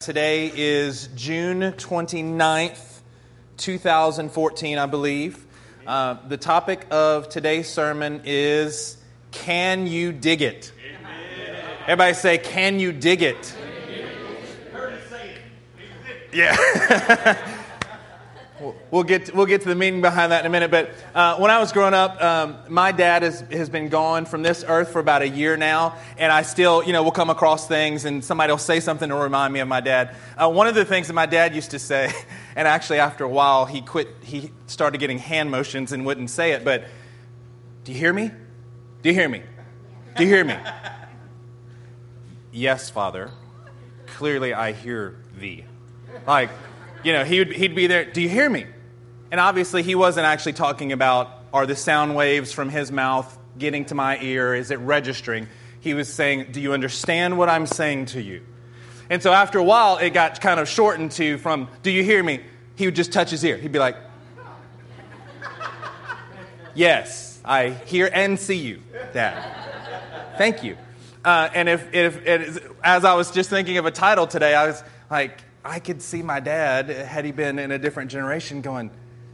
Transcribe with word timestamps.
Today 0.00 0.52
is 0.54 1.08
June 1.16 1.60
29th, 1.60 3.00
2014, 3.56 4.78
I 4.78 4.86
believe. 4.86 5.44
Uh, 5.84 6.18
the 6.28 6.36
topic 6.36 6.86
of 6.92 7.28
today's 7.28 7.68
sermon 7.68 8.20
is 8.24 8.96
Can 9.32 9.88
You 9.88 10.12
Dig 10.12 10.40
It? 10.40 10.70
Everybody 11.82 12.14
say, 12.14 12.38
Can 12.38 12.78
You 12.78 12.92
Dig 12.92 13.22
It? 13.22 13.56
Yeah. 16.32 17.54
We'll 18.90 19.04
get, 19.04 19.26
to, 19.26 19.34
we'll 19.34 19.46
get 19.46 19.62
to 19.62 19.68
the 19.68 19.74
meaning 19.74 20.00
behind 20.00 20.32
that 20.32 20.40
in 20.40 20.46
a 20.46 20.50
minute. 20.50 20.70
But 20.70 20.90
uh, 21.14 21.36
when 21.36 21.50
I 21.50 21.58
was 21.58 21.72
growing 21.72 21.94
up, 21.94 22.22
um, 22.22 22.56
my 22.68 22.92
dad 22.92 23.22
has, 23.22 23.40
has 23.52 23.68
been 23.68 23.88
gone 23.88 24.26
from 24.26 24.42
this 24.42 24.64
earth 24.66 24.90
for 24.90 24.98
about 24.98 25.22
a 25.22 25.28
year 25.28 25.56
now. 25.56 25.96
And 26.16 26.32
I 26.32 26.42
still, 26.42 26.82
you 26.82 26.92
know, 26.92 27.02
will 27.02 27.12
come 27.12 27.30
across 27.30 27.68
things 27.68 28.04
and 28.04 28.24
somebody 28.24 28.52
will 28.52 28.58
say 28.58 28.80
something 28.80 29.08
to 29.08 29.14
remind 29.14 29.52
me 29.52 29.60
of 29.60 29.68
my 29.68 29.80
dad. 29.80 30.16
Uh, 30.36 30.50
one 30.50 30.66
of 30.66 30.74
the 30.74 30.84
things 30.84 31.06
that 31.06 31.14
my 31.14 31.26
dad 31.26 31.54
used 31.54 31.70
to 31.70 31.78
say, 31.78 32.12
and 32.56 32.66
actually 32.66 32.98
after 32.98 33.24
a 33.24 33.28
while 33.28 33.64
he 33.64 33.80
quit, 33.80 34.08
he 34.22 34.50
started 34.66 34.98
getting 34.98 35.18
hand 35.18 35.50
motions 35.50 35.92
and 35.92 36.04
wouldn't 36.04 36.30
say 36.30 36.52
it, 36.52 36.64
but 36.64 36.84
do 37.84 37.92
you 37.92 37.98
hear 37.98 38.12
me? 38.12 38.30
Do 39.02 39.08
you 39.08 39.14
hear 39.14 39.28
me? 39.28 39.42
Do 40.16 40.24
you 40.24 40.28
hear 40.28 40.44
me? 40.44 40.56
yes, 42.52 42.90
Father. 42.90 43.30
Clearly 44.06 44.52
I 44.52 44.72
hear 44.72 45.16
thee. 45.38 45.64
Like, 46.26 46.50
you 47.02 47.12
know, 47.12 47.24
he 47.24 47.38
would, 47.38 47.52
he'd 47.52 47.74
be 47.74 47.86
there, 47.86 48.04
do 48.04 48.20
you 48.20 48.28
hear 48.28 48.48
me? 48.48 48.66
And 49.30 49.40
obviously, 49.40 49.82
he 49.82 49.94
wasn't 49.94 50.26
actually 50.26 50.54
talking 50.54 50.92
about 50.92 51.30
are 51.52 51.66
the 51.66 51.76
sound 51.76 52.14
waves 52.14 52.52
from 52.52 52.68
his 52.68 52.92
mouth 52.92 53.36
getting 53.56 53.84
to 53.86 53.94
my 53.94 54.18
ear? 54.20 54.54
Is 54.54 54.70
it 54.70 54.76
registering? 54.76 55.48
He 55.80 55.94
was 55.94 56.12
saying, 56.12 56.52
Do 56.52 56.60
you 56.60 56.72
understand 56.72 57.38
what 57.38 57.48
I'm 57.48 57.66
saying 57.66 58.06
to 58.06 58.22
you? 58.22 58.42
And 59.10 59.22
so 59.22 59.32
after 59.32 59.58
a 59.58 59.64
while, 59.64 59.96
it 59.98 60.10
got 60.10 60.40
kind 60.40 60.60
of 60.60 60.68
shortened 60.68 61.12
to 61.12 61.38
from, 61.38 61.68
Do 61.82 61.90
you 61.90 62.02
hear 62.02 62.22
me? 62.22 62.40
He 62.76 62.86
would 62.86 62.96
just 62.96 63.12
touch 63.12 63.30
his 63.30 63.44
ear. 63.44 63.56
He'd 63.56 63.72
be 63.72 63.78
like, 63.78 63.96
Yes, 66.74 67.40
I 67.44 67.70
hear 67.70 68.08
and 68.12 68.38
see 68.38 68.56
you, 68.56 68.82
Dad. 69.12 70.36
Thank 70.36 70.62
you. 70.62 70.76
Uh, 71.24 71.48
and 71.52 71.68
if, 71.68 71.92
if, 71.92 72.58
as 72.82 73.04
I 73.04 73.14
was 73.14 73.30
just 73.32 73.50
thinking 73.50 73.78
of 73.78 73.86
a 73.86 73.90
title 73.90 74.26
today, 74.26 74.54
I 74.54 74.68
was 74.68 74.82
like, 75.10 75.42
I 75.64 75.80
could 75.80 76.00
see 76.02 76.22
my 76.22 76.40
dad, 76.40 76.88
had 76.88 77.24
he 77.24 77.32
been 77.32 77.58
in 77.58 77.70
a 77.70 77.78
different 77.78 78.10
generation, 78.10 78.60
going, 78.60 78.90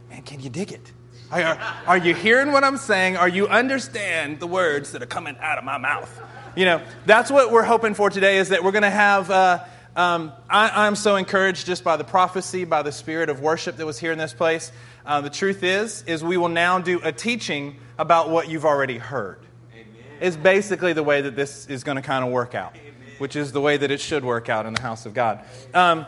Man, 0.09 0.21
can 0.21 0.39
you 0.39 0.49
dig 0.49 0.71
it? 0.71 0.91
Are, 1.31 1.57
are, 1.87 1.97
you 1.97 2.13
hearing 2.13 2.51
what 2.51 2.63
I'm 2.63 2.77
saying? 2.77 3.17
Are 3.17 3.27
you 3.27 3.47
understand 3.47 4.39
the 4.39 4.47
words 4.47 4.91
that 4.91 5.01
are 5.01 5.07
coming 5.07 5.35
out 5.41 5.57
of 5.57 5.63
my 5.63 5.77
mouth? 5.77 6.21
You 6.55 6.65
know, 6.65 6.81
that's 7.05 7.31
what 7.31 7.51
we're 7.51 7.63
hoping 7.63 7.95
for 7.95 8.09
today 8.09 8.37
is 8.37 8.49
that 8.49 8.63
we're 8.63 8.71
going 8.71 8.83
to 8.83 8.89
have. 8.89 9.29
Uh, 9.29 9.63
um, 9.95 10.33
I, 10.49 10.87
am 10.87 10.95
so 10.95 11.15
encouraged 11.15 11.65
just 11.65 11.83
by 11.83 11.95
the 11.95 12.03
prophecy, 12.03 12.65
by 12.65 12.81
the 12.81 12.91
spirit 12.91 13.29
of 13.29 13.39
worship 13.39 13.77
that 13.77 13.85
was 13.85 13.97
here 13.97 14.11
in 14.11 14.17
this 14.17 14.33
place. 14.33 14.71
Uh, 15.05 15.21
the 15.21 15.29
truth 15.29 15.63
is, 15.63 16.03
is 16.03 16.21
we 16.21 16.35
will 16.35 16.49
now 16.49 16.79
do 16.79 16.99
a 17.01 17.13
teaching 17.13 17.77
about 17.97 18.29
what 18.29 18.49
you've 18.49 18.65
already 18.65 18.97
heard. 18.97 19.39
Amen. 19.73 19.85
Is 20.19 20.35
basically 20.35 20.91
the 20.91 21.03
way 21.03 21.21
that 21.21 21.37
this 21.37 21.67
is 21.67 21.85
going 21.85 21.95
to 21.95 22.01
kind 22.01 22.25
of 22.25 22.31
work 22.31 22.55
out. 22.55 22.75
Which 23.17 23.35
is 23.35 23.51
the 23.51 23.61
way 23.61 23.77
that 23.77 23.91
it 23.91 23.99
should 23.99 24.23
work 24.23 24.49
out 24.49 24.65
in 24.65 24.73
the 24.73 24.81
house 24.81 25.05
of 25.05 25.13
God. 25.13 25.43
Um, 25.73 26.05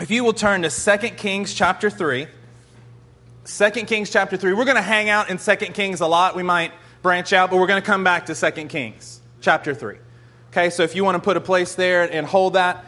if 0.00 0.10
you 0.10 0.24
will 0.24 0.32
turn 0.32 0.62
to 0.62 0.70
2 0.70 1.08
Kings 1.10 1.54
chapter 1.54 1.88
3. 1.88 2.26
2 3.44 3.70
Kings 3.70 4.10
chapter 4.10 4.36
3. 4.36 4.52
We're 4.52 4.64
going 4.64 4.76
to 4.76 4.82
hang 4.82 5.08
out 5.08 5.30
in 5.30 5.38
2 5.38 5.56
Kings 5.72 6.00
a 6.00 6.06
lot. 6.06 6.36
We 6.36 6.42
might 6.42 6.72
branch 7.02 7.32
out, 7.32 7.50
but 7.50 7.58
we're 7.58 7.66
going 7.66 7.82
to 7.82 7.86
come 7.86 8.04
back 8.04 8.26
to 8.26 8.34
2 8.34 8.66
Kings 8.66 9.20
chapter 9.40 9.74
3. 9.74 9.96
Okay, 10.50 10.70
so 10.70 10.82
if 10.82 10.94
you 10.94 11.04
want 11.04 11.16
to 11.16 11.20
put 11.20 11.36
a 11.36 11.40
place 11.40 11.74
there 11.74 12.10
and 12.10 12.26
hold 12.26 12.54
that. 12.54 12.84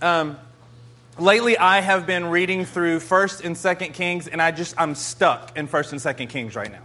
Um, 0.00 0.38
lately, 1.18 1.58
I 1.58 1.80
have 1.80 2.06
been 2.06 2.26
reading 2.26 2.64
through 2.64 3.00
1st 3.00 3.44
and 3.44 3.56
2nd 3.56 3.92
Kings, 3.92 4.28
and 4.28 4.40
I 4.40 4.50
just, 4.50 4.74
I'm 4.78 4.94
stuck 4.94 5.56
in 5.56 5.68
1st 5.68 5.92
and 5.92 6.00
2nd 6.00 6.28
Kings 6.30 6.54
right 6.54 6.70
now. 6.70 6.82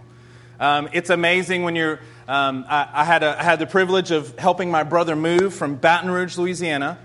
Um, 0.59 0.89
it's 0.93 1.09
amazing 1.09 1.63
when 1.63 1.75
you're, 1.75 1.99
um, 2.27 2.65
I, 2.69 2.87
I, 2.93 3.03
had 3.03 3.23
a, 3.23 3.39
I 3.39 3.43
had 3.43 3.59
the 3.59 3.65
privilege 3.65 4.11
of 4.11 4.37
helping 4.39 4.71
my 4.71 4.83
brother 4.83 5.15
move 5.15 5.53
from 5.53 5.75
Baton 5.75 6.09
Rouge, 6.09 6.37
Louisiana 6.37 6.97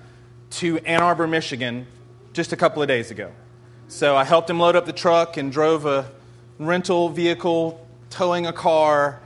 to 0.51 0.79
Ann 0.79 1.03
Arbor, 1.03 1.27
Michigan 1.27 1.87
just 2.33 2.53
a 2.53 2.57
couple 2.57 2.83
of 2.83 2.89
days 2.89 3.11
ago. 3.11 3.33
So 3.89 4.17
I 4.17 4.25
helped 4.25 4.49
him 4.49 4.61
load 4.61 4.77
up 4.77 4.87
the 4.87 4.93
truck 4.93 5.37
and 5.37 5.51
drove 5.51 5.87
a 5.87 6.11
rental 6.59 7.09
vehicle 7.09 7.85
towing 8.11 8.47
a 8.47 8.53
car 8.53 9.21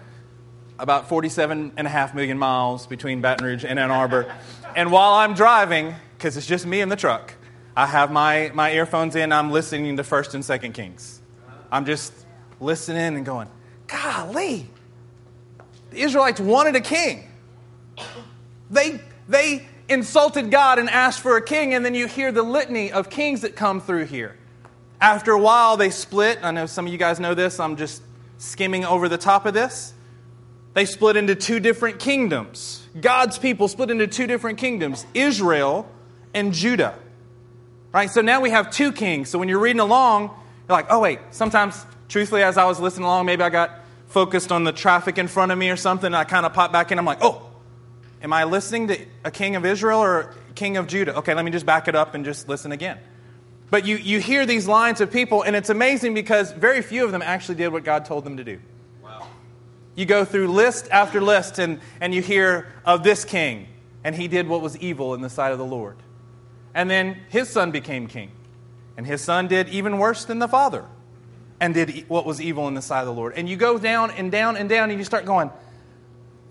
about 0.78 1.08
47 1.08 1.72
and 1.76 1.86
a 1.86 1.90
half 1.90 2.14
million 2.14 2.38
miles 2.38 2.86
between 2.86 3.20
Baton 3.20 3.46
Rouge 3.46 3.64
and 3.64 3.78
Ann 3.78 3.90
Arbor. 3.90 4.34
and 4.74 4.90
while 4.90 5.12
I'm 5.12 5.34
driving, 5.34 5.94
because 6.16 6.36
it's 6.36 6.46
just 6.46 6.66
me 6.66 6.80
in 6.80 6.88
the 6.88 6.96
truck, 6.96 7.34
I 7.76 7.86
have 7.86 8.10
my, 8.10 8.50
my 8.54 8.72
earphones 8.72 9.14
in, 9.14 9.32
I'm 9.32 9.50
listening 9.50 9.96
to 9.96 10.02
1st 10.02 10.34
and 10.34 10.44
2nd 10.44 10.74
Kings. 10.74 11.20
I'm 11.70 11.84
just 11.84 12.12
listening 12.60 13.16
and 13.16 13.24
going, 13.24 13.48
golly, 13.86 14.68
the 15.92 16.00
Israelites 16.00 16.40
wanted 16.40 16.76
a 16.76 16.80
king. 16.80 17.28
They, 18.70 19.00
they 19.28 19.66
insulted 19.88 20.50
God 20.50 20.78
and 20.78 20.88
asked 20.88 21.20
for 21.20 21.36
a 21.36 21.42
king, 21.42 21.74
and 21.74 21.84
then 21.84 21.94
you 21.94 22.06
hear 22.06 22.32
the 22.32 22.42
litany 22.42 22.92
of 22.92 23.10
kings 23.10 23.42
that 23.42 23.56
come 23.56 23.80
through 23.80 24.06
here. 24.06 24.36
After 25.00 25.32
a 25.32 25.38
while, 25.38 25.76
they 25.76 25.90
split. 25.90 26.38
I 26.42 26.50
know 26.50 26.66
some 26.66 26.86
of 26.86 26.92
you 26.92 26.98
guys 26.98 27.20
know 27.20 27.34
this. 27.34 27.60
I'm 27.60 27.76
just 27.76 28.02
skimming 28.38 28.84
over 28.84 29.08
the 29.08 29.18
top 29.18 29.46
of 29.46 29.54
this. 29.54 29.92
They 30.74 30.86
split 30.86 31.16
into 31.16 31.34
two 31.34 31.60
different 31.60 31.98
kingdoms. 31.98 32.86
God's 32.98 33.38
people 33.38 33.68
split 33.68 33.90
into 33.90 34.06
two 34.06 34.26
different 34.26 34.58
kingdoms 34.58 35.04
Israel 35.12 35.90
and 36.32 36.52
Judah. 36.52 36.94
Right? 37.92 38.10
So 38.10 38.22
now 38.22 38.40
we 38.40 38.50
have 38.50 38.70
two 38.70 38.92
kings. 38.92 39.28
So 39.28 39.38
when 39.38 39.48
you're 39.48 39.58
reading 39.58 39.80
along, 39.80 40.22
you're 40.22 40.76
like, 40.76 40.86
oh, 40.88 41.00
wait, 41.00 41.18
sometimes, 41.30 41.84
truthfully, 42.08 42.42
as 42.42 42.56
I 42.56 42.64
was 42.64 42.80
listening 42.80 43.04
along, 43.04 43.26
maybe 43.26 43.42
I 43.42 43.50
got 43.50 43.81
focused 44.12 44.52
on 44.52 44.64
the 44.64 44.72
traffic 44.72 45.18
in 45.18 45.26
front 45.26 45.52
of 45.52 45.58
me 45.58 45.70
or 45.70 45.76
something, 45.76 46.06
and 46.06 46.16
I 46.16 46.24
kind 46.24 46.44
of 46.44 46.52
pop 46.52 46.70
back 46.70 46.92
in. 46.92 46.98
I'm 46.98 47.04
like, 47.04 47.18
oh, 47.22 47.42
am 48.22 48.32
I 48.32 48.44
listening 48.44 48.88
to 48.88 49.06
a 49.24 49.30
king 49.30 49.56
of 49.56 49.64
Israel 49.64 50.00
or 50.00 50.34
king 50.54 50.76
of 50.76 50.86
Judah? 50.86 51.16
Okay, 51.16 51.34
let 51.34 51.44
me 51.44 51.50
just 51.50 51.66
back 51.66 51.88
it 51.88 51.96
up 51.96 52.14
and 52.14 52.24
just 52.24 52.48
listen 52.48 52.72
again. 52.72 52.98
But 53.70 53.86
you, 53.86 53.96
you 53.96 54.20
hear 54.20 54.44
these 54.44 54.68
lines 54.68 55.00
of 55.00 55.10
people, 55.10 55.42
and 55.42 55.56
it's 55.56 55.70
amazing 55.70 56.12
because 56.12 56.52
very 56.52 56.82
few 56.82 57.04
of 57.04 57.10
them 57.10 57.22
actually 57.22 57.54
did 57.54 57.72
what 57.72 57.84
God 57.84 58.04
told 58.04 58.24
them 58.24 58.36
to 58.36 58.44
do. 58.44 58.60
Wow. 59.02 59.26
You 59.94 60.04
go 60.04 60.26
through 60.26 60.48
list 60.48 60.88
after 60.90 61.22
list, 61.22 61.58
and, 61.58 61.80
and 61.98 62.14
you 62.14 62.20
hear 62.20 62.70
of 62.84 63.02
this 63.02 63.24
king, 63.24 63.66
and 64.04 64.14
he 64.14 64.28
did 64.28 64.46
what 64.46 64.60
was 64.60 64.76
evil 64.76 65.14
in 65.14 65.22
the 65.22 65.30
sight 65.30 65.52
of 65.52 65.58
the 65.58 65.64
Lord. 65.64 65.96
And 66.74 66.90
then 66.90 67.22
his 67.30 67.48
son 67.48 67.70
became 67.70 68.06
king. 68.08 68.30
And 68.94 69.06
his 69.06 69.22
son 69.22 69.48
did 69.48 69.70
even 69.70 69.96
worse 69.96 70.26
than 70.26 70.38
the 70.38 70.48
father 70.48 70.84
and 71.62 71.74
did 71.74 72.06
what 72.08 72.26
was 72.26 72.40
evil 72.40 72.66
in 72.66 72.74
the 72.74 72.82
sight 72.82 73.02
of 73.02 73.06
the 73.06 73.12
Lord. 73.12 73.34
And 73.36 73.48
you 73.48 73.54
go 73.54 73.78
down 73.78 74.10
and 74.10 74.32
down 74.32 74.56
and 74.56 74.68
down, 74.68 74.90
and 74.90 74.98
you 74.98 75.04
start 75.04 75.24
going, 75.24 75.48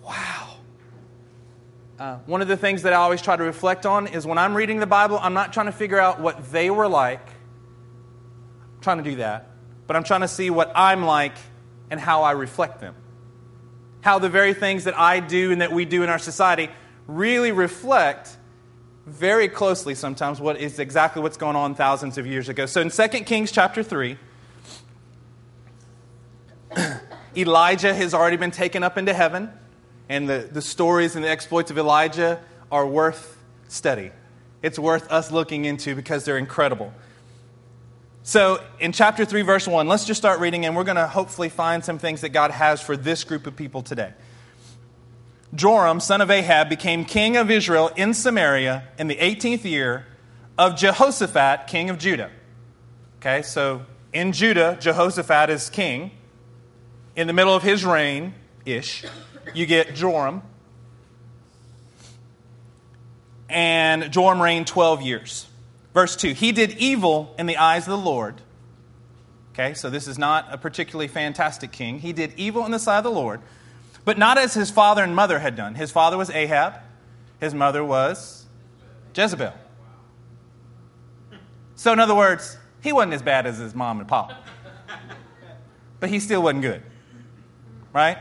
wow. 0.05 0.47
Uh, 1.99 2.17
one 2.25 2.41
of 2.41 2.47
the 2.47 2.55
things 2.55 2.83
that 2.83 2.93
I 2.93 2.95
always 2.95 3.21
try 3.21 3.35
to 3.35 3.43
reflect 3.43 3.85
on 3.85 4.07
is 4.07 4.25
when 4.25 4.37
I'm 4.37 4.55
reading 4.55 4.79
the 4.79 4.87
Bible, 4.87 5.19
I'm 5.21 5.33
not 5.33 5.51
trying 5.51 5.65
to 5.65 5.73
figure 5.73 5.99
out 5.99 6.21
what 6.21 6.53
they 6.53 6.69
were 6.69 6.87
like. 6.87 7.27
I'm 7.27 8.81
trying 8.81 8.99
to 8.99 9.03
do 9.03 9.17
that. 9.17 9.49
But 9.85 9.97
I'm 9.97 10.05
trying 10.05 10.21
to 10.21 10.29
see 10.29 10.49
what 10.49 10.71
I'm 10.75 11.03
like 11.03 11.35
and 11.89 11.99
how 11.99 12.23
I 12.23 12.31
reflect 12.31 12.79
them. 12.79 12.95
How 13.99 14.17
the 14.17 14.29
very 14.29 14.53
things 14.53 14.85
that 14.85 14.97
I 14.97 15.19
do 15.19 15.51
and 15.51 15.59
that 15.59 15.73
we 15.73 15.83
do 15.83 16.03
in 16.03 16.09
our 16.09 16.19
society 16.19 16.69
really 17.05 17.51
reflect 17.51 18.37
very 19.05 19.49
closely 19.49 19.93
sometimes 19.93 20.39
what 20.39 20.57
is 20.57 20.79
exactly 20.79 21.21
what's 21.21 21.35
going 21.35 21.57
on 21.57 21.75
thousands 21.75 22.17
of 22.17 22.25
years 22.25 22.47
ago. 22.47 22.65
So 22.65 22.79
in 22.79 22.89
2 22.89 23.07
Kings 23.25 23.51
chapter 23.51 23.83
3, 23.83 24.17
Elijah 27.35 27.93
has 27.93 28.13
already 28.13 28.37
been 28.37 28.51
taken 28.51 28.83
up 28.83 28.97
into 28.97 29.13
heaven 29.13 29.51
and 30.09 30.27
the, 30.27 30.49
the 30.51 30.61
stories 30.61 31.15
and 31.15 31.23
the 31.23 31.29
exploits 31.29 31.71
of 31.71 31.77
Elijah 31.77 32.41
are 32.71 32.85
worth 32.85 33.37
study. 33.67 34.11
It's 34.61 34.77
worth 34.77 35.09
us 35.11 35.31
looking 35.31 35.65
into 35.65 35.95
because 35.95 36.25
they're 36.25 36.37
incredible. 36.37 36.93
So, 38.23 38.63
in 38.79 38.91
chapter 38.91 39.25
3, 39.25 39.41
verse 39.41 39.67
1, 39.67 39.87
let's 39.87 40.05
just 40.05 40.19
start 40.19 40.39
reading, 40.39 40.65
and 40.65 40.75
we're 40.75 40.83
going 40.83 40.97
to 40.97 41.07
hopefully 41.07 41.49
find 41.49 41.83
some 41.83 41.97
things 41.97 42.21
that 42.21 42.29
God 42.29 42.51
has 42.51 42.79
for 42.79 42.95
this 42.95 43.23
group 43.23 43.47
of 43.47 43.55
people 43.55 43.81
today. 43.81 44.13
Joram, 45.55 45.99
son 45.99 46.21
of 46.21 46.29
Ahab, 46.29 46.69
became 46.69 47.03
king 47.03 47.35
of 47.35 47.49
Israel 47.49 47.89
in 47.95 48.13
Samaria 48.13 48.83
in 48.99 49.07
the 49.07 49.15
18th 49.15 49.63
year 49.63 50.05
of 50.57 50.77
Jehoshaphat, 50.77 51.67
king 51.67 51.89
of 51.89 51.97
Judah. 51.97 52.29
Okay, 53.19 53.41
so 53.41 53.81
in 54.13 54.33
Judah, 54.33 54.77
Jehoshaphat 54.79 55.49
is 55.49 55.69
king. 55.69 56.11
In 57.21 57.27
the 57.27 57.33
middle 57.33 57.53
of 57.53 57.61
his 57.61 57.85
reign, 57.85 58.33
ish, 58.65 59.05
you 59.53 59.67
get 59.67 59.93
Joram. 59.93 60.41
And 63.47 64.11
Joram 64.11 64.41
reigned 64.41 64.65
12 64.65 65.03
years. 65.03 65.47
Verse 65.93 66.15
2 66.15 66.33
He 66.33 66.51
did 66.51 66.71
evil 66.79 67.35
in 67.37 67.45
the 67.45 67.57
eyes 67.57 67.83
of 67.83 67.91
the 67.91 68.03
Lord. 68.03 68.41
Okay, 69.53 69.75
so 69.75 69.91
this 69.91 70.07
is 70.07 70.17
not 70.17 70.47
a 70.49 70.57
particularly 70.57 71.07
fantastic 71.07 71.71
king. 71.71 71.99
He 71.99 72.11
did 72.11 72.33
evil 72.37 72.65
in 72.65 72.71
the 72.71 72.79
sight 72.79 72.97
of 72.97 73.03
the 73.03 73.11
Lord, 73.11 73.39
but 74.03 74.17
not 74.17 74.39
as 74.39 74.55
his 74.55 74.71
father 74.71 75.03
and 75.03 75.15
mother 75.15 75.37
had 75.37 75.55
done. 75.55 75.75
His 75.75 75.91
father 75.91 76.17
was 76.17 76.31
Ahab, 76.31 76.73
his 77.39 77.53
mother 77.53 77.85
was 77.85 78.47
Jezebel. 79.15 79.53
So, 81.75 81.93
in 81.93 81.99
other 81.99 82.15
words, 82.15 82.57
he 82.81 82.91
wasn't 82.91 83.13
as 83.13 83.21
bad 83.21 83.45
as 83.45 83.59
his 83.59 83.75
mom 83.75 83.99
and 83.99 84.09
pop, 84.09 84.31
but 85.99 86.09
he 86.09 86.19
still 86.19 86.41
wasn't 86.41 86.63
good, 86.63 86.81
right? 87.93 88.17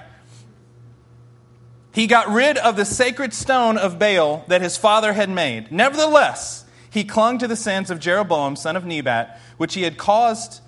He 1.93 2.07
got 2.07 2.29
rid 2.29 2.57
of 2.57 2.77
the 2.77 2.85
sacred 2.85 3.35
stone 3.35 3.77
of 3.77 3.99
Baal 3.99 4.45
that 4.49 4.63
his 4.63 4.77
father 4.77 5.13
had 5.13 5.29
made. 5.29 5.73
Nevertheless, 5.73 6.65
he 6.89 7.05
clung 7.05 7.39
to 7.39 7.49
the 7.49 7.57
sins 7.57 7.91
of 7.91 7.99
Jeroboam, 7.99 8.57
son 8.57 8.77
of 8.77 8.85
Nebat, 8.85 9.41
which 9.57 9.75
he 9.75 9.83
had 9.83 9.99
caused 9.99 10.61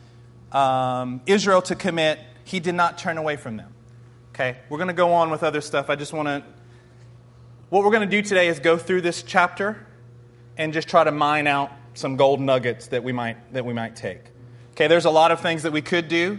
um, 0.50 1.20
Israel 1.26 1.62
to 1.62 1.74
commit. 1.74 2.18
He 2.44 2.60
did 2.60 2.74
not 2.74 2.98
turn 2.98 3.18
away 3.18 3.36
from 3.36 3.56
them. 3.56 3.72
Okay, 4.34 4.56
we're 4.68 4.78
going 4.78 4.88
to 4.88 4.94
go 4.94 5.12
on 5.12 5.30
with 5.30 5.42
other 5.42 5.60
stuff. 5.60 5.90
I 5.90 5.96
just 5.96 6.12
want 6.12 6.26
to. 6.26 6.42
What 7.68 7.84
we're 7.84 7.90
going 7.90 8.08
to 8.08 8.16
do 8.16 8.22
today 8.22 8.48
is 8.48 8.60
go 8.60 8.76
through 8.76 9.02
this 9.02 9.22
chapter 9.22 9.86
and 10.56 10.72
just 10.72 10.88
try 10.88 11.04
to 11.04 11.12
mine 11.12 11.46
out 11.46 11.70
some 11.94 12.16
gold 12.16 12.40
nuggets 12.40 12.88
that 12.88 13.04
we 13.04 13.12
might 13.12 13.52
that 13.52 13.64
we 13.64 13.74
might 13.74 13.94
take. 13.94 14.20
Okay, 14.72 14.86
there's 14.86 15.04
a 15.04 15.10
lot 15.10 15.32
of 15.32 15.40
things 15.40 15.64
that 15.64 15.72
we 15.72 15.82
could 15.82 16.08
do, 16.08 16.38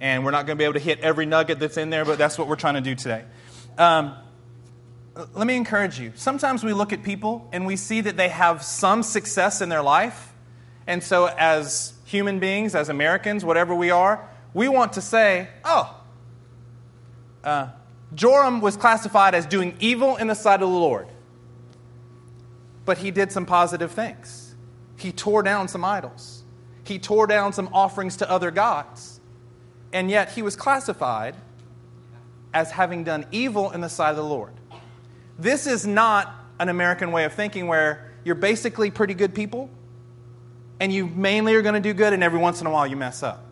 and 0.00 0.24
we're 0.24 0.30
not 0.30 0.46
going 0.46 0.56
to 0.56 0.60
be 0.60 0.64
able 0.64 0.74
to 0.74 0.80
hit 0.80 1.00
every 1.00 1.26
nugget 1.26 1.58
that's 1.58 1.76
in 1.76 1.90
there, 1.90 2.04
but 2.04 2.18
that's 2.18 2.38
what 2.38 2.48
we're 2.48 2.56
trying 2.56 2.74
to 2.74 2.80
do 2.80 2.94
today. 2.94 3.24
Um, 3.76 4.14
let 5.34 5.46
me 5.46 5.56
encourage 5.56 5.98
you. 6.00 6.12
Sometimes 6.14 6.64
we 6.64 6.72
look 6.72 6.92
at 6.92 7.02
people 7.02 7.48
and 7.52 7.66
we 7.66 7.76
see 7.76 8.00
that 8.00 8.16
they 8.16 8.28
have 8.28 8.62
some 8.62 9.02
success 9.02 9.60
in 9.60 9.68
their 9.68 9.82
life, 9.82 10.32
and 10.86 11.02
so 11.02 11.26
as 11.26 11.92
human 12.04 12.38
beings, 12.38 12.74
as 12.74 12.88
Americans, 12.88 13.44
whatever 13.44 13.74
we 13.74 13.90
are, 13.90 14.28
we 14.54 14.68
want 14.68 14.94
to 14.94 15.00
say, 15.00 15.48
"Oh." 15.64 15.96
Uh, 17.44 17.68
Joram 18.14 18.60
was 18.60 18.76
classified 18.76 19.34
as 19.34 19.46
doing 19.46 19.76
evil 19.80 20.16
in 20.16 20.26
the 20.26 20.34
sight 20.34 20.62
of 20.62 20.68
the 20.68 20.76
Lord. 20.76 21.08
But 22.84 22.98
he 22.98 23.10
did 23.10 23.30
some 23.30 23.46
positive 23.46 23.92
things. 23.92 24.54
He 24.96 25.12
tore 25.12 25.42
down 25.42 25.68
some 25.68 25.84
idols, 25.84 26.42
he 26.84 26.98
tore 26.98 27.26
down 27.26 27.52
some 27.52 27.68
offerings 27.72 28.16
to 28.18 28.30
other 28.30 28.50
gods. 28.50 29.19
And 29.92 30.10
yet 30.10 30.32
he 30.32 30.42
was 30.42 30.56
classified 30.56 31.34
as 32.52 32.70
having 32.70 33.04
done 33.04 33.26
evil 33.30 33.70
in 33.70 33.80
the 33.80 33.88
sight 33.88 34.10
of 34.10 34.16
the 34.16 34.24
Lord. 34.24 34.52
This 35.38 35.66
is 35.66 35.86
not 35.86 36.34
an 36.58 36.68
American 36.68 37.12
way 37.12 37.24
of 37.24 37.32
thinking 37.32 37.66
where 37.66 38.12
you're 38.24 38.34
basically 38.34 38.90
pretty 38.90 39.14
good 39.14 39.34
people 39.34 39.70
and 40.80 40.92
you 40.92 41.06
mainly 41.06 41.54
are 41.54 41.62
going 41.62 41.74
to 41.74 41.80
do 41.80 41.92
good, 41.92 42.14
and 42.14 42.24
every 42.24 42.38
once 42.38 42.62
in 42.62 42.66
a 42.66 42.70
while 42.70 42.86
you 42.86 42.96
mess 42.96 43.22
up. 43.22 43.44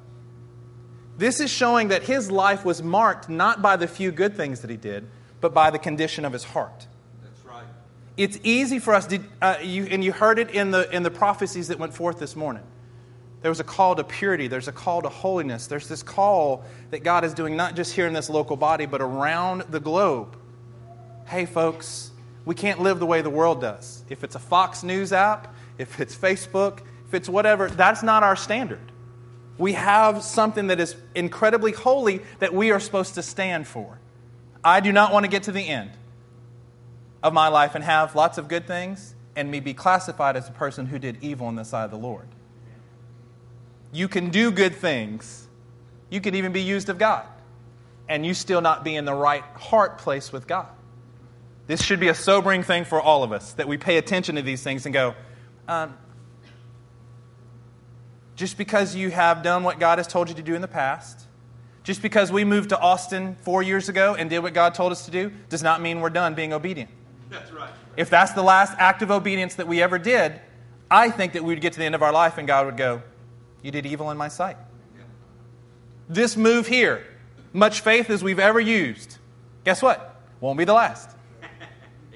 This 1.18 1.40
is 1.40 1.50
showing 1.50 1.88
that 1.88 2.02
his 2.02 2.30
life 2.30 2.64
was 2.64 2.82
marked 2.82 3.28
not 3.28 3.60
by 3.60 3.76
the 3.76 3.86
few 3.86 4.10
good 4.10 4.34
things 4.34 4.60
that 4.60 4.70
he 4.70 4.78
did, 4.78 5.06
but 5.40 5.52
by 5.52 5.70
the 5.70 5.78
condition 5.78 6.24
of 6.24 6.32
his 6.32 6.42
heart. 6.42 6.86
That's 7.22 7.44
right. 7.44 7.66
It's 8.16 8.38
easy 8.44 8.78
for 8.78 8.94
us, 8.94 9.06
to, 9.08 9.20
uh, 9.42 9.56
you, 9.62 9.84
and 9.84 10.02
you 10.02 10.12
heard 10.12 10.38
it 10.38 10.50
in 10.52 10.70
the, 10.70 10.90
in 10.94 11.02
the 11.02 11.10
prophecies 11.10 11.68
that 11.68 11.78
went 11.78 11.92
forth 11.92 12.18
this 12.18 12.34
morning. 12.34 12.62
There 13.40 13.50
was 13.50 13.60
a 13.60 13.64
call 13.64 13.94
to 13.94 14.04
purity, 14.04 14.48
there's 14.48 14.68
a 14.68 14.72
call 14.72 15.02
to 15.02 15.08
holiness, 15.08 15.68
there's 15.68 15.88
this 15.88 16.02
call 16.02 16.64
that 16.90 17.04
God 17.04 17.24
is 17.24 17.34
doing 17.34 17.56
not 17.56 17.76
just 17.76 17.92
here 17.92 18.06
in 18.06 18.12
this 18.12 18.28
local 18.28 18.56
body, 18.56 18.86
but 18.86 19.00
around 19.00 19.62
the 19.70 19.78
globe. 19.78 20.36
Hey, 21.26 21.46
folks, 21.46 22.10
we 22.44 22.54
can't 22.54 22.80
live 22.80 22.98
the 22.98 23.06
way 23.06 23.22
the 23.22 23.30
world 23.30 23.60
does. 23.60 24.02
If 24.08 24.24
it's 24.24 24.34
a 24.34 24.40
Fox 24.40 24.82
News 24.82 25.12
app, 25.12 25.54
if 25.76 26.00
it's 26.00 26.16
Facebook, 26.16 26.80
if 27.06 27.14
it's 27.14 27.28
whatever, 27.28 27.68
that's 27.68 28.02
not 28.02 28.22
our 28.22 28.34
standard. 28.34 28.92
We 29.56 29.74
have 29.74 30.22
something 30.22 30.68
that 30.68 30.80
is 30.80 30.96
incredibly 31.14 31.72
holy 31.72 32.22
that 32.38 32.54
we 32.54 32.70
are 32.70 32.80
supposed 32.80 33.14
to 33.14 33.22
stand 33.22 33.66
for. 33.66 33.98
I 34.64 34.80
do 34.80 34.92
not 34.92 35.12
want 35.12 35.24
to 35.24 35.30
get 35.30 35.44
to 35.44 35.52
the 35.52 35.66
end 35.66 35.90
of 37.22 37.32
my 37.32 37.48
life 37.48 37.74
and 37.74 37.84
have 37.84 38.14
lots 38.14 38.38
of 38.38 38.48
good 38.48 38.66
things 38.66 39.14
and 39.36 39.50
me 39.50 39.60
be 39.60 39.74
classified 39.74 40.36
as 40.36 40.48
a 40.48 40.52
person 40.52 40.86
who 40.86 40.98
did 40.98 41.18
evil 41.22 41.48
in 41.48 41.54
the 41.54 41.64
sight 41.64 41.84
of 41.84 41.90
the 41.90 41.98
Lord. 41.98 42.28
You 43.92 44.08
can 44.08 44.30
do 44.30 44.50
good 44.50 44.74
things, 44.74 45.48
you 46.10 46.20
can 46.20 46.34
even 46.34 46.52
be 46.52 46.62
used 46.62 46.88
of 46.88 46.98
God, 46.98 47.26
and 48.08 48.24
you 48.24 48.34
still 48.34 48.60
not 48.60 48.84
be 48.84 48.96
in 48.96 49.04
the 49.04 49.14
right 49.14 49.44
heart 49.54 49.98
place 49.98 50.32
with 50.32 50.46
God. 50.46 50.68
This 51.66 51.82
should 51.82 52.00
be 52.00 52.08
a 52.08 52.14
sobering 52.14 52.62
thing 52.62 52.84
for 52.84 53.00
all 53.00 53.22
of 53.22 53.32
us 53.32 53.52
that 53.54 53.68
we 53.68 53.76
pay 53.76 53.98
attention 53.98 54.36
to 54.36 54.42
these 54.42 54.62
things 54.62 54.86
and 54.86 54.92
go, 54.92 55.14
um, 55.68 55.94
just 58.36 58.56
because 58.56 58.94
you 58.94 59.10
have 59.10 59.42
done 59.42 59.64
what 59.64 59.78
God 59.78 59.98
has 59.98 60.06
told 60.06 60.28
you 60.28 60.34
to 60.36 60.42
do 60.42 60.54
in 60.54 60.62
the 60.62 60.68
past, 60.68 61.26
just 61.82 62.00
because 62.00 62.30
we 62.30 62.44
moved 62.44 62.70
to 62.70 62.78
Austin 62.78 63.36
four 63.42 63.62
years 63.62 63.88
ago 63.88 64.14
and 64.14 64.30
did 64.30 64.38
what 64.38 64.54
God 64.54 64.74
told 64.74 64.92
us 64.92 65.04
to 65.06 65.10
do, 65.10 65.32
does 65.48 65.62
not 65.62 65.80
mean 65.80 66.00
we're 66.00 66.08
done 66.08 66.34
being 66.34 66.52
obedient. 66.52 66.90
That's 67.30 67.50
right. 67.52 67.70
If 67.96 68.10
that's 68.10 68.32
the 68.32 68.42
last 68.42 68.74
act 68.78 69.02
of 69.02 69.10
obedience 69.10 69.56
that 69.56 69.66
we 69.66 69.82
ever 69.82 69.98
did, 69.98 70.40
I 70.90 71.10
think 71.10 71.32
that 71.32 71.42
we 71.42 71.52
would 71.52 71.60
get 71.60 71.72
to 71.74 71.78
the 71.78 71.84
end 71.84 71.94
of 71.94 72.02
our 72.02 72.12
life 72.12 72.38
and 72.38 72.46
God 72.46 72.66
would 72.66 72.76
go, 72.76 73.02
You 73.62 73.70
did 73.70 73.86
evil 73.86 74.10
in 74.10 74.16
my 74.16 74.28
sight. 74.28 74.56
This 76.08 76.36
move 76.36 76.66
here, 76.66 77.04
much 77.52 77.80
faith 77.80 78.08
as 78.08 78.22
we've 78.22 78.38
ever 78.38 78.60
used, 78.60 79.18
guess 79.64 79.82
what? 79.82 80.20
Won't 80.40 80.58
be 80.58 80.64
the 80.64 80.72
last. 80.72 81.10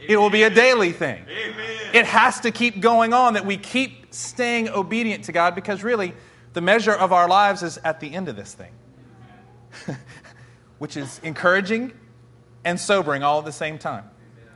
It 0.09 0.17
will 0.17 0.31
be 0.31 0.43
a 0.43 0.51
daily 0.51 0.93
thing. 0.93 1.25
Amen. 1.29 1.91
It 1.93 2.07
has 2.07 2.41
to 2.41 2.51
keep 2.51 2.81
going 2.81 3.13
on 3.13 3.35
that 3.35 3.47
we 3.47 3.57
keep 3.57 4.13
staying 4.15 4.69
obedient 4.69 5.25
to 5.25 5.33
God 5.33 5.55
because 5.55 5.83
really 5.83 6.15
the 6.55 6.61
measure 6.61 6.93
of 6.93 7.13
our 7.13 7.29
lives 7.29 7.63
is 7.63 7.79
at 7.85 8.01
the 8.01 8.13
end 8.13 8.29
of 8.29 8.37
this 8.37 8.55
thing, 8.55 8.73
which 10.79 10.97
is 10.97 11.21
encouraging 11.23 11.93
and 12.65 12.79
sobering 12.79 13.23
all 13.23 13.39
at 13.39 13.45
the 13.45 13.53
same 13.53 13.79
time. 13.79 14.09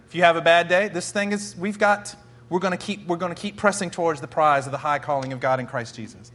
If 0.07 0.15
you 0.15 0.23
have 0.23 0.37
a 0.37 0.41
bad 0.41 0.69
day, 0.69 0.89
this 0.89 1.11
thing 1.11 1.33
is, 1.33 1.57
we've 1.57 1.79
got, 1.79 2.15
we're 2.49 2.61
going 2.61 2.77
to 2.77 2.79
keep, 2.79 3.07
we're 3.07 3.17
going 3.17 3.35
to 3.35 3.41
keep 3.41 3.57
pressing 3.57 3.91
towards 3.91 4.21
the 4.21 4.29
prize 4.29 4.67
of 4.67 4.73
the 4.73 4.79
high 4.79 4.99
calling 4.99 5.33
of 5.33 5.41
God 5.41 5.61
in 5.61 5.67
Christ 5.67 5.95
Jesus. 5.95 6.33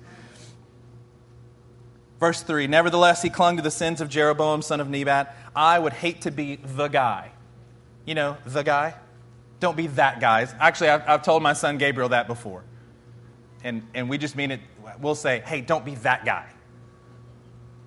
Verse 2.22 2.42
3 2.42 2.68
Nevertheless, 2.68 3.22
he 3.22 3.30
clung 3.30 3.58
to 3.58 3.62
the 3.62 3.72
sins 3.72 4.00
of 4.00 4.08
Jeroboam, 4.08 4.62
son 4.62 4.80
of 4.80 4.90
Nebat. 4.90 5.36
I 5.54 5.78
would 5.78 5.92
hate 5.92 6.22
to 6.22 6.32
be 6.32 6.56
the 6.56 6.88
guy. 6.88 7.32
You 8.06 8.16
know, 8.16 8.38
the 8.46 8.64
guy? 8.64 8.96
Don't 9.60 9.76
be 9.76 9.88
that 9.88 10.22
guy. 10.22 10.48
Actually, 10.60 10.92
I've, 10.92 11.04
I've 11.06 11.24
told 11.24 11.44
my 11.44 11.52
son 11.52 11.78
Gabriel 11.78 12.10
that 12.10 12.28
before 12.28 12.64
and, 13.64 13.88
and 13.94 14.10
we 14.10 14.18
just 14.18 14.36
mean 14.36 14.52
it, 14.52 14.60
we'll 15.00 15.16
say, 15.16 15.42
hey, 15.46 15.62
don't 15.62 15.86
be 15.86 15.96
that 15.96 16.26
guy. 16.26 16.48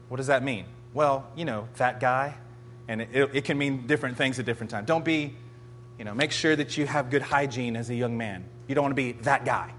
What 0.08 0.19
does 0.19 0.28
that 0.28 0.42
mean? 0.42 0.66
Well, 0.92 1.26
you 1.36 1.44
know, 1.44 1.69
that 1.76 2.00
guy. 2.00 2.34
And 2.86 3.00
it, 3.00 3.08
it, 3.12 3.31
it 3.34 3.44
can 3.44 3.58
mean 3.58 3.86
different 3.86 4.16
things 4.16 4.38
at 4.38 4.46
different 4.46 4.70
times. 4.70 4.86
Don't 4.86 5.04
be, 5.04 5.34
you 5.98 6.04
know, 6.04 6.14
make 6.14 6.31
sure 6.31 6.54
that 6.54 6.76
you 6.76 6.86
have 6.86 7.10
good 7.10 7.22
hygiene 7.22 7.76
as 7.76 7.90
a 7.90 7.94
young 7.94 8.16
man. 8.16 8.44
You 8.69 8.75
don't 8.75 8.82
want 8.82 8.92
to 8.92 9.02
be 9.02 9.12
that 9.22 9.44
guy. 9.44 9.72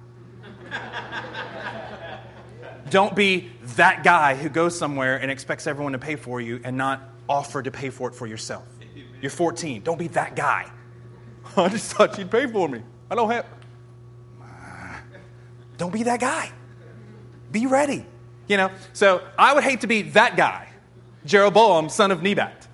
Don't 2.89 3.15
be 3.15 3.49
that 3.75 4.03
guy 4.03 4.35
who 4.35 4.49
goes 4.49 4.77
somewhere 4.77 5.17
and 5.17 5.31
expects 5.31 5.67
everyone 5.67 5.93
to 5.93 5.99
pay 5.99 6.15
for 6.15 6.39
you 6.39 6.61
and 6.63 6.77
not 6.77 7.01
offer 7.27 7.61
to 7.61 7.71
pay 7.71 7.89
for 7.89 8.09
it 8.09 8.15
for 8.15 8.27
yourself. 8.27 8.63
You're 9.21 9.31
14. 9.31 9.81
Don't 9.81 9.97
be 9.97 10.07
that 10.09 10.35
guy. 10.35 10.71
I 11.57 11.69
just 11.69 11.93
thought 11.93 12.17
you'd 12.17 12.29
pay 12.29 12.47
for 12.47 12.67
me. 12.67 12.81
I 13.09 13.15
don't 13.15 13.31
have. 13.31 13.45
Don't 15.77 15.91
be 15.91 16.03
that 16.03 16.19
guy. 16.19 16.51
Be 17.51 17.65
ready. 17.65 18.05
You 18.47 18.57
know, 18.57 18.71
so 18.93 19.23
I 19.37 19.53
would 19.53 19.63
hate 19.63 19.81
to 19.81 19.87
be 19.87 20.03
that 20.03 20.37
guy, 20.37 20.67
Jeroboam, 21.25 21.89
son 21.89 22.11
of 22.11 22.21
Nebat. 22.21 22.67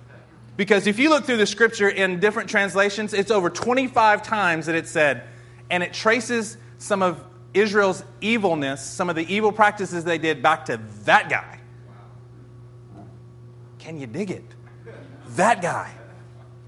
Because 0.56 0.86
if 0.86 0.98
you 0.98 1.08
look 1.08 1.24
through 1.24 1.38
the 1.38 1.46
scripture 1.46 1.88
in 1.88 2.20
different 2.20 2.50
translations, 2.50 3.14
it's 3.14 3.30
over 3.30 3.48
25 3.48 4.22
times 4.22 4.66
that 4.66 4.74
it 4.74 4.86
said, 4.86 5.24
and 5.70 5.82
it 5.82 5.94
traces 5.94 6.58
some 6.76 7.02
of 7.02 7.24
Israel's 7.54 8.04
evilness, 8.20 8.82
some 8.82 9.10
of 9.10 9.16
the 9.16 9.32
evil 9.32 9.52
practices 9.52 10.04
they 10.04 10.18
did 10.18 10.42
back 10.42 10.66
to 10.66 10.80
that 11.04 11.28
guy. 11.28 11.60
Can 13.78 13.98
you 13.98 14.06
dig 14.06 14.30
it? 14.30 14.44
That 15.30 15.60
guy. 15.60 15.92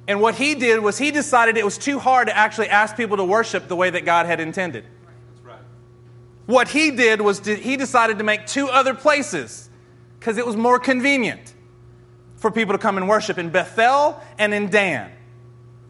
And 0.07 0.21
what 0.21 0.35
he 0.35 0.55
did 0.55 0.81
was 0.81 0.99
he 0.99 1.11
decided 1.11 1.57
it 1.57 1.65
was 1.65 1.79
too 1.79 1.99
hard 1.99 2.29
to 2.29 2.37
actually 2.37 2.69
ask 2.69 2.97
people 2.97 3.17
to 3.17 3.25
worship 3.25 3.69
the 3.69 3.77
way 3.77 3.89
that 3.91 4.05
God 4.05 4.27
had 4.27 4.41
intended. 4.41 4.85
What 6.47 6.69
he 6.69 6.91
did 6.91 7.21
was 7.23 7.39
he 7.45 7.77
decided 7.77 8.19
to 8.19 8.25
make 8.25 8.47
two 8.47 8.69
other 8.69 8.93
places 8.93 9.71
because 10.19 10.37
it 10.37 10.47
was 10.47 10.57
more 10.57 10.79
convenient 10.79 11.55
for 12.37 12.51
people 12.51 12.75
to 12.75 12.79
come 12.79 12.99
and 12.99 13.09
worship 13.09 13.39
in 13.39 13.49
Bethel 13.49 14.21
and 14.39 14.53
in 14.53 14.69
Dan. 14.69 15.11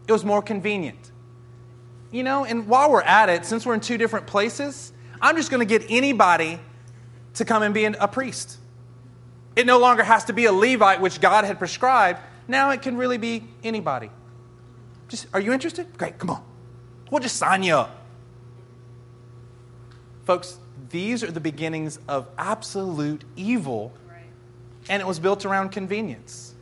It 0.07 0.11
was 0.11 0.23
more 0.23 0.41
convenient. 0.41 1.11
You 2.11 2.23
know, 2.23 2.45
and 2.45 2.67
while 2.67 2.91
we're 2.91 3.01
at 3.01 3.29
it, 3.29 3.45
since 3.45 3.65
we're 3.65 3.73
in 3.73 3.81
two 3.81 3.97
different 3.97 4.27
places, 4.27 4.93
I'm 5.21 5.35
just 5.35 5.49
going 5.49 5.59
to 5.59 5.65
get 5.65 5.89
anybody 5.89 6.59
to 7.35 7.45
come 7.45 7.63
and 7.63 7.73
be 7.73 7.85
a 7.85 8.07
priest. 8.07 8.57
It 9.55 9.65
no 9.65 9.79
longer 9.79 10.03
has 10.03 10.25
to 10.25 10.33
be 10.33 10.45
a 10.45 10.51
Levite, 10.51 11.01
which 11.01 11.21
God 11.21 11.45
had 11.45 11.59
prescribed. 11.59 12.19
Now 12.47 12.71
it 12.71 12.81
can 12.81 12.97
really 12.97 13.17
be 13.17 13.43
anybody. 13.63 14.09
Just, 15.07 15.27
are 15.33 15.39
you 15.39 15.53
interested? 15.53 15.97
Great, 15.97 16.17
come 16.17 16.29
on. 16.29 16.43
We'll 17.11 17.21
just 17.21 17.37
sign 17.37 17.63
you 17.63 17.75
up. 17.75 18.05
Folks, 20.25 20.57
these 20.89 21.23
are 21.23 21.31
the 21.31 21.39
beginnings 21.39 21.99
of 22.07 22.27
absolute 22.37 23.23
evil, 23.35 23.93
and 24.89 25.01
it 25.01 25.05
was 25.05 25.19
built 25.19 25.45
around 25.45 25.69
convenience. 25.69 26.54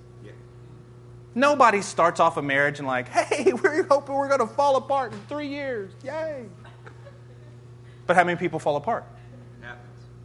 Nobody 1.35 1.81
starts 1.81 2.19
off 2.19 2.37
a 2.37 2.41
marriage 2.41 2.79
and, 2.79 2.87
like, 2.87 3.09
hey, 3.09 3.53
we're 3.63 3.83
hoping 3.83 4.15
we're 4.15 4.27
going 4.27 4.47
to 4.47 4.53
fall 4.53 4.75
apart 4.75 5.13
in 5.13 5.19
three 5.27 5.47
years. 5.47 5.93
Yay. 6.03 6.45
But 8.05 8.15
how 8.15 8.23
many 8.23 8.37
people 8.37 8.59
fall 8.59 8.75
apart? 8.75 9.05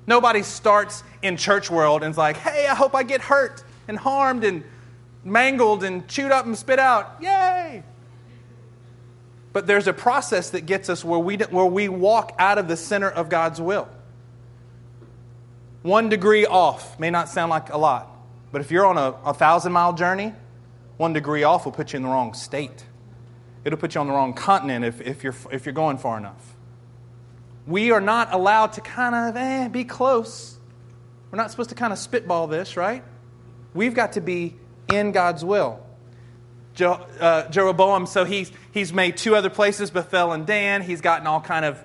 Nobody 0.08 0.42
starts 0.42 1.04
in 1.20 1.36
church 1.36 1.70
world 1.70 2.02
and 2.02 2.10
is 2.10 2.16
like, 2.16 2.38
hey, 2.38 2.66
I 2.66 2.74
hope 2.74 2.94
I 2.94 3.02
get 3.02 3.20
hurt 3.20 3.62
and 3.88 3.98
harmed 3.98 4.42
and 4.42 4.64
mangled 5.22 5.84
and 5.84 6.08
chewed 6.08 6.32
up 6.32 6.46
and 6.46 6.56
spit 6.56 6.78
out. 6.78 7.18
Yay! 7.20 7.82
But 9.52 9.66
there's 9.66 9.86
a 9.86 9.92
process 9.92 10.48
that 10.50 10.62
gets 10.62 10.88
us 10.88 11.04
where 11.04 11.18
we, 11.18 11.36
where 11.36 11.66
we 11.66 11.90
walk 11.90 12.32
out 12.38 12.56
of 12.56 12.68
the 12.68 12.76
center 12.76 13.10
of 13.10 13.28
God's 13.28 13.60
will. 13.60 13.86
One 15.82 16.08
degree 16.08 16.46
off 16.46 16.98
may 16.98 17.10
not 17.10 17.28
sound 17.28 17.50
like 17.50 17.70
a 17.70 17.78
lot, 17.78 18.10
but 18.50 18.62
if 18.62 18.70
you're 18.70 18.86
on 18.86 18.96
a, 18.96 19.14
a 19.26 19.34
thousand 19.34 19.72
mile 19.72 19.92
journey, 19.92 20.32
one 20.98 21.14
degree 21.14 21.44
off 21.44 21.64
will 21.64 21.72
put 21.72 21.94
you 21.94 21.96
in 21.96 22.02
the 22.02 22.08
wrong 22.08 22.34
state. 22.34 22.84
It'll 23.64 23.78
put 23.78 23.94
you 23.94 24.00
on 24.02 24.06
the 24.06 24.12
wrong 24.12 24.34
continent 24.34 24.84
if, 24.84 25.00
if, 25.00 25.24
you're, 25.24 25.34
if 25.50 25.64
you're 25.64 25.72
going 25.72 25.96
far 25.96 26.18
enough 26.18 26.54
we 27.68 27.90
are 27.90 28.00
not 28.00 28.32
allowed 28.32 28.72
to 28.72 28.80
kind 28.80 29.14
of 29.14 29.36
eh, 29.36 29.68
be 29.68 29.84
close. 29.84 30.58
We're 31.30 31.36
not 31.36 31.50
supposed 31.50 31.68
to 31.68 31.76
kind 31.76 31.92
of 31.92 31.98
spitball 31.98 32.46
this, 32.46 32.76
right? 32.76 33.04
We've 33.74 33.94
got 33.94 34.14
to 34.14 34.22
be 34.22 34.56
in 34.90 35.12
God's 35.12 35.44
will. 35.44 35.84
Je- 36.74 36.86
uh, 36.86 37.48
Jeroboam, 37.50 38.06
so 38.06 38.24
he's, 38.24 38.50
he's 38.72 38.92
made 38.92 39.18
two 39.18 39.36
other 39.36 39.50
places, 39.50 39.90
Bethel 39.90 40.32
and 40.32 40.46
Dan. 40.46 40.80
He's 40.80 41.02
gotten 41.02 41.26
all 41.26 41.42
kind 41.42 41.66
of 41.66 41.82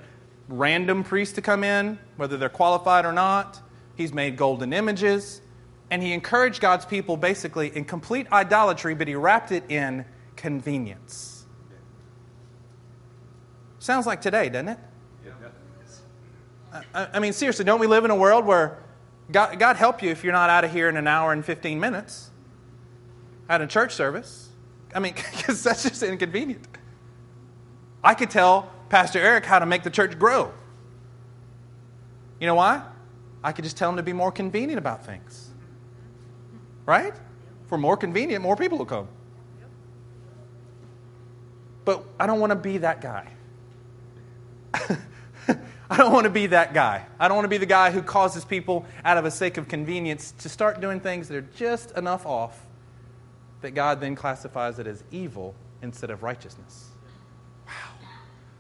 random 0.48 1.04
priests 1.04 1.36
to 1.36 1.42
come 1.42 1.66
in, 1.66 2.00
whether 2.16 2.38
they're 2.38 2.48
qualified 2.48 3.06
or 3.06 3.12
not. 3.12 3.60
He's 3.96 4.14
made 4.14 4.38
golden 4.38 4.72
images. 4.72 5.42
And 5.90 6.02
he 6.02 6.14
encouraged 6.14 6.60
God's 6.60 6.86
people 6.86 7.18
basically 7.18 7.76
in 7.76 7.86
complete 7.86 8.32
idolatry, 8.32 8.96
but 8.96 9.08
he 9.08 9.16
wrapped 9.16 9.52
it 9.52 9.64
in 9.70 10.06
convenience. 10.36 11.46
Sounds 13.80 14.06
like 14.06 14.22
today, 14.22 14.50
doesn't 14.50 14.70
it? 14.70 14.80
I, 16.94 17.08
I 17.14 17.20
mean, 17.20 17.34
seriously, 17.34 17.66
don't 17.66 17.80
we 17.80 17.88
live 17.88 18.06
in 18.06 18.12
a 18.12 18.16
world 18.16 18.46
where 18.46 18.82
God, 19.32 19.60
God 19.60 19.76
help 19.76 20.02
you 20.02 20.10
if 20.10 20.24
you're 20.24 20.34
not 20.34 20.50
out 20.50 20.64
of 20.64 20.72
here 20.72 20.90
in 20.90 20.98
an 20.98 21.08
hour 21.08 21.32
and 21.32 21.46
15 21.46 21.80
minutes 21.80 22.32
at 23.48 23.62
a 23.62 23.68
church 23.68 23.94
service? 23.94 24.50
I 24.96 25.00
mean, 25.00 25.14
because 25.38 25.64
that's 25.64 25.84
just 25.84 26.02
inconvenient. 26.04 26.68
I 28.04 28.14
could 28.14 28.30
tell 28.30 28.72
Pastor 28.90 29.20
Eric 29.20 29.46
how 29.46 29.60
to 29.60 29.66
make 29.66 29.84
the 29.84 29.90
church 29.90 30.18
grow. 30.18 30.52
You 32.40 32.48
know 32.48 32.56
why? 32.56 32.84
I 33.44 33.52
could 33.52 33.64
just 33.64 33.78
tell 33.78 33.90
him 33.90 33.98
to 33.98 34.04
be 34.04 34.14
more 34.14 34.32
convenient 34.32 34.78
about 34.78 35.06
things. 35.06 35.43
Right? 36.86 37.14
For 37.68 37.78
more 37.78 37.98
convenient, 37.98 38.44
more 38.44 38.56
people 38.56 38.78
will 38.78 38.86
come. 38.86 39.08
But 41.86 42.04
I 42.20 42.28
don't 42.28 42.40
want 42.40 42.50
to 42.52 42.56
be 42.56 42.80
that 42.80 43.02
guy. 43.02 43.28
I 45.90 45.98
don't 45.98 46.12
want 46.12 46.24
to 46.24 46.30
be 46.32 46.48
that 46.48 46.74
guy. 46.74 47.06
I 47.20 47.28
don't 47.28 47.36
want 47.36 47.46
to 47.46 47.50
be 47.50 47.58
the 47.58 47.68
guy 47.68 47.92
who 47.92 48.02
causes 48.02 48.44
people, 48.44 48.86
out 49.06 49.18
of 49.18 49.26
a 49.26 49.32
sake 49.32 49.58
of 49.58 49.68
convenience, 49.68 50.34
to 50.40 50.50
start 50.50 50.82
doing 50.82 51.00
things 51.00 51.28
that 51.28 51.38
are 51.38 51.48
just 51.56 51.96
enough 51.96 52.26
off 52.26 52.66
that 53.62 53.72
God 53.72 54.02
then 54.02 54.16
classifies 54.16 54.80
it 54.80 54.88
as 54.88 55.04
evil 55.12 55.54
instead 55.82 56.10
of 56.10 56.24
righteousness. 56.24 56.90
Wow. 57.68 57.74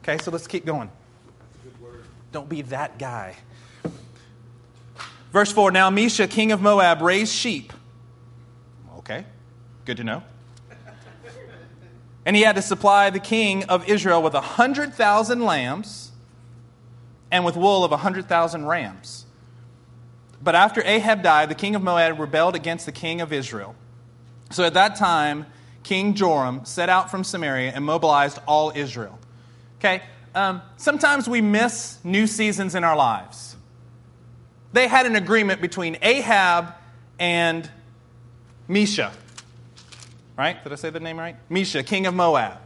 Okay, 0.03 0.23
so 0.23 0.29
let's 0.29 0.45
keep 0.45 0.65
going. 0.65 0.91
Don't 2.31 2.49
be 2.49 2.61
that 2.63 2.99
guy. 2.99 3.35
Verse 5.31 5.51
4 5.51 5.71
Now 5.71 5.89
Misha, 5.89 6.27
king 6.27 6.51
of 6.51 6.61
Moab, 6.61 7.01
raised 7.01 7.33
sheep. 7.33 7.73
Okay, 9.03 9.25
good 9.85 9.97
to 9.97 10.03
know. 10.03 10.23
And 12.25 12.35
he 12.35 12.43
had 12.43 12.55
to 12.55 12.61
supply 12.61 13.09
the 13.09 13.19
king 13.19 13.65
of 13.65 13.89
Israel 13.89 14.21
with 14.23 14.33
a 14.33 14.37
100,000 14.37 15.41
lambs 15.41 16.11
and 17.29 17.43
with 17.43 17.57
wool 17.57 17.83
of 17.83 17.91
a 17.91 17.95
100,000 17.95 18.65
rams. 18.65 19.25
But 20.41 20.55
after 20.55 20.81
Ahab 20.85 21.21
died, 21.21 21.49
the 21.49 21.55
king 21.55 21.75
of 21.75 21.81
Moab 21.81 22.19
rebelled 22.19 22.55
against 22.55 22.85
the 22.85 22.91
king 22.91 23.19
of 23.19 23.33
Israel. 23.33 23.75
So 24.51 24.63
at 24.63 24.73
that 24.75 24.95
time, 24.95 25.47
King 25.83 26.13
Joram 26.13 26.63
set 26.63 26.89
out 26.89 27.11
from 27.11 27.23
Samaria 27.23 27.71
and 27.73 27.83
mobilized 27.83 28.39
all 28.47 28.71
Israel. 28.73 29.19
Okay, 29.79 30.01
um, 30.33 30.61
sometimes 30.77 31.27
we 31.27 31.41
miss 31.41 31.97
new 32.03 32.25
seasons 32.25 32.75
in 32.75 32.83
our 32.83 32.95
lives. 32.95 33.57
They 34.71 34.87
had 34.87 35.05
an 35.05 35.15
agreement 35.15 35.61
between 35.61 35.97
Ahab 36.01 36.73
and 37.19 37.69
Mesha. 38.69 39.11
Right? 40.37 40.61
Did 40.63 40.73
I 40.73 40.75
say 40.75 40.89
the 40.89 40.99
name 40.99 41.19
right? 41.19 41.35
Misha, 41.49 41.83
king 41.83 42.05
of 42.05 42.13
Moab. 42.13 42.59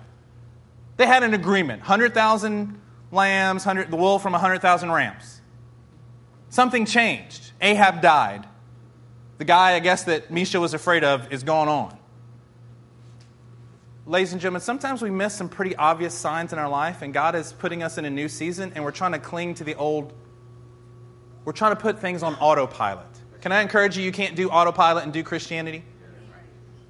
They 0.97 1.05
had 1.05 1.23
an 1.23 1.33
agreement 1.33 1.81
100,000 1.81 2.79
lambs, 3.11 3.65
100, 3.65 3.91
the 3.91 3.97
wool 3.97 4.19
from 4.19 4.33
100,000 4.33 4.91
rams. 4.91 5.41
Something 6.49 6.85
changed. 6.85 7.51
Ahab 7.61 8.01
died. 8.01 8.47
The 9.37 9.45
guy, 9.45 9.73
I 9.73 9.79
guess, 9.79 10.05
that 10.05 10.31
Misha 10.31 10.59
was 10.59 10.73
afraid 10.73 11.03
of 11.03 11.31
is 11.31 11.43
gone 11.43 11.67
on. 11.67 11.97
Ladies 14.05 14.31
and 14.31 14.41
gentlemen, 14.41 14.61
sometimes 14.61 15.01
we 15.01 15.09
miss 15.09 15.33
some 15.33 15.49
pretty 15.49 15.75
obvious 15.75 16.13
signs 16.13 16.53
in 16.53 16.59
our 16.59 16.69
life, 16.69 17.01
and 17.01 17.13
God 17.13 17.35
is 17.35 17.51
putting 17.51 17.83
us 17.83 17.97
in 17.97 18.05
a 18.05 18.09
new 18.09 18.29
season, 18.29 18.71
and 18.73 18.83
we're 18.83 18.91
trying 18.91 19.11
to 19.11 19.19
cling 19.19 19.55
to 19.55 19.63
the 19.63 19.75
old. 19.75 20.13
We're 21.43 21.53
trying 21.53 21.75
to 21.75 21.81
put 21.81 21.99
things 21.99 22.23
on 22.23 22.35
autopilot. 22.35 23.16
Can 23.47 23.53
I 23.53 23.61
encourage 23.61 23.97
you? 23.97 24.03
You 24.03 24.11
can't 24.11 24.35
do 24.35 24.49
autopilot 24.49 25.05
and 25.05 25.13
do 25.13 25.23
Christianity? 25.23 25.85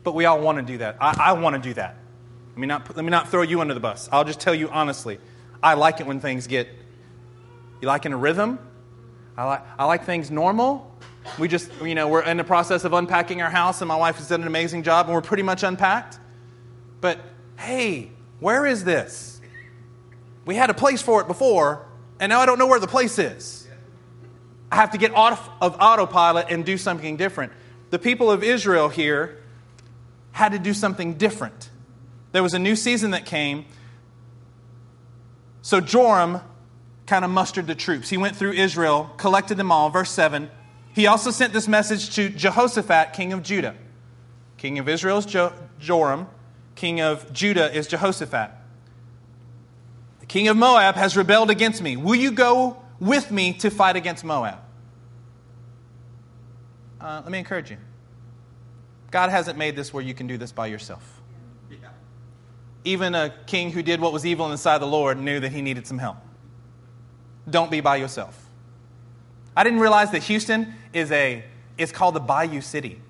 But 0.03 0.15
we 0.15 0.25
all 0.25 0.41
want 0.41 0.57
to 0.57 0.63
do 0.63 0.79
that. 0.79 0.97
I, 0.99 1.15
I 1.25 1.33
want 1.33 1.55
to 1.55 1.61
do 1.61 1.75
that. 1.75 1.97
Let 2.49 2.57
me, 2.57 2.65
not, 2.65 2.95
let 2.95 3.05
me 3.05 3.11
not 3.11 3.29
throw 3.29 3.43
you 3.43 3.61
under 3.61 3.75
the 3.75 3.79
bus. 3.79 4.09
I'll 4.11 4.23
just 4.23 4.39
tell 4.39 4.55
you 4.55 4.67
honestly. 4.67 5.19
I 5.61 5.75
like 5.75 5.99
it 5.99 6.07
when 6.07 6.19
things 6.19 6.47
get, 6.47 6.67
you 7.79 7.87
like 7.87 8.07
in 8.07 8.13
a 8.13 8.17
rhythm? 8.17 8.57
I 9.37 9.43
like, 9.43 9.61
I 9.77 9.85
like 9.85 10.05
things 10.05 10.31
normal. 10.31 10.91
We 11.37 11.47
just, 11.47 11.69
you 11.83 11.93
know, 11.93 12.07
we're 12.07 12.23
in 12.23 12.37
the 12.37 12.43
process 12.43 12.85
of 12.85 12.93
unpacking 12.93 13.39
our 13.43 13.51
house, 13.51 13.81
and 13.81 13.87
my 13.87 13.95
wife 13.95 14.15
has 14.15 14.27
done 14.27 14.41
an 14.41 14.47
amazing 14.47 14.81
job, 14.81 15.05
and 15.05 15.13
we're 15.13 15.21
pretty 15.21 15.43
much 15.43 15.61
unpacked. 15.61 16.17
But 17.01 17.19
hey, 17.59 18.09
where 18.39 18.65
is 18.65 18.83
this? 18.83 19.39
We 20.45 20.55
had 20.55 20.71
a 20.71 20.73
place 20.73 21.03
for 21.03 21.21
it 21.21 21.27
before, 21.27 21.85
and 22.19 22.31
now 22.31 22.39
I 22.39 22.47
don't 22.47 22.57
know 22.57 22.65
where 22.65 22.79
the 22.79 22.87
place 22.87 23.19
is. 23.19 23.66
I 24.71 24.75
have 24.75 24.91
to 24.91 24.97
get 24.97 25.13
off 25.13 25.49
of 25.61 25.77
autopilot 25.79 26.47
and 26.49 26.65
do 26.65 26.77
something 26.77 27.17
different. 27.17 27.53
The 27.89 27.99
people 27.99 28.29
of 28.29 28.43
Israel 28.43 28.89
here 28.89 29.41
had 30.31 30.51
to 30.51 30.59
do 30.59 30.73
something 30.73 31.13
different. 31.13 31.69
There 32.33 32.43
was 32.43 32.53
a 32.53 32.59
new 32.59 32.75
season 32.75 33.11
that 33.11 33.25
came, 33.25 33.65
so 35.61 35.79
Joram 35.79 36.41
kind 37.05 37.23
of 37.23 37.31
mustered 37.31 37.67
the 37.67 37.75
troops. 37.75 38.09
He 38.09 38.17
went 38.17 38.35
through 38.35 38.51
Israel, 38.51 39.09
collected 39.17 39.55
them 39.55 39.71
all. 39.71 39.89
Verse 39.89 40.11
7. 40.11 40.49
He 40.93 41.07
also 41.07 41.31
sent 41.31 41.53
this 41.53 41.67
message 41.67 42.15
to 42.15 42.29
Jehoshaphat, 42.29 43.13
king 43.13 43.31
of 43.31 43.43
Judah. 43.43 43.75
King 44.57 44.79
of 44.79 44.89
Israel 44.89 45.19
is 45.19 45.25
jo- 45.25 45.53
Joram, 45.79 46.27
king 46.75 46.99
of 47.01 47.31
Judah 47.31 47.73
is 47.73 47.87
Jehoshaphat. 47.87 48.51
The 50.19 50.25
king 50.25 50.47
of 50.47 50.57
Moab 50.57 50.95
has 50.95 51.15
rebelled 51.15 51.49
against 51.49 51.81
me. 51.81 51.95
Will 51.95 52.15
you 52.15 52.31
go 52.31 52.81
with 52.99 53.31
me 53.31 53.53
to 53.53 53.69
fight 53.69 53.95
against 53.95 54.23
Moab? 54.23 54.59
Uh, 56.99 57.21
let 57.23 57.31
me 57.31 57.39
encourage 57.39 57.69
you. 57.69 57.77
God 59.11 59.29
hasn't 59.29 59.57
made 59.57 59.75
this 59.75 59.93
where 59.93 60.03
you 60.03 60.13
can 60.13 60.27
do 60.27 60.37
this 60.37 60.51
by 60.51 60.67
yourself 60.67 61.17
even 62.87 63.15
a 63.15 63.33
king 63.45 63.71
who 63.71 63.83
did 63.83 63.99
what 63.99 64.13
was 64.13 64.25
evil 64.25 64.45
in 64.45 64.51
the 64.51 64.57
sight 64.57 64.75
of 64.75 64.81
the 64.81 64.87
Lord 64.87 65.19
knew 65.19 65.41
that 65.41 65.51
he 65.51 65.61
needed 65.61 65.85
some 65.85 65.97
help. 65.97 66.15
Don't 67.49 67.69
be 67.69 67.81
by 67.81 67.97
yourself. 67.97 68.45
I 69.55 69.63
didn't 69.63 69.79
realize 69.79 70.11
that 70.11 70.23
Houston 70.23 70.73
is 70.93 71.11
a 71.11 71.43
it's 71.77 71.91
called 71.91 72.15
the 72.15 72.21
Bayou 72.21 72.61
City. 72.61 73.01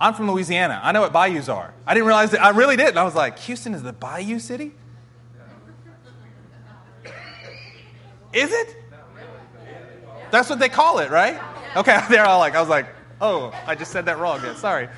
I'm 0.00 0.14
from 0.14 0.30
Louisiana. 0.30 0.80
I 0.82 0.92
know 0.92 1.00
what 1.00 1.12
bayous 1.12 1.48
are. 1.48 1.74
I 1.84 1.92
didn't 1.92 2.06
realize 2.06 2.30
that 2.30 2.42
I 2.42 2.50
really 2.50 2.76
did. 2.76 2.96
I 2.96 3.02
was 3.02 3.16
like, 3.16 3.38
Houston 3.40 3.74
is 3.74 3.82
the 3.82 3.92
Bayou 3.92 4.38
City? 4.38 4.72
Is 8.32 8.52
it? 8.52 8.76
That's 10.30 10.50
what 10.50 10.58
they 10.58 10.68
call 10.68 10.98
it, 10.98 11.10
right? 11.10 11.40
Okay, 11.76 12.00
they're 12.10 12.26
all 12.26 12.38
like, 12.38 12.54
I 12.54 12.60
was 12.60 12.68
like, 12.68 12.86
oh, 13.20 13.52
I 13.66 13.74
just 13.74 13.92
said 13.92 14.04
that 14.06 14.18
wrong. 14.18 14.40
Yeah, 14.42 14.54
sorry. 14.54 14.88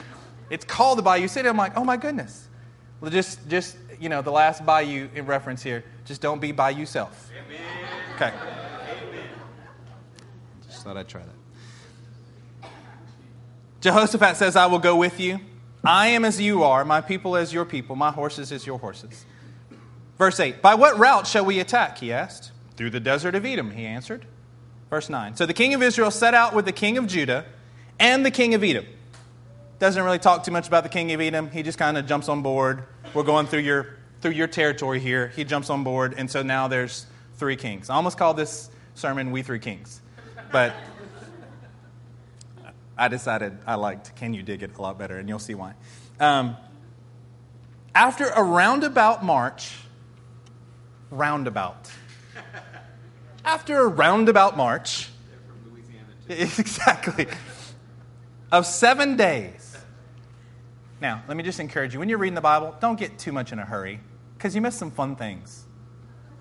It's 0.50 0.64
called 0.64 0.98
the 0.98 1.02
Bayou 1.02 1.28
City. 1.28 1.48
I'm 1.48 1.56
like, 1.56 1.76
oh 1.76 1.84
my 1.84 1.96
goodness. 1.96 2.48
Well, 3.00 3.10
just, 3.10 3.48
just 3.48 3.76
you 4.00 4.08
know, 4.08 4.22
the 4.22 4.32
last 4.32 4.64
bayou 4.66 5.08
in 5.14 5.26
reference 5.26 5.62
here, 5.62 5.84
just 6.04 6.20
don't 6.20 6.40
be 6.40 6.52
by 6.52 6.70
yourself. 6.70 7.30
Amen. 7.46 7.60
Okay. 8.16 8.32
Amen. 8.34 9.28
Just 10.66 10.82
thought 10.82 10.96
I'd 10.96 11.08
try 11.08 11.22
that. 11.22 12.70
Jehoshaphat 13.80 14.36
says, 14.36 14.56
I 14.56 14.66
will 14.66 14.78
go 14.78 14.96
with 14.96 15.20
you. 15.20 15.40
I 15.82 16.08
am 16.08 16.26
as 16.26 16.38
you 16.40 16.62
are, 16.64 16.84
my 16.84 17.00
people 17.00 17.36
as 17.36 17.52
your 17.52 17.64
people, 17.64 17.96
my 17.96 18.10
horses 18.10 18.52
as 18.52 18.66
your 18.66 18.78
horses. 18.78 19.24
Verse 20.18 20.38
8, 20.38 20.60
By 20.60 20.74
what 20.74 20.98
route 20.98 21.26
shall 21.26 21.46
we 21.46 21.60
attack? 21.60 21.98
He 21.98 22.12
asked. 22.12 22.52
Through 22.80 22.88
the 22.88 23.00
desert 23.00 23.34
of 23.34 23.44
Edom, 23.44 23.72
he 23.72 23.84
answered. 23.84 24.24
Verse 24.88 25.10
9, 25.10 25.36
So 25.36 25.44
the 25.44 25.52
king 25.52 25.74
of 25.74 25.82
Israel 25.82 26.10
set 26.10 26.32
out 26.32 26.54
with 26.54 26.64
the 26.64 26.72
king 26.72 26.96
of 26.96 27.06
Judah 27.06 27.44
and 27.98 28.24
the 28.24 28.30
king 28.30 28.54
of 28.54 28.64
Edom 28.64 28.86
doesn't 29.78 30.02
really 30.02 30.18
talk 30.18 30.44
too 30.44 30.50
much 30.50 30.66
about 30.66 30.82
the 30.82 30.88
king 30.88 31.12
of 31.12 31.20
Edom. 31.20 31.50
He 31.50 31.62
just 31.62 31.76
kind 31.76 31.98
of 31.98 32.06
jumps 32.06 32.30
on 32.30 32.40
board. 32.40 32.84
We're 33.12 33.24
going 33.24 33.48
through 33.48 33.60
your, 33.60 33.98
through 34.22 34.30
your 34.30 34.46
territory 34.46 34.98
here. 34.98 35.28
He 35.28 35.44
jumps 35.44 35.68
on 35.68 35.84
board, 35.84 36.14
and 36.16 36.30
so 36.30 36.42
now 36.42 36.68
there's 36.68 37.04
three 37.34 37.54
kings. 37.54 37.90
I 37.90 37.96
almost 37.96 38.16
called 38.16 38.38
this 38.38 38.70
sermon 38.94 39.30
We 39.30 39.42
Three 39.42 39.58
Kings. 39.58 40.00
but 40.50 40.74
I 42.96 43.08
decided 43.08 43.58
I 43.66 43.74
liked 43.74 44.16
Can 44.16 44.32
You 44.32 44.42
Dig 44.42 44.62
It 44.62 44.74
a 44.74 44.80
lot 44.80 44.98
better, 44.98 45.18
and 45.18 45.28
you'll 45.28 45.38
see 45.38 45.54
why. 45.54 45.74
Um, 46.18 46.56
after 47.94 48.26
a 48.28 48.42
roundabout 48.42 49.22
march, 49.22 49.76
roundabout. 51.10 51.90
After 53.44 53.78
a 53.78 53.88
roundabout 53.88 54.56
march, 54.56 55.08
exactly, 56.28 57.26
of 58.52 58.66
seven 58.66 59.16
days. 59.16 59.76
Now, 61.00 61.22
let 61.28 61.36
me 61.36 61.42
just 61.42 61.60
encourage 61.60 61.94
you 61.94 61.98
when 61.98 62.08
you're 62.08 62.18
reading 62.18 62.34
the 62.34 62.40
Bible, 62.42 62.76
don't 62.80 62.98
get 62.98 63.18
too 63.18 63.32
much 63.32 63.52
in 63.52 63.58
a 63.58 63.64
hurry 63.64 64.00
because 64.36 64.54
you 64.54 64.60
miss 64.60 64.76
some 64.76 64.90
fun 64.90 65.16
things. 65.16 65.64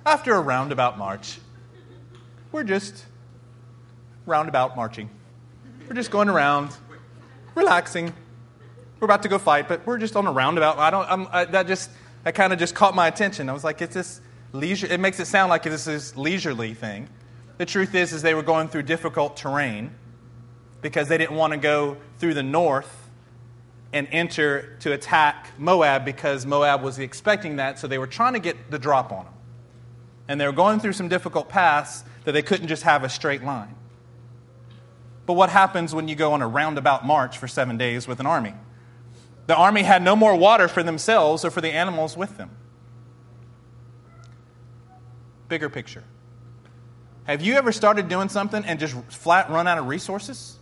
After 0.06 0.34
a 0.36 0.42
roundabout 0.42 0.98
march, 0.98 1.40
we're 2.52 2.64
just 2.64 3.06
roundabout 4.26 4.76
marching. 4.76 5.10
We're 5.88 5.96
just 5.96 6.12
going 6.12 6.30
around, 6.30 6.76
relaxing. 7.56 8.14
We're 9.00 9.06
about 9.06 9.24
to 9.24 9.30
go 9.30 9.38
fight, 9.38 9.68
but 9.68 9.86
we're 9.88 9.98
just 9.98 10.16
on 10.16 10.28
a 10.28 10.32
roundabout. 10.32 10.78
I 10.78 10.90
don't. 10.90 11.10
I'm, 11.10 11.28
I, 11.32 11.46
that 11.46 11.68
just 11.68 11.90
that 12.24 12.36
kind 12.36 12.52
of 12.52 12.60
just 12.60 12.76
caught 12.76 12.94
my 12.94 13.08
attention. 13.08 13.50
I 13.50 13.54
was 13.54 13.64
like, 13.64 13.82
it's 13.82 13.94
this 13.94 14.22
leisure. 14.54 14.88
It 14.88 15.00
makes 15.00 15.20
it 15.20 15.26
sound 15.26 15.50
like 15.50 15.64
this 15.64 15.88
is 15.88 16.16
leisurely 16.18 16.74
thing. 16.74 17.10
The 17.58 17.66
truth 17.66 17.94
is, 17.94 18.14
is 18.14 18.22
they 18.22 18.34
were 18.34 18.44
going 18.44 18.70
through 18.70 18.84
difficult 18.84 19.38
terrain 19.38 19.92
because 20.82 21.08
they 21.08 21.18
didn't 21.18 21.36
want 21.36 21.52
to 21.52 21.58
go 21.58 21.98
through 22.18 22.34
the 22.34 22.44
north 22.44 23.10
and 23.92 24.08
enter 24.12 24.78
to 24.82 24.94
attack 24.94 25.52
Moab 25.58 26.06
because 26.06 26.46
Moab 26.46 26.82
was 26.84 27.00
expecting 27.00 27.58
that, 27.58 27.80
so 27.80 27.88
they 27.88 27.98
were 27.98 28.08
trying 28.08 28.34
to 28.34 28.40
get 28.40 28.72
the 28.72 28.80
drop 28.80 29.12
on 29.12 29.26
them. 29.26 29.34
And 30.28 30.40
they 30.40 30.46
were 30.46 30.54
going 30.54 30.80
through 30.80 30.94
some 30.94 31.10
difficult 31.10 31.50
paths 31.50 32.04
that 32.24 32.34
they 32.34 32.44
couldn't 32.44 32.68
just 32.68 32.84
have 32.84 33.04
a 33.04 33.10
straight 33.10 33.44
line. 33.44 33.76
But 35.26 35.34
what 35.34 35.50
happens 35.50 35.94
when 35.94 36.08
you 36.08 36.16
go 36.16 36.34
on 36.34 36.42
a 36.42 36.48
roundabout 36.48 37.06
march 37.06 37.38
for 37.38 37.48
seven 37.48 37.78
days 37.78 38.08
with 38.08 38.20
an 38.20 38.26
army? 38.26 38.54
The 39.48 39.56
army 39.56 39.82
had 39.82 40.04
no 40.04 40.16
more 40.16 40.36
water 40.36 40.68
for 40.68 40.84
themselves 40.84 41.44
or 41.44 41.50
for 41.50 41.62
the 41.62 41.72
animals 41.72 42.16
with 42.16 42.38
them. 42.38 42.52
Bigger 45.50 45.70
picture. 45.70 46.04
Have 47.26 47.42
you 47.42 47.56
ever 47.56 47.72
started 47.72 48.08
doing 48.08 48.30
something 48.30 48.64
and 48.64 48.80
just 48.80 48.96
flat 49.12 49.50
run 49.50 49.68
out 49.68 49.78
of 49.78 49.88
resources? 49.88 50.58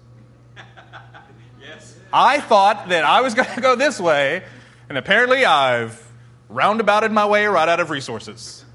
yes. 1.62 1.98
I 2.12 2.40
thought 2.40 2.90
that 2.90 3.04
I 3.04 3.22
was 3.22 3.34
going 3.36 3.54
to 3.54 3.62
go 3.62 3.76
this 3.76 4.00
way, 4.00 4.44
and 4.90 4.98
apparently 4.98 5.46
I've 5.46 6.06
roundabouted 6.50 7.12
my 7.12 7.26
way 7.26 7.46
right 7.46 7.68
out 7.68 7.80
of 7.80 7.90
resources. 7.90 8.66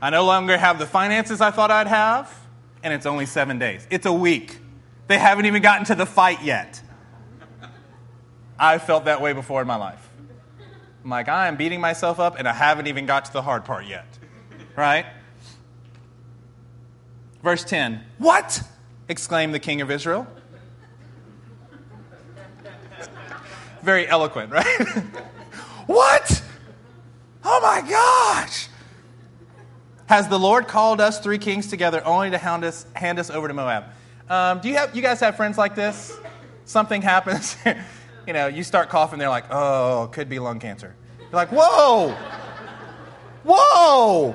I 0.00 0.10
no 0.10 0.24
longer 0.24 0.56
have 0.56 0.78
the 0.78 0.86
finances 0.86 1.40
I 1.40 1.50
thought 1.50 1.70
I'd 1.70 1.86
have, 1.86 2.34
and 2.82 2.92
it's 2.92 3.06
only 3.06 3.26
seven 3.26 3.58
days. 3.58 3.86
It's 3.90 4.06
a 4.06 4.12
week. 4.12 4.58
They 5.08 5.18
haven't 5.18 5.46
even 5.46 5.62
gotten 5.62 5.86
to 5.86 5.94
the 5.94 6.06
fight 6.06 6.42
yet. 6.42 6.80
I've 8.58 8.82
felt 8.82 9.06
that 9.06 9.20
way 9.20 9.32
before 9.32 9.62
in 9.62 9.66
my 9.66 9.76
life. 9.76 10.06
I'm 11.04 11.10
like, 11.10 11.28
I 11.28 11.48
am 11.48 11.56
beating 11.56 11.80
myself 11.80 12.20
up, 12.20 12.38
and 12.38 12.46
I 12.46 12.52
haven't 12.52 12.88
even 12.88 13.06
got 13.06 13.26
to 13.26 13.32
the 13.32 13.42
hard 13.42 13.64
part 13.64 13.86
yet. 13.86 14.06
Right? 14.74 15.06
Verse 17.46 17.62
10 17.62 18.02
What? 18.18 18.60
exclaimed 19.08 19.54
the 19.54 19.60
king 19.60 19.80
of 19.80 19.88
Israel. 19.88 20.26
Very 23.82 24.08
eloquent, 24.08 24.50
right? 24.50 24.66
what? 25.86 26.42
Oh 27.44 27.60
my 27.62 27.88
gosh! 27.88 28.66
Has 30.06 30.26
the 30.26 30.40
Lord 30.40 30.66
called 30.66 31.00
us 31.00 31.20
three 31.20 31.38
kings 31.38 31.68
together 31.68 32.04
only 32.04 32.32
to 32.32 32.38
hand 32.38 32.64
us, 32.64 32.84
hand 32.94 33.20
us 33.20 33.30
over 33.30 33.46
to 33.46 33.54
Moab? 33.54 33.84
Um, 34.28 34.58
do 34.58 34.68
you, 34.68 34.74
have, 34.74 34.96
you 34.96 35.00
guys 35.00 35.20
have 35.20 35.36
friends 35.36 35.56
like 35.56 35.76
this? 35.76 36.18
Something 36.64 37.00
happens, 37.00 37.56
you 38.26 38.32
know, 38.32 38.48
you 38.48 38.64
start 38.64 38.88
coughing, 38.88 39.20
they're 39.20 39.28
like, 39.28 39.48
oh, 39.52 40.08
could 40.10 40.28
be 40.28 40.40
lung 40.40 40.58
cancer. 40.58 40.96
You're 41.20 41.28
like, 41.30 41.52
whoa, 41.52 42.12
whoa, 43.44 44.34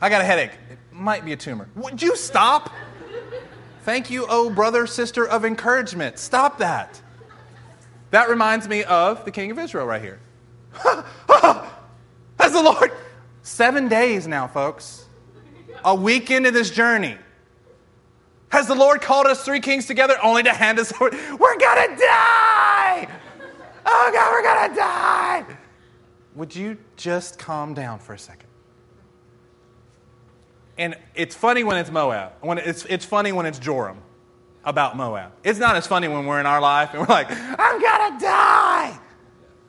I 0.00 0.08
got 0.08 0.20
a 0.20 0.24
headache. 0.24 0.52
Might 0.94 1.24
be 1.24 1.32
a 1.32 1.36
tumor. 1.36 1.68
Would 1.74 2.00
you 2.00 2.14
stop? 2.14 2.72
Thank 3.82 4.10
you, 4.10 4.26
oh 4.28 4.48
brother, 4.48 4.86
sister 4.86 5.26
of 5.26 5.44
encouragement. 5.44 6.20
Stop 6.20 6.58
that. 6.58 7.02
That 8.12 8.28
reminds 8.28 8.68
me 8.68 8.84
of 8.84 9.24
the 9.24 9.32
king 9.32 9.50
of 9.50 9.58
Israel 9.58 9.86
right 9.86 10.00
here. 10.00 10.20
Has 12.38 12.52
the 12.52 12.62
Lord. 12.62 12.92
Seven 13.42 13.88
days 13.88 14.28
now, 14.28 14.46
folks. 14.46 15.06
A 15.84 15.94
week 15.94 16.30
into 16.30 16.52
this 16.52 16.70
journey. 16.70 17.16
Has 18.50 18.68
the 18.68 18.76
Lord 18.76 19.02
called 19.02 19.26
us 19.26 19.44
three 19.44 19.58
kings 19.58 19.86
together 19.86 20.16
only 20.22 20.44
to 20.44 20.52
hand 20.52 20.78
us 20.78 20.92
over? 20.92 21.10
We're 21.36 21.58
gonna 21.58 21.96
die! 21.96 23.08
Oh 23.84 24.10
God, 24.12 24.30
we're 24.30 24.42
gonna 24.44 24.74
die! 24.76 25.44
Would 26.36 26.54
you 26.54 26.78
just 26.96 27.36
calm 27.36 27.74
down 27.74 27.98
for 27.98 28.12
a 28.12 28.18
second? 28.18 28.48
And 30.76 30.96
it's 31.14 31.34
funny 31.34 31.64
when 31.64 31.76
it's 31.76 31.90
Moab. 31.90 32.32
When 32.40 32.58
it's, 32.58 32.84
it's 32.86 33.04
funny 33.04 33.32
when 33.32 33.46
it's 33.46 33.58
Joram 33.58 33.98
about 34.64 34.96
Moab. 34.96 35.32
It's 35.44 35.58
not 35.58 35.76
as 35.76 35.86
funny 35.86 36.08
when 36.08 36.26
we're 36.26 36.40
in 36.40 36.46
our 36.46 36.60
life 36.60 36.90
and 36.92 37.00
we're 37.00 37.14
like, 37.14 37.28
I'm 37.30 37.80
gonna 37.80 38.20
die! 38.20 38.98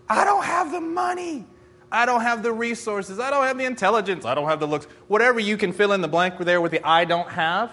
I 0.07 0.23
don't 0.23 0.43
have 0.43 0.71
the 0.71 0.81
money. 0.81 1.45
I 1.91 2.05
don't 2.05 2.21
have 2.21 2.43
the 2.43 2.51
resources. 2.51 3.19
I 3.19 3.29
don't 3.29 3.43
have 3.43 3.57
the 3.57 3.65
intelligence. 3.65 4.25
I 4.25 4.35
don't 4.35 4.47
have 4.47 4.59
the 4.59 4.67
looks. 4.67 4.85
Whatever 5.07 5.39
you 5.39 5.57
can 5.57 5.71
fill 5.71 5.93
in 5.93 6.01
the 6.01 6.07
blank 6.07 6.37
there 6.39 6.61
with 6.61 6.71
the 6.71 6.85
I 6.85 7.05
don't 7.05 7.29
have 7.29 7.71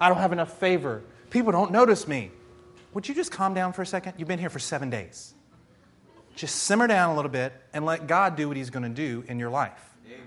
I 0.00 0.08
don't 0.08 0.18
have 0.18 0.32
enough 0.32 0.58
favor. 0.58 1.02
People 1.30 1.52
don't 1.52 1.72
notice 1.72 2.06
me. 2.06 2.30
Would 2.94 3.08
you 3.08 3.14
just 3.14 3.32
calm 3.32 3.54
down 3.54 3.72
for 3.72 3.82
a 3.82 3.86
second? 3.86 4.14
You've 4.16 4.28
been 4.28 4.38
here 4.38 4.50
for 4.50 4.58
seven 4.58 4.90
days. 4.90 5.34
Just 6.34 6.56
simmer 6.56 6.86
down 6.86 7.10
a 7.10 7.16
little 7.16 7.30
bit 7.30 7.52
and 7.72 7.84
let 7.84 8.06
God 8.06 8.36
do 8.36 8.48
what 8.48 8.56
He's 8.56 8.70
going 8.70 8.84
to 8.84 8.88
do 8.88 9.24
in 9.26 9.38
your 9.38 9.50
life. 9.50 9.96
Amen. 10.06 10.22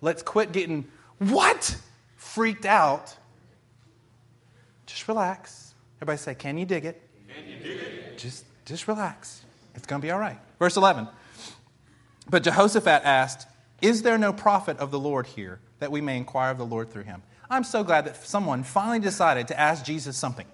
Let's 0.00 0.22
quit 0.22 0.52
getting, 0.52 0.86
what? 1.18 1.76
Freaked 2.16 2.66
out. 2.66 3.16
Just 4.86 5.08
relax. 5.08 5.74
Everybody 5.98 6.18
say, 6.18 6.34
Can 6.34 6.58
you 6.58 6.66
dig 6.66 6.84
it? 6.84 7.00
Can 7.34 7.48
you 7.48 7.58
dig 7.58 7.78
it? 7.78 8.18
Just, 8.18 8.44
just 8.64 8.88
relax. 8.88 9.42
It's 9.74 9.86
going 9.86 10.00
to 10.00 10.06
be 10.06 10.10
all 10.10 10.18
right. 10.18 10.38
Verse 10.58 10.76
11. 10.76 11.08
But 12.28 12.42
Jehoshaphat 12.42 13.02
asked, 13.04 13.48
Is 13.82 14.02
there 14.02 14.18
no 14.18 14.32
prophet 14.32 14.78
of 14.78 14.90
the 14.90 14.98
Lord 14.98 15.26
here 15.26 15.60
that 15.78 15.90
we 15.90 16.00
may 16.00 16.16
inquire 16.16 16.50
of 16.50 16.58
the 16.58 16.66
Lord 16.66 16.90
through 16.90 17.04
him? 17.04 17.22
I'm 17.50 17.64
so 17.64 17.84
glad 17.84 18.06
that 18.06 18.16
someone 18.24 18.62
finally 18.62 19.00
decided 19.00 19.48
to 19.48 19.60
ask 19.60 19.84
Jesus 19.84 20.16
something. 20.16 20.46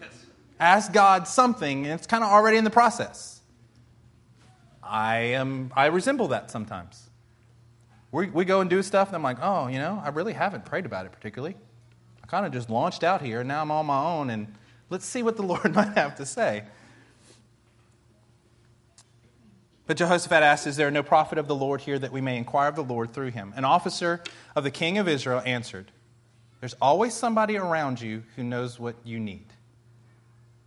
Yes. 0.00 0.08
Ask 0.60 0.92
God 0.92 1.26
something, 1.26 1.84
and 1.84 1.94
it's 1.94 2.06
kind 2.06 2.22
of 2.22 2.30
already 2.30 2.56
in 2.56 2.64
the 2.64 2.70
process. 2.70 3.40
I 4.82 5.16
am 5.16 5.72
I 5.74 5.86
resemble 5.86 6.28
that 6.28 6.50
sometimes. 6.50 7.05
We, 8.16 8.28
we 8.30 8.44
go 8.46 8.62
and 8.62 8.70
do 8.70 8.82
stuff, 8.82 9.08
and 9.08 9.16
I'm 9.16 9.22
like, 9.22 9.38
oh, 9.42 9.66
you 9.66 9.78
know, 9.78 10.00
I 10.02 10.08
really 10.08 10.32
haven't 10.32 10.64
prayed 10.64 10.86
about 10.86 11.04
it 11.04 11.12
particularly. 11.12 11.54
I 12.24 12.26
kind 12.26 12.46
of 12.46 12.52
just 12.52 12.70
launched 12.70 13.04
out 13.04 13.20
here, 13.20 13.40
and 13.40 13.48
now 13.48 13.60
I'm 13.60 13.70
on 13.70 13.84
my 13.84 14.02
own, 14.02 14.30
and 14.30 14.54
let's 14.88 15.04
see 15.04 15.22
what 15.22 15.36
the 15.36 15.42
Lord 15.44 15.74
might 15.74 15.92
have 15.96 16.16
to 16.16 16.24
say. 16.24 16.64
But 19.86 19.98
Jehoshaphat 19.98 20.42
asked, 20.42 20.66
Is 20.66 20.76
there 20.76 20.90
no 20.90 21.02
prophet 21.02 21.36
of 21.36 21.46
the 21.46 21.54
Lord 21.54 21.82
here 21.82 21.98
that 21.98 22.10
we 22.10 22.22
may 22.22 22.38
inquire 22.38 22.68
of 22.68 22.76
the 22.76 22.82
Lord 22.82 23.12
through 23.12 23.32
him? 23.32 23.52
An 23.54 23.66
officer 23.66 24.22
of 24.56 24.64
the 24.64 24.70
king 24.70 24.96
of 24.96 25.06
Israel 25.06 25.42
answered, 25.44 25.92
there's 26.60 26.74
always 26.80 27.12
somebody 27.12 27.58
around 27.58 28.00
you 28.00 28.22
who 28.34 28.42
knows 28.42 28.80
what 28.80 28.96
you 29.04 29.20
need. 29.20 29.46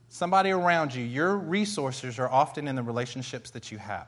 Somebody 0.07 0.51
around 0.51 0.93
you. 0.93 1.03
Your 1.03 1.35
resources 1.35 2.19
are 2.19 2.29
often 2.29 2.67
in 2.67 2.75
the 2.75 2.83
relationships 2.83 3.49
that 3.51 3.71
you 3.71 3.79
have. 3.79 4.07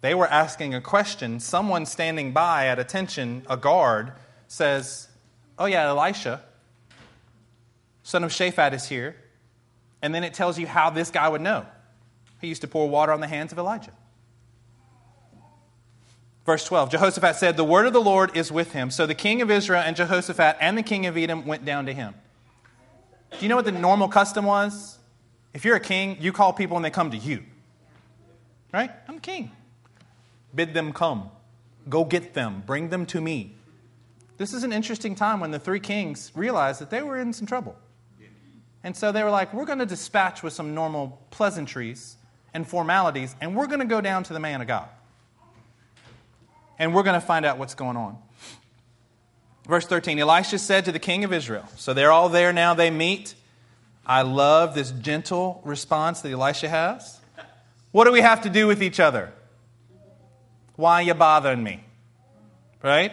They 0.00 0.14
were 0.14 0.26
asking 0.26 0.74
a 0.74 0.80
question. 0.80 1.40
Someone 1.40 1.86
standing 1.86 2.32
by 2.32 2.68
at 2.68 2.78
attention, 2.78 3.44
a 3.48 3.56
guard, 3.56 4.12
says, 4.48 5.08
Oh, 5.58 5.66
yeah, 5.66 5.88
Elisha, 5.88 6.42
son 8.02 8.24
of 8.24 8.30
Shaphat, 8.30 8.72
is 8.72 8.88
here. 8.88 9.16
And 10.02 10.14
then 10.14 10.24
it 10.24 10.32
tells 10.32 10.58
you 10.58 10.66
how 10.66 10.88
this 10.88 11.10
guy 11.10 11.28
would 11.28 11.42
know. 11.42 11.66
He 12.40 12.48
used 12.48 12.62
to 12.62 12.68
pour 12.68 12.88
water 12.88 13.12
on 13.12 13.20
the 13.20 13.26
hands 13.26 13.52
of 13.52 13.58
Elijah. 13.58 13.92
Verse 16.46 16.64
12 16.64 16.90
Jehoshaphat 16.90 17.36
said, 17.36 17.56
The 17.56 17.64
word 17.64 17.86
of 17.86 17.92
the 17.92 18.00
Lord 18.00 18.34
is 18.36 18.50
with 18.50 18.72
him. 18.72 18.90
So 18.90 19.06
the 19.06 19.14
king 19.14 19.42
of 19.42 19.50
Israel 19.50 19.82
and 19.84 19.94
Jehoshaphat 19.94 20.56
and 20.60 20.78
the 20.78 20.82
king 20.82 21.06
of 21.06 21.16
Edom 21.18 21.44
went 21.46 21.66
down 21.66 21.86
to 21.86 21.92
him. 21.92 22.14
Do 23.32 23.38
you 23.40 23.48
know 23.48 23.56
what 23.56 23.66
the 23.66 23.72
normal 23.72 24.08
custom 24.08 24.46
was? 24.46 24.98
If 25.52 25.64
you're 25.64 25.76
a 25.76 25.80
king, 25.80 26.16
you 26.20 26.32
call 26.32 26.52
people 26.52 26.76
and 26.76 26.84
they 26.84 26.90
come 26.90 27.10
to 27.10 27.16
you. 27.16 27.44
Right? 28.72 28.90
I'm 29.06 29.18
king. 29.20 29.52
Bid 30.54 30.74
them 30.74 30.92
come. 30.92 31.30
Go 31.88 32.04
get 32.04 32.34
them. 32.34 32.62
Bring 32.66 32.88
them 32.88 33.06
to 33.06 33.20
me. 33.20 33.54
This 34.36 34.54
is 34.54 34.64
an 34.64 34.72
interesting 34.72 35.14
time 35.14 35.40
when 35.40 35.50
the 35.50 35.58
three 35.58 35.80
kings 35.80 36.32
realized 36.34 36.80
that 36.80 36.90
they 36.90 37.02
were 37.02 37.18
in 37.18 37.32
some 37.32 37.46
trouble. 37.46 37.76
And 38.82 38.96
so 38.96 39.12
they 39.12 39.22
were 39.22 39.30
like, 39.30 39.52
we're 39.52 39.66
going 39.66 39.80
to 39.80 39.86
dispatch 39.86 40.42
with 40.42 40.54
some 40.54 40.74
normal 40.74 41.20
pleasantries 41.30 42.16
and 42.54 42.66
formalities, 42.66 43.36
and 43.40 43.54
we're 43.54 43.66
going 43.66 43.80
to 43.80 43.86
go 43.86 44.00
down 44.00 44.24
to 44.24 44.32
the 44.32 44.40
man 44.40 44.60
of 44.60 44.66
God 44.66 44.88
and 46.80 46.94
we're 46.94 47.02
going 47.02 47.20
to 47.20 47.24
find 47.24 47.44
out 47.44 47.58
what's 47.58 47.74
going 47.74 47.96
on. 47.96 48.16
Verse 49.68 49.86
13 49.86 50.18
Elisha 50.18 50.58
said 50.58 50.86
to 50.86 50.92
the 50.92 50.98
king 50.98 51.22
of 51.22 51.32
Israel, 51.32 51.66
so 51.76 51.92
they're 51.92 52.10
all 52.10 52.30
there 52.30 52.52
now, 52.52 52.74
they 52.74 52.90
meet. 52.90 53.34
I 54.04 54.22
love 54.22 54.74
this 54.74 54.90
gentle 54.90 55.60
response 55.62 56.22
that 56.22 56.32
Elisha 56.32 56.68
has. 56.70 57.20
What 57.92 58.06
do 58.06 58.12
we 58.12 58.22
have 58.22 58.40
to 58.42 58.50
do 58.50 58.66
with 58.66 58.82
each 58.82 58.98
other? 58.98 59.32
Why 60.80 60.94
are 60.94 61.02
you 61.02 61.12
bothering 61.12 61.62
me? 61.62 61.84
Right? 62.82 63.12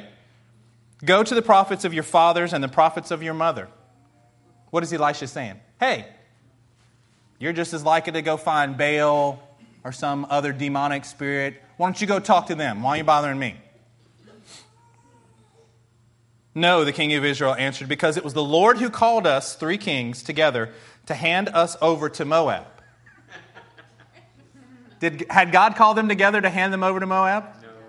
Go 1.04 1.22
to 1.22 1.36
the 1.36 1.42
prophets 1.42 1.84
of 1.84 1.94
your 1.94 2.04
fathers 2.04 2.54
and 2.54 2.64
the 2.64 2.70
prophets 2.70 3.12
of 3.12 3.22
your 3.22 3.34
mother. 3.34 3.68
What 4.70 4.84
is 4.84 4.94
Elisha 4.94 5.28
saying? 5.28 5.60
Hey, 5.78 6.08
you're 7.40 7.52
just 7.52 7.74
as 7.74 7.84
likely 7.84 8.14
to 8.14 8.22
go 8.22 8.38
find 8.38 8.78
Baal 8.78 9.44
or 9.84 9.92
some 9.92 10.26
other 10.30 10.54
demonic 10.54 11.04
spirit. 11.04 11.62
Why 11.76 11.88
don't 11.88 12.00
you 12.00 12.08
go 12.08 12.20
talk 12.20 12.48
to 12.48 12.56
them? 12.56 12.82
Why 12.84 12.92
are 12.92 12.98
you 13.00 13.04
bothering 13.04 13.38
me? 13.38 13.58
No, 16.56 16.86
the 16.86 16.94
king 16.94 17.14
of 17.16 17.26
Israel 17.26 17.54
answered, 17.54 17.90
because 17.90 18.16
it 18.16 18.24
was 18.24 18.34
the 18.34 18.44
Lord 18.44 18.78
who 18.78 18.90
called 18.90 19.28
us, 19.28 19.56
three 19.56 19.78
kings, 19.78 20.24
together 20.24 20.72
to 21.08 21.14
hand 21.14 21.50
us 21.50 21.76
over 21.82 22.10
to 22.12 22.24
Moab. 22.24 22.66
Did, 25.00 25.26
had 25.30 25.52
God 25.52 25.76
called 25.76 25.98
them 25.98 26.08
together 26.08 26.42
to 26.42 26.50
hand 26.50 26.74
them 26.74 26.82
over 26.82 27.00
to 27.00 27.06
Moab? 27.06 27.44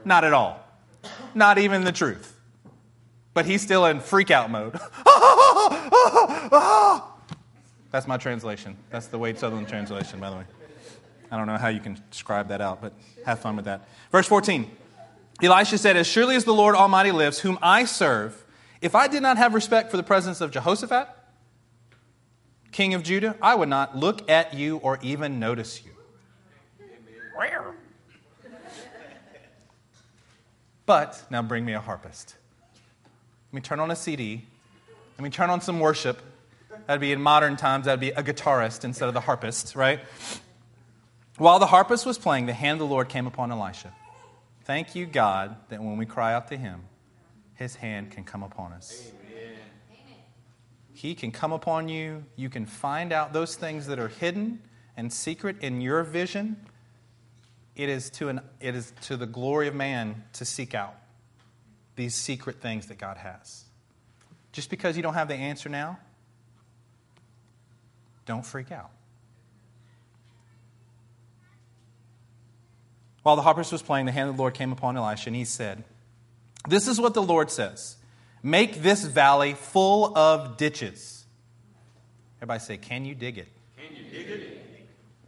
No. 0.04 0.14
Not 0.14 0.24
at 0.24 0.32
all. 0.32 0.64
Not 1.34 1.58
even 1.58 1.84
the 1.84 1.92
truth. 1.92 2.34
But 3.34 3.46
he's 3.46 3.62
still 3.62 3.86
in 3.86 4.00
freak 4.00 4.30
out 4.30 4.50
mode. 4.50 4.72
That's 7.90 8.06
my 8.06 8.16
translation. 8.16 8.76
That's 8.90 9.06
the 9.06 9.18
Wade 9.18 9.38
Sutherland 9.38 9.68
translation, 9.68 10.20
by 10.20 10.30
the 10.30 10.36
way. 10.36 10.44
I 11.30 11.36
don't 11.36 11.46
know 11.46 11.56
how 11.56 11.68
you 11.68 11.80
can 11.80 12.02
describe 12.10 12.48
that 12.48 12.60
out, 12.60 12.80
but 12.80 12.92
have 13.24 13.40
fun 13.40 13.56
with 13.56 13.66
that. 13.66 13.86
Verse 14.10 14.26
14 14.26 14.70
Elisha 15.42 15.78
said, 15.78 15.96
As 15.96 16.06
surely 16.06 16.36
as 16.36 16.44
the 16.44 16.52
Lord 16.52 16.74
Almighty 16.74 17.12
lives, 17.12 17.40
whom 17.40 17.58
I 17.62 17.84
serve, 17.84 18.44
if 18.80 18.94
I 18.94 19.06
did 19.06 19.22
not 19.22 19.36
have 19.36 19.54
respect 19.54 19.90
for 19.90 19.96
the 19.96 20.02
presence 20.02 20.40
of 20.40 20.50
Jehoshaphat, 20.50 21.08
king 22.72 22.94
of 22.94 23.02
Judah, 23.02 23.36
I 23.40 23.54
would 23.54 23.68
not 23.68 23.96
look 23.96 24.28
at 24.30 24.54
you 24.54 24.78
or 24.78 24.98
even 25.02 25.38
notice 25.38 25.84
you. 25.84 25.92
But 30.88 31.22
now 31.28 31.42
bring 31.42 31.66
me 31.66 31.74
a 31.74 31.80
harpist. 31.80 32.34
Let 33.52 33.54
me 33.56 33.60
turn 33.60 33.78
on 33.78 33.90
a 33.90 33.94
CD. 33.94 34.46
Let 35.18 35.22
me 35.22 35.28
turn 35.28 35.50
on 35.50 35.60
some 35.60 35.80
worship. 35.80 36.18
That'd 36.86 37.02
be 37.02 37.12
in 37.12 37.20
modern 37.20 37.58
times, 37.58 37.84
that'd 37.84 38.00
be 38.00 38.08
a 38.08 38.22
guitarist 38.22 38.84
instead 38.84 39.06
of 39.06 39.12
the 39.12 39.20
harpist, 39.20 39.76
right? 39.76 40.00
While 41.36 41.58
the 41.58 41.66
harpist 41.66 42.06
was 42.06 42.16
playing, 42.16 42.46
the 42.46 42.54
hand 42.54 42.80
of 42.80 42.88
the 42.88 42.90
Lord 42.90 43.10
came 43.10 43.26
upon 43.26 43.52
Elisha. 43.52 43.92
Thank 44.64 44.94
you, 44.94 45.04
God, 45.04 45.56
that 45.68 45.82
when 45.82 45.98
we 45.98 46.06
cry 46.06 46.32
out 46.32 46.48
to 46.48 46.56
him, 46.56 46.80
his 47.52 47.74
hand 47.74 48.10
can 48.10 48.24
come 48.24 48.42
upon 48.42 48.72
us. 48.72 49.12
Amen. 49.30 49.56
He 50.94 51.14
can 51.14 51.32
come 51.32 51.52
upon 51.52 51.90
you. 51.90 52.24
You 52.34 52.48
can 52.48 52.64
find 52.64 53.12
out 53.12 53.34
those 53.34 53.56
things 53.56 53.88
that 53.88 53.98
are 53.98 54.08
hidden 54.08 54.62
and 54.96 55.12
secret 55.12 55.58
in 55.60 55.82
your 55.82 56.02
vision. 56.02 56.56
It 57.78 57.88
is 57.88 58.10
to, 58.10 58.28
an, 58.28 58.40
it 58.60 58.74
is 58.74 58.92
to 59.02 59.16
the 59.16 59.24
glory 59.24 59.68
of 59.68 59.74
man 59.74 60.24
to 60.34 60.44
seek 60.44 60.74
out 60.74 60.96
these 61.94 62.12
secret 62.14 62.60
things 62.60 62.86
that 62.86 62.98
God 62.98 63.16
has. 63.16 63.64
Just 64.50 64.68
because 64.68 64.96
you 64.96 65.02
don't 65.02 65.14
have 65.14 65.28
the 65.28 65.36
answer 65.36 65.68
now, 65.68 66.00
don't 68.26 68.44
freak 68.44 68.72
out. 68.72 68.90
While 73.22 73.36
the 73.36 73.42
harpist 73.42 73.70
was 73.70 73.80
playing, 73.80 74.06
the 74.06 74.12
hand 74.12 74.28
of 74.28 74.36
the 74.36 74.42
Lord 74.42 74.54
came 74.54 74.72
upon 74.72 74.96
Elisha, 74.96 75.28
and 75.28 75.36
he 75.36 75.44
said, 75.44 75.84
This 76.68 76.88
is 76.88 77.00
what 77.00 77.14
the 77.14 77.22
Lord 77.22 77.50
says 77.50 77.96
Make 78.42 78.82
this 78.82 79.04
valley 79.04 79.54
full 79.54 80.16
of 80.18 80.56
ditches. 80.56 81.26
Everybody 82.38 82.60
say, 82.60 82.76
Can 82.76 83.04
you 83.04 83.14
dig 83.14 83.38
it? 83.38 83.48
Can 83.76 83.96
you 83.96 84.10
dig 84.10 84.28
it? 84.28 84.64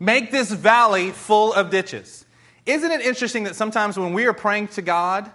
Make 0.01 0.33
this 0.33 0.51
valley 0.51 1.11
full 1.13 1.53
of 1.53 1.71
ditches. 1.71 2.25
Isn't 2.66 2.90
it 2.90 3.01
interesting 3.01 3.44
that 3.44 3.57
sometimes 3.57 3.99
when 3.99 4.12
we 4.12 4.27
are 4.27 4.33
praying 4.33 4.68
to 4.68 4.83
God, 4.83 5.31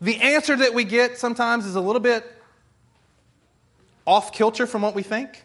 the 0.00 0.20
answer 0.20 0.56
that 0.56 0.74
we 0.74 0.84
get 0.84 1.18
sometimes 1.18 1.66
is 1.66 1.74
a 1.74 1.80
little 1.80 2.00
bit 2.00 2.24
off 4.06 4.32
kilter 4.32 4.66
from 4.66 4.82
what 4.82 4.94
we 4.94 5.02
think? 5.02 5.44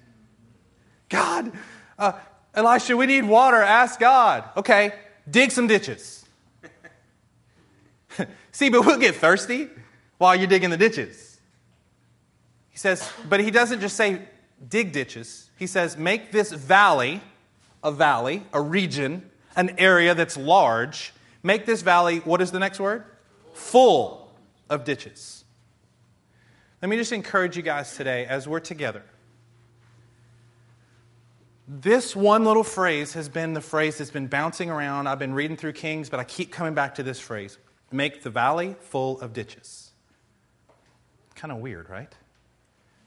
God, 1.09 1.51
uh, 1.97 2.13
Elisha, 2.53 2.97
we 2.97 3.05
need 3.05 3.23
water. 3.23 3.57
Ask 3.57 3.99
God. 3.99 4.43
Okay, 4.57 4.93
dig 5.29 5.51
some 5.51 5.67
ditches. 5.67 6.25
See, 8.51 8.69
but 8.69 8.85
we'll 8.85 8.99
get 8.99 9.15
thirsty 9.15 9.69
while 10.17 10.35
you're 10.35 10.47
digging 10.47 10.69
the 10.69 10.77
ditches. 10.77 11.39
He 12.69 12.77
says, 12.77 13.11
but 13.27 13.39
he 13.39 13.51
doesn't 13.51 13.79
just 13.79 13.95
say 13.95 14.21
dig 14.67 14.91
ditches. 14.91 15.49
He 15.57 15.65
says, 15.67 15.97
make 15.97 16.31
this 16.31 16.51
valley 16.51 17.21
a 17.83 17.91
valley, 17.91 18.43
a 18.53 18.61
region, 18.61 19.29
an 19.57 19.75
area 19.77 20.15
that's 20.15 20.37
large. 20.37 21.13
Make 21.43 21.65
this 21.65 21.81
valley, 21.81 22.19
what 22.19 22.41
is 22.41 22.51
the 22.51 22.59
next 22.59 22.79
word? 22.79 23.03
Full 23.53 24.31
of 24.69 24.85
ditches. 24.85 25.43
Let 26.81 26.87
me 26.87 26.95
just 26.95 27.11
encourage 27.11 27.57
you 27.57 27.63
guys 27.63 27.97
today 27.97 28.25
as 28.25 28.47
we're 28.47 28.61
together 28.61 29.03
this 31.67 32.15
one 32.15 32.45
little 32.45 32.63
phrase 32.63 33.13
has 33.13 33.27
been 33.27 33.53
the 33.53 33.61
phrase 33.61 33.97
that's 33.97 34.11
been 34.11 34.27
bouncing 34.27 34.69
around. 34.69 35.07
I've 35.07 35.19
been 35.19 35.33
reading 35.33 35.57
through 35.57 35.73
Kings, 35.73 36.09
but 36.09 36.19
I 36.19 36.23
keep 36.23 36.51
coming 36.51 36.73
back 36.73 36.95
to 36.95 37.03
this 37.03 37.19
phrase 37.19 37.57
make 37.91 38.21
the 38.21 38.29
valley 38.29 38.75
full 38.81 39.19
of 39.21 39.31
ditches. 39.31 39.91
Kind 41.35 41.53
of 41.53 41.59
weird, 41.59 41.89
right? 41.89 42.13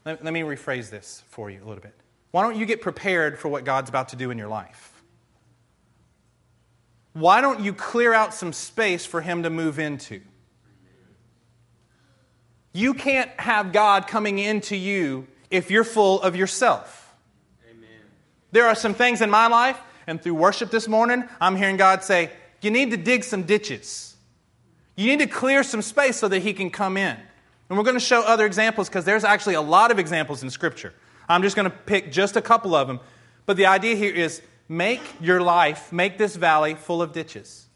Let, 0.07 0.25
let 0.25 0.33
me 0.33 0.41
rephrase 0.41 0.89
this 0.89 1.23
for 1.29 1.51
you 1.51 1.59
a 1.59 1.67
little 1.67 1.83
bit. 1.83 1.95
Why 2.31 2.43
don't 2.43 2.57
you 2.57 2.65
get 2.65 2.81
prepared 2.81 3.39
for 3.39 3.49
what 3.49 3.65
God's 3.65 3.91
about 3.91 4.09
to 4.11 4.17
do 4.17 4.31
in 4.31 4.39
your 4.39 4.49
life? 4.49 4.90
Why 7.21 7.43
don't 7.43 7.61
you 7.61 7.75
clear 7.75 8.15
out 8.15 8.33
some 8.33 8.55
space 8.55 9.05
for 9.05 9.21
Him 9.21 9.43
to 9.43 9.51
move 9.51 9.79
into? 9.79 10.23
You 12.73 12.95
can't 12.95 13.31
have 13.39 13.73
God 13.73 14.07
coming 14.07 14.39
into 14.39 14.75
you 14.75 15.27
if 15.51 15.71
you're 15.71 15.85
full 15.85 16.23
of 16.23 16.35
yourself. 16.35 17.15
Amen. 17.69 17.89
There 18.53 18.67
are 18.67 18.75
some 18.75 18.95
things 18.95 19.21
in 19.21 19.29
my 19.29 19.49
life, 19.49 19.79
and 20.07 20.23
through 20.23 20.35
worship 20.35 20.71
this 20.71 20.89
morning, 20.89 21.25
I'm 21.41 21.57
hearing 21.57 21.77
God 21.77 22.03
say, 22.03 22.31
You 22.63 22.71
need 22.71 22.91
to 22.93 22.97
dig 22.97 23.25
some 23.25 23.43
ditches. 23.43 24.17
You 24.97 25.07
need 25.07 25.19
to 25.19 25.27
clear 25.27 25.63
some 25.63 25.83
space 25.83 26.17
so 26.17 26.29
that 26.29 26.41
He 26.41 26.55
can 26.55 26.71
come 26.71 26.97
in. 26.97 27.17
And 27.69 27.79
we're 27.79 27.85
going 27.85 27.97
to 27.97 28.01
show 28.01 28.23
other 28.23 28.47
examples 28.47 28.89
because 28.89 29.05
there's 29.05 29.25
actually 29.25 29.55
a 29.55 29.61
lot 29.61 29.91
of 29.91 29.99
examples 29.99 30.43
in 30.43 30.49
Scripture. 30.49 30.95
I'm 31.29 31.43
just 31.43 31.55
going 31.55 31.71
to 31.71 31.77
pick 31.77 32.13
just 32.13 32.37
a 32.37 32.43
couple 32.43 32.75
of 32.75 32.89
them. 32.89 32.99
But 33.45 33.57
the 33.57 33.67
idea 33.67 33.95
here 33.95 34.15
is 34.15 34.41
make 34.71 35.03
your 35.21 35.41
life, 35.41 35.93
make 35.93 36.17
this 36.17 36.37
valley 36.37 36.77
full 36.77 37.03
of 37.03 37.13
ditches, 37.13 37.67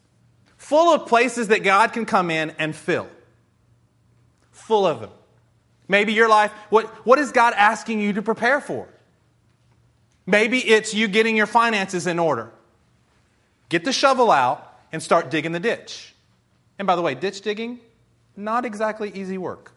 full 0.56 0.94
of 0.94 1.08
places 1.08 1.48
that 1.48 1.64
God 1.64 1.92
can 1.92 2.06
come 2.06 2.30
in 2.30 2.50
and 2.56 2.74
fill. 2.74 3.08
Full 4.52 4.86
of 4.86 5.00
them. 5.00 5.10
Maybe 5.88 6.12
your 6.12 6.28
life, 6.28 6.52
what, 6.70 6.86
what 7.04 7.18
is 7.18 7.32
God 7.32 7.52
asking 7.54 8.00
you 8.00 8.12
to 8.12 8.22
prepare 8.22 8.60
for? 8.60 8.88
Maybe 10.24 10.58
it's 10.58 10.94
you 10.94 11.08
getting 11.08 11.36
your 11.36 11.48
finances 11.48 12.06
in 12.06 12.20
order. 12.20 12.52
Get 13.68 13.84
the 13.84 13.92
shovel 13.92 14.30
out 14.30 14.78
and 14.92 15.02
start 15.02 15.30
digging 15.30 15.50
the 15.50 15.60
ditch. 15.60 16.14
And 16.78 16.86
by 16.86 16.94
the 16.94 17.02
way, 17.02 17.16
ditch 17.16 17.40
digging, 17.40 17.80
not 18.36 18.64
exactly 18.64 19.10
easy 19.12 19.36
work. 19.36 19.72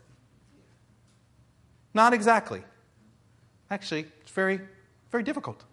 Not 1.95 2.13
exactly. 2.13 2.61
Actually, 3.71 4.05
it's 4.21 4.31
very, 4.31 4.61
very 5.11 5.23
difficult. 5.23 5.63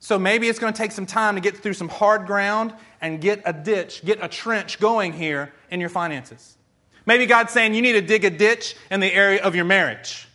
So 0.00 0.18
maybe 0.18 0.48
it's 0.48 0.58
going 0.58 0.72
to 0.72 0.76
take 0.76 0.92
some 0.92 1.06
time 1.06 1.34
to 1.34 1.42
get 1.42 1.58
through 1.58 1.74
some 1.74 1.90
hard 1.90 2.26
ground 2.26 2.74
and 3.02 3.20
get 3.20 3.42
a 3.44 3.52
ditch, 3.52 4.02
get 4.04 4.18
a 4.22 4.28
trench 4.28 4.80
going 4.80 5.12
here 5.12 5.52
in 5.70 5.78
your 5.78 5.90
finances. 5.90 6.56
Maybe 7.04 7.26
God's 7.26 7.52
saying 7.52 7.74
you 7.74 7.82
need 7.82 7.92
to 7.92 8.00
dig 8.00 8.24
a 8.24 8.30
ditch 8.30 8.76
in 8.90 9.00
the 9.00 9.12
area 9.12 9.42
of 9.42 9.54
your 9.54 9.66
marriage. 9.66 10.26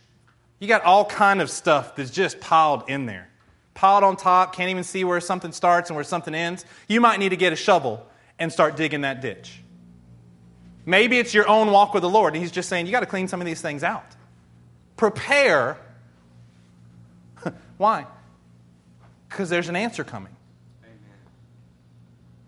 You 0.60 0.68
got 0.68 0.82
all 0.84 1.04
kind 1.04 1.42
of 1.42 1.50
stuff 1.50 1.96
that's 1.96 2.10
just 2.10 2.40
piled 2.40 2.84
in 2.88 3.06
there. 3.06 3.28
Piled 3.74 4.04
on 4.04 4.16
top, 4.16 4.54
can't 4.54 4.70
even 4.70 4.84
see 4.84 5.04
where 5.04 5.20
something 5.20 5.52
starts 5.52 5.90
and 5.90 5.96
where 5.96 6.04
something 6.04 6.34
ends. 6.34 6.64
You 6.88 7.00
might 7.00 7.18
need 7.18 7.30
to 7.30 7.36
get 7.36 7.52
a 7.52 7.56
shovel 7.56 8.06
and 8.38 8.52
start 8.52 8.76
digging 8.76 9.02
that 9.02 9.20
ditch. 9.20 9.60
Maybe 10.86 11.18
it's 11.18 11.34
your 11.34 11.48
own 11.48 11.72
walk 11.72 11.92
with 11.92 12.02
the 12.02 12.08
Lord, 12.08 12.34
and 12.34 12.42
He's 12.42 12.52
just 12.52 12.68
saying, 12.68 12.86
you 12.86 12.92
got 12.92 13.00
to 13.00 13.06
clean 13.06 13.26
some 13.26 13.40
of 13.40 13.46
these 13.46 13.60
things 13.60 13.82
out. 13.82 14.06
Prepare. 14.96 15.76
Why? 17.76 18.06
Because 19.36 19.50
there's 19.50 19.68
an 19.68 19.76
answer 19.76 20.02
coming. 20.02 20.34
Amen. 20.82 20.96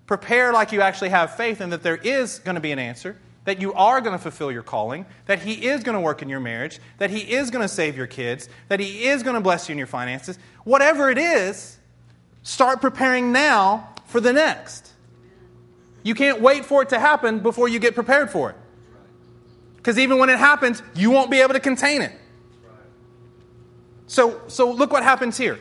Prepare 0.06 0.54
like 0.54 0.72
you 0.72 0.80
actually 0.80 1.10
have 1.10 1.36
faith 1.36 1.60
in 1.60 1.68
that 1.68 1.82
there 1.82 1.98
is 1.98 2.38
going 2.38 2.54
to 2.54 2.62
be 2.62 2.72
an 2.72 2.78
answer 2.78 3.14
that 3.44 3.60
you 3.60 3.74
are 3.74 4.00
going 4.00 4.16
to 4.16 4.18
fulfill 4.22 4.50
your 4.50 4.62
calling, 4.62 5.04
that 5.26 5.38
He 5.42 5.66
is 5.66 5.82
going 5.82 5.94
to 5.94 6.00
work 6.00 6.22
in 6.22 6.30
your 6.30 6.40
marriage, 6.40 6.78
that 6.96 7.10
He 7.10 7.20
is 7.20 7.50
going 7.50 7.60
to 7.60 7.68
save 7.68 7.94
your 7.94 8.06
kids, 8.06 8.48
that 8.68 8.80
He 8.80 9.04
is 9.04 9.22
going 9.22 9.34
to 9.34 9.40
bless 9.42 9.68
you 9.68 9.72
in 9.72 9.78
your 9.78 9.86
finances. 9.86 10.38
Whatever 10.64 11.10
it 11.10 11.18
is, 11.18 11.78
start 12.42 12.80
preparing 12.80 13.32
now 13.32 13.92
for 14.06 14.18
the 14.18 14.32
next. 14.32 14.90
You 16.02 16.14
can't 16.14 16.40
wait 16.40 16.64
for 16.64 16.80
it 16.80 16.88
to 16.88 16.98
happen 16.98 17.40
before 17.40 17.68
you 17.68 17.78
get 17.78 17.94
prepared 17.94 18.30
for 18.30 18.48
it. 18.48 18.56
Because 19.76 19.98
even 19.98 20.16
when 20.16 20.30
it 20.30 20.38
happens, 20.38 20.82
you 20.94 21.10
won't 21.10 21.30
be 21.30 21.40
able 21.40 21.52
to 21.52 21.60
contain 21.60 22.00
it. 22.00 22.12
So, 24.06 24.40
so 24.46 24.72
look 24.72 24.90
what 24.90 25.02
happens 25.02 25.36
here. 25.36 25.60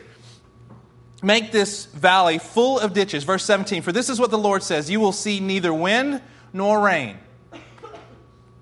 Make 1.22 1.50
this 1.50 1.86
valley 1.86 2.38
full 2.38 2.78
of 2.78 2.92
ditches. 2.92 3.24
Verse 3.24 3.44
17 3.44 3.82
For 3.82 3.92
this 3.92 4.08
is 4.08 4.20
what 4.20 4.30
the 4.30 4.38
Lord 4.38 4.62
says 4.62 4.90
You 4.90 5.00
will 5.00 5.12
see 5.12 5.40
neither 5.40 5.74
wind 5.74 6.22
nor 6.52 6.80
rain. 6.80 7.18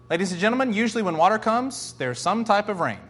Ladies 0.08 0.30
and 0.30 0.40
gentlemen, 0.40 0.72
usually 0.72 1.02
when 1.02 1.16
water 1.16 1.38
comes, 1.38 1.94
there's 1.94 2.20
some 2.20 2.44
type 2.44 2.68
of 2.68 2.80
rain. 2.80 3.00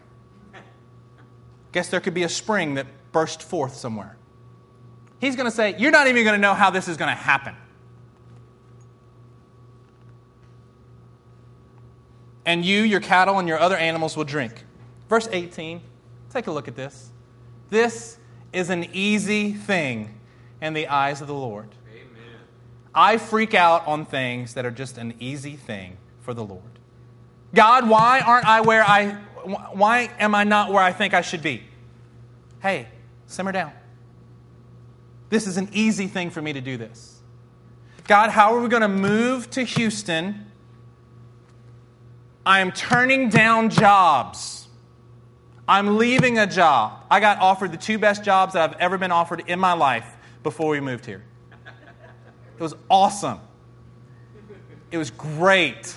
Guess 1.73 1.91
there 1.91 2.01
could 2.01 2.15
be 2.15 2.23
a 2.23 2.29
spring 2.29 2.75
that 2.75 2.87
burst 3.13 3.43
forth 3.43 3.77
somewhere. 3.77 4.17
He's 5.21 5.37
going 5.37 5.49
to 5.49 5.55
say, 5.55 5.77
You're 5.79 5.91
not 5.91 6.09
even 6.09 6.25
going 6.25 6.35
to 6.35 6.41
know 6.41 6.55
how 6.55 6.71
this 6.71 6.89
is 6.89 6.97
going 6.97 7.11
to 7.11 7.15
happen. 7.15 7.55
And 12.45 12.65
you, 12.65 12.83
your 12.83 13.01
cattle, 13.01 13.39
and 13.39 13.49
your 13.49 13.59
other 13.59 13.77
animals 13.77 14.17
will 14.17 14.25
drink. 14.25 14.65
Verse 15.09 15.29
18, 15.31 15.81
take 16.31 16.47
a 16.47 16.53
look 16.53 16.69
at 16.69 16.77
this. 16.77 17.11
This 17.71 18.19
is 18.57 18.71
an 18.71 18.89
easy 18.95 19.53
thing 19.53 20.19
in 20.63 20.73
the 20.73 20.89
eyes 20.89 21.21
of 21.21 21.29
the 21.29 21.35
Lord. 21.35 21.69
Amen. 21.93 22.07
I 22.95 23.19
freak 23.19 23.53
out 23.53 23.87
on 23.87 24.07
things 24.07 24.55
that 24.55 24.65
are 24.65 24.71
just 24.71 24.97
an 24.97 25.13
easy 25.21 25.57
thing 25.57 25.99
for 26.23 26.33
the 26.33 26.43
Lord. 26.43 26.63
God, 27.55 27.89
why 27.89 28.21
aren't 28.21 28.47
I 28.47 28.63
where 28.63 28.83
I 28.83 29.13
why 29.75 30.11
am 30.19 30.35
I 30.35 30.45
not 30.45 30.73
where 30.73 30.83
I 30.83 30.93
think 30.93 31.13
I 31.13 31.21
should 31.21 31.43
be? 31.43 31.65
Hey, 32.61 32.89
simmer 33.27 33.53
down. 33.53 33.73
This 35.29 35.47
is 35.47 35.59
an 35.59 35.69
easy 35.73 36.07
thing 36.07 36.31
for 36.31 36.41
me 36.41 36.55
to 36.55 36.61
do 36.61 36.77
this. 36.77 37.21
God, 38.09 38.31
how 38.31 38.55
are 38.55 38.61
we 38.61 38.69
going 38.69 38.83
to 38.83 38.89
move 38.89 39.51
to 39.51 39.65
Houston? 39.65 40.47
I 42.45 42.61
am 42.61 42.73
turning 42.73 43.29
down 43.29 43.69
jobs. 43.69 44.66
I'm 45.69 45.97
leaving 45.99 46.39
a 46.39 46.47
job. 46.47 47.05
I 47.11 47.21
got 47.21 47.39
offered 47.39 47.73
the 47.73 47.77
two 47.77 47.99
best 47.99 48.23
jobs 48.25 48.53
that 48.53 48.71
I've 48.71 48.81
ever 48.81 48.99
been 48.99 49.11
offered 49.11 49.45
in 49.47 49.59
my 49.59 49.73
life 49.73 50.17
before 50.43 50.69
we 50.69 50.81
moved 50.81 51.07
here. 51.07 51.25
It 52.57 52.63
was 52.63 52.75
awesome. 52.89 53.41
It 54.91 54.99
was 54.99 55.11
great. 55.11 55.95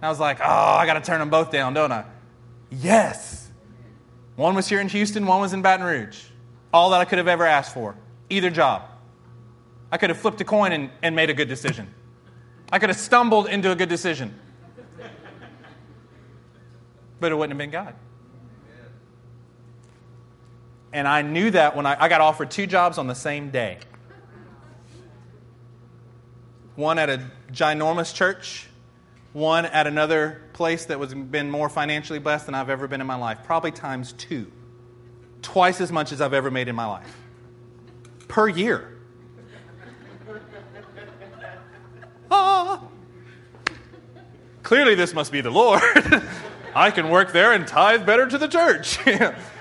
I 0.00 0.08
was 0.08 0.18
like, 0.18 0.40
oh, 0.40 0.44
I 0.44 0.86
got 0.86 0.94
to 0.94 1.00
turn 1.00 1.20
them 1.20 1.30
both 1.30 1.50
down, 1.50 1.74
don't 1.74 1.92
I? 1.92 2.04
Yes. 2.70 3.50
One 4.36 4.54
was 4.54 4.68
here 4.68 4.80
in 4.80 4.88
Houston, 4.88 5.26
one 5.26 5.40
was 5.40 5.52
in 5.52 5.62
Baton 5.62 5.84
Rouge. 5.84 6.24
All 6.72 6.90
that 6.90 7.00
I 7.00 7.04
could 7.04 7.18
have 7.18 7.28
ever 7.28 7.44
asked 7.44 7.74
for. 7.74 7.96
Either 8.30 8.50
job. 8.50 8.82
I 9.90 9.98
could 9.98 10.10
have 10.10 10.18
flipped 10.18 10.40
a 10.40 10.44
coin 10.44 10.72
and, 10.72 10.90
and 11.02 11.16
made 11.16 11.30
a 11.30 11.34
good 11.34 11.48
decision. 11.48 11.92
I 12.70 12.78
could 12.78 12.90
have 12.90 12.98
stumbled 12.98 13.48
into 13.48 13.70
a 13.70 13.74
good 13.74 13.88
decision. 13.88 14.38
But 17.20 17.32
it 17.32 17.34
wouldn't 17.34 17.52
have 17.52 17.58
been 17.58 17.70
God. 17.70 17.94
And 20.92 21.06
I 21.06 21.22
knew 21.22 21.50
that 21.50 21.76
when 21.76 21.86
I, 21.86 22.04
I 22.04 22.08
got 22.08 22.20
offered 22.20 22.50
two 22.50 22.66
jobs 22.66 22.98
on 22.98 23.06
the 23.06 23.14
same 23.14 23.50
day 23.50 23.78
one 26.76 26.98
at 26.98 27.10
a 27.10 27.20
ginormous 27.50 28.14
church, 28.14 28.68
one 29.32 29.66
at 29.66 29.88
another 29.88 30.42
place 30.52 30.84
that 30.86 31.00
was 31.00 31.12
been 31.12 31.50
more 31.50 31.68
financially 31.68 32.20
blessed 32.20 32.46
than 32.46 32.54
I've 32.54 32.70
ever 32.70 32.86
been 32.86 33.00
in 33.00 33.06
my 33.06 33.16
life, 33.16 33.40
probably 33.42 33.72
times 33.72 34.12
two. 34.12 34.50
Twice 35.42 35.80
as 35.80 35.90
much 35.90 36.12
as 36.12 36.20
I've 36.20 36.32
ever 36.32 36.52
made 36.52 36.68
in 36.68 36.76
my 36.76 36.86
life 36.86 37.16
per 38.28 38.48
year. 38.48 38.96
ah. 42.30 42.82
Clearly, 44.62 44.94
this 44.94 45.14
must 45.14 45.32
be 45.32 45.40
the 45.40 45.50
Lord. 45.50 45.82
I 46.74 46.90
can 46.90 47.08
work 47.08 47.32
there 47.32 47.52
and 47.52 47.66
tithe 47.66 48.06
better 48.06 48.26
to 48.28 48.38
the 48.38 48.48
church. 48.48 48.98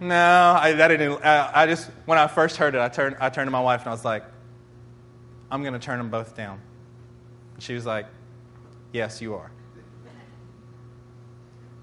no, 0.00 0.58
I, 0.60 0.72
that 0.72 0.88
didn't. 0.88 1.24
I, 1.24 1.62
I, 1.62 1.66
just 1.66 1.90
when 2.04 2.18
I 2.18 2.26
first 2.26 2.56
heard 2.56 2.74
it, 2.74 2.80
I 2.80 2.88
turned 2.88 3.16
I 3.20 3.28
turned 3.30 3.46
to 3.46 3.50
my 3.50 3.60
wife 3.60 3.80
and 3.80 3.88
I 3.88 3.92
was 3.92 4.04
like, 4.04 4.24
"I'm 5.50 5.62
going 5.62 5.74
to 5.74 5.78
turn 5.78 5.98
them 5.98 6.10
both 6.10 6.36
down." 6.36 6.60
And 7.54 7.62
she 7.62 7.74
was 7.74 7.86
like, 7.86 8.06
"Yes, 8.92 9.20
you 9.20 9.34
are." 9.34 9.50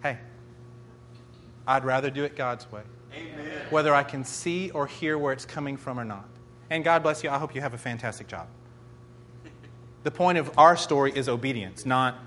Hey, 0.04 0.18
I'd 1.68 1.86
rather 1.86 2.10
do 2.10 2.24
it 2.24 2.36
God's 2.36 2.72
way. 2.72 2.82
Amen. 3.14 3.66
Whether 3.70 3.94
I 3.94 4.04
can 4.04 4.24
see 4.24 4.70
or 4.72 4.88
hear 4.88 5.18
where 5.18 5.34
it's 5.34 5.46
coming 5.46 5.78
from 5.78 6.00
or 6.00 6.06
not. 6.06 6.28
And 6.70 6.84
God 6.84 7.04
bless 7.04 7.24
you. 7.24 7.30
I 7.30 7.38
hope 7.38 7.56
you 7.56 7.62
have 7.62 7.74
a 7.74 7.78
fantastic 7.78 8.28
job. 8.28 8.48
The 10.04 10.12
point 10.12 10.38
of 10.38 10.52
our 10.58 10.78
story 10.78 11.12
is 11.16 11.28
obedience, 11.28 11.86
not 11.86 12.20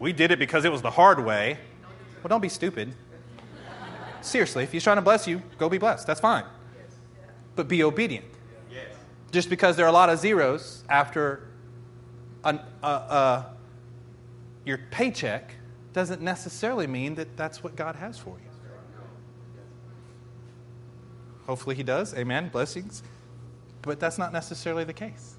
we 0.00 0.14
did 0.14 0.32
it 0.32 0.38
because 0.38 0.64
it 0.64 0.72
was 0.72 0.82
the 0.82 0.90
hard 0.90 1.24
way. 1.24 1.58
Well, 2.22 2.28
don't 2.28 2.40
be 2.40 2.48
stupid. 2.48 2.94
Seriously, 4.22 4.64
if 4.64 4.72
he's 4.72 4.84
trying 4.84 4.96
to 4.96 5.02
bless 5.02 5.26
you, 5.26 5.42
go 5.58 5.68
be 5.68 5.78
blessed. 5.78 6.06
That's 6.06 6.20
fine. 6.20 6.44
But 7.56 7.68
be 7.68 7.82
obedient. 7.82 8.26
Just 9.30 9.48
because 9.48 9.76
there 9.76 9.86
are 9.86 9.88
a 9.88 9.92
lot 9.92 10.08
of 10.08 10.18
zeros 10.18 10.82
after 10.88 11.48
an, 12.44 12.60
uh, 12.82 12.86
uh, 12.86 13.44
your 14.64 14.78
paycheck 14.90 15.54
doesn't 15.92 16.20
necessarily 16.20 16.86
mean 16.86 17.14
that 17.14 17.36
that's 17.36 17.62
what 17.62 17.76
God 17.76 17.96
has 17.96 18.18
for 18.18 18.30
you. 18.30 18.50
Hopefully, 21.46 21.74
He 21.74 21.82
does. 21.82 22.14
Amen. 22.14 22.48
Blessings. 22.48 23.02
But 23.82 23.98
that's 23.98 24.18
not 24.18 24.32
necessarily 24.32 24.84
the 24.84 24.92
case. 24.92 25.36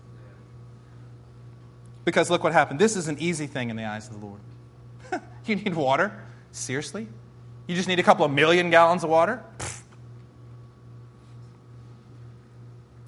Because 2.04 2.30
look 2.30 2.44
what 2.44 2.54
happened. 2.54 2.80
This 2.80 2.96
is 2.96 3.08
an 3.08 3.18
easy 3.20 3.48
thing 3.48 3.70
in 3.70 3.76
the 3.76 3.86
eyes 3.86 4.08
of 4.08 4.20
the 4.20 4.26
Lord. 4.26 4.42
you 5.46 5.56
need 5.56 5.76
water? 5.76 6.26
Seriously? 6.52 7.08
You 7.68 7.76
just 7.76 7.88
need 7.88 8.00
a 8.00 8.04
couple 8.04 8.26
of 8.26 8.32
million 8.32 8.70
gallons 8.70 9.04
of 9.04 9.10
water? 9.10 9.44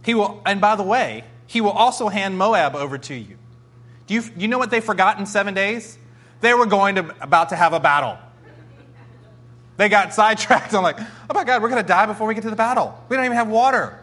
He 0.04 0.14
will, 0.14 0.42
and 0.46 0.60
by 0.60 0.76
the 0.76 0.84
way, 0.84 1.24
he 1.48 1.62
will 1.62 1.72
also 1.72 2.10
hand 2.10 2.38
Moab 2.38 2.76
over 2.76 2.98
to 2.98 3.14
you. 3.14 3.38
Do 4.08 4.14
you, 4.14 4.24
you 4.38 4.48
know 4.48 4.58
what 4.58 4.70
they 4.70 4.82
forgot 4.82 5.18
in 5.20 5.26
seven 5.26 5.54
days? 5.54 5.98
They 6.42 6.54
were 6.54 6.66
going 6.66 6.96
to 6.96 7.16
about 7.22 7.50
to 7.50 7.56
have 7.56 7.74
a 7.74 7.80
battle. 7.80 8.18
They 9.78 9.90
got 9.90 10.14
sidetracked. 10.14 10.74
I'm 10.74 10.84
like, 10.84 11.00
oh 11.00 11.34
my 11.34 11.44
God, 11.44 11.62
we're 11.62 11.70
going 11.70 11.82
to 11.82 11.88
die 11.88 12.06
before 12.06 12.28
we 12.28 12.36
get 12.36 12.44
to 12.44 12.50
the 12.50 12.56
battle. 12.56 12.98
We 13.10 13.16
don't 13.16 13.26
even 13.26 13.38
have 13.38 13.48
water. 13.48 14.00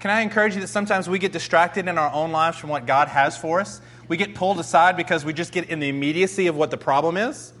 Can 0.00 0.10
I 0.10 0.22
encourage 0.22 0.54
you 0.54 0.60
that 0.62 0.68
sometimes 0.68 1.08
we 1.08 1.18
get 1.20 1.30
distracted 1.30 1.86
in 1.86 1.96
our 1.96 2.12
own 2.12 2.32
lives 2.32 2.58
from 2.58 2.70
what 2.70 2.86
God 2.86 3.08
has 3.08 3.36
for 3.36 3.60
us? 3.60 3.80
We 4.08 4.16
get 4.16 4.34
pulled 4.34 4.58
aside 4.58 4.96
because 4.96 5.24
we 5.24 5.32
just 5.32 5.52
get 5.52 5.68
in 5.68 5.78
the 5.78 5.88
immediacy 5.88 6.48
of 6.48 6.56
what 6.56 6.70
the 6.72 6.76
problem 6.76 7.16
is. 7.16 7.52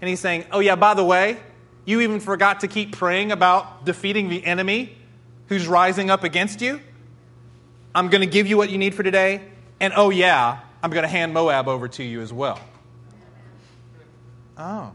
And 0.00 0.08
He's 0.08 0.20
saying, 0.20 0.44
oh, 0.52 0.60
yeah, 0.60 0.76
by 0.76 0.94
the 0.94 1.04
way, 1.04 1.38
you 1.84 2.00
even 2.00 2.20
forgot 2.20 2.60
to 2.60 2.68
keep 2.68 2.96
praying 2.96 3.32
about 3.32 3.84
defeating 3.84 4.28
the 4.28 4.44
enemy 4.44 4.96
who's 5.48 5.66
rising 5.66 6.10
up 6.10 6.24
against 6.24 6.60
you. 6.60 6.80
I'm 7.94 8.08
going 8.08 8.20
to 8.20 8.26
give 8.26 8.46
you 8.46 8.56
what 8.56 8.70
you 8.70 8.78
need 8.78 8.94
for 8.94 9.02
today. 9.02 9.42
And 9.80 9.92
oh, 9.96 10.10
yeah, 10.10 10.60
I'm 10.82 10.90
going 10.90 11.02
to 11.02 11.08
hand 11.08 11.32
Moab 11.32 11.68
over 11.68 11.88
to 11.88 12.04
you 12.04 12.20
as 12.20 12.32
well. 12.32 12.60
Oh. 14.56 14.92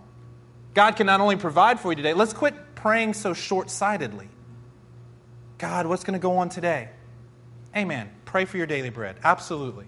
God 0.73 0.95
can 0.95 1.05
not 1.05 1.21
only 1.21 1.35
provide 1.35 1.79
for 1.79 1.91
you 1.91 1.95
today, 1.95 2.13
let's 2.13 2.33
quit 2.33 2.53
praying 2.75 3.13
so 3.13 3.33
short 3.33 3.69
sightedly. 3.69 4.27
God, 5.57 5.85
what's 5.85 6.03
going 6.03 6.19
to 6.19 6.21
go 6.21 6.37
on 6.37 6.49
today? 6.49 6.89
Amen. 7.75 8.09
Pray 8.25 8.45
for 8.45 8.57
your 8.57 8.65
daily 8.65 8.89
bread. 8.89 9.17
Absolutely. 9.23 9.85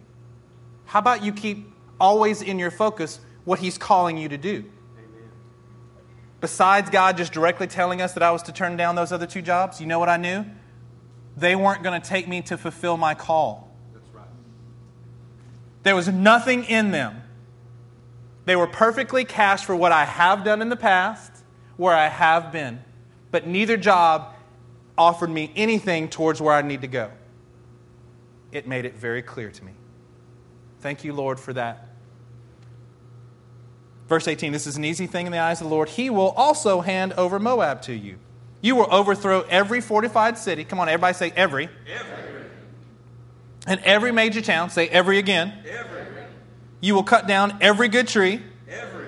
How 0.85 0.99
about 0.99 1.23
you 1.23 1.33
keep 1.33 1.71
always 1.99 2.41
in 2.41 2.59
your 2.59 2.71
focus 2.71 3.19
what 3.43 3.59
He's 3.59 3.77
calling 3.77 4.17
you 4.17 4.29
to 4.29 4.37
do? 4.37 4.65
Besides 6.45 6.91
God 6.91 7.17
just 7.17 7.33
directly 7.33 7.65
telling 7.65 8.03
us 8.03 8.13
that 8.13 8.21
I 8.21 8.29
was 8.29 8.43
to 8.43 8.51
turn 8.51 8.77
down 8.77 8.93
those 8.93 9.11
other 9.11 9.25
two 9.25 9.41
jobs, 9.41 9.81
you 9.81 9.87
know 9.87 9.97
what 9.97 10.09
I 10.09 10.17
knew? 10.17 10.45
They 11.35 11.55
weren't 11.55 11.81
going 11.81 11.99
to 11.99 12.07
take 12.07 12.27
me 12.27 12.43
to 12.43 12.55
fulfill 12.55 12.97
my 12.97 13.15
call. 13.15 13.75
That's 13.91 14.05
right. 14.13 14.27
There 15.81 15.95
was 15.95 16.07
nothing 16.07 16.65
in 16.65 16.91
them 16.91 17.23
they 18.45 18.55
were 18.55 18.67
perfectly 18.67 19.25
cast 19.25 19.65
for 19.65 19.75
what 19.75 19.91
I 19.91 20.05
have 20.05 20.43
done 20.43 20.61
in 20.61 20.69
the 20.69 20.75
past, 20.75 21.31
where 21.77 21.95
I 21.95 22.09
have 22.09 22.51
been. 22.51 22.79
But 23.31 23.47
neither 23.47 23.75
job 23.75 24.35
offered 24.95 25.31
me 25.31 25.51
anything 25.55 26.09
towards 26.09 26.39
where 26.39 26.53
I 26.53 26.61
need 26.61 26.81
to 26.81 26.87
go. 26.87 27.09
It 28.51 28.67
made 28.67 28.85
it 28.85 28.93
very 28.93 29.23
clear 29.23 29.49
to 29.49 29.65
me. 29.65 29.71
Thank 30.81 31.03
you, 31.03 31.11
Lord, 31.13 31.39
for 31.39 31.53
that. 31.53 31.84
Verse 34.07 34.27
18 34.27 34.51
This 34.51 34.67
is 34.67 34.77
an 34.77 34.85
easy 34.85 35.07
thing 35.07 35.25
in 35.25 35.31
the 35.31 35.39
eyes 35.39 35.61
of 35.61 35.67
the 35.67 35.73
Lord. 35.73 35.89
He 35.89 36.09
will 36.09 36.31
also 36.31 36.81
hand 36.81 37.13
over 37.13 37.39
Moab 37.39 37.81
to 37.83 37.93
you. 37.93 38.17
You 38.61 38.75
will 38.75 38.91
overthrow 38.91 39.41
every 39.41 39.81
fortified 39.81 40.37
city. 40.37 40.63
Come 40.63 40.79
on, 40.79 40.89
everybody 40.89 41.13
say 41.13 41.31
every. 41.35 41.69
Every. 41.87 42.45
And 43.67 43.79
every 43.81 44.11
major 44.11 44.41
town. 44.41 44.69
Say 44.69 44.87
every 44.87 45.17
again. 45.17 45.53
Every. 45.67 46.05
You 46.85 46.93
will 46.93 47.03
cut 47.03 47.25
down 47.25 47.57
every 47.61 47.87
good 47.87 48.07
tree, 48.07 48.43
every. 48.69 49.07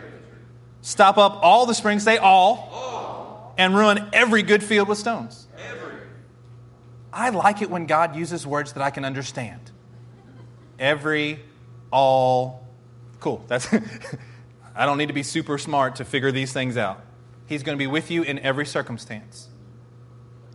stop 0.81 1.19
up 1.19 1.37
all 1.43 1.67
the 1.67 1.75
springs, 1.75 2.03
say 2.03 2.17
all, 2.17 2.69
all, 2.71 3.53
and 3.55 3.75
ruin 3.75 4.09
every 4.13 4.41
good 4.41 4.63
field 4.63 4.87
with 4.87 4.97
stones. 4.97 5.47
Every. 5.57 5.93
I 7.13 7.29
like 7.29 7.61
it 7.61 7.69
when 7.69 7.85
God 7.85 8.15
uses 8.15 8.47
words 8.47 8.73
that 8.73 8.81
I 8.81 8.89
can 8.89 9.05
understand. 9.05 9.61
Every, 10.79 11.39
all, 11.91 12.65
cool. 13.19 13.43
That's 13.47 13.67
I 14.77 14.85
don't 14.85 14.97
need 14.99 15.07
to 15.07 15.13
be 15.13 15.23
super 15.23 15.57
smart 15.57 15.95
to 15.95 16.05
figure 16.05 16.31
these 16.31 16.53
things 16.53 16.77
out. 16.77 17.01
He's 17.47 17.63
going 17.63 17.77
to 17.77 17.81
be 17.81 17.87
with 17.87 18.11
you 18.11 18.21
in 18.21 18.37
every 18.39 18.65
circumstance. 18.65 19.49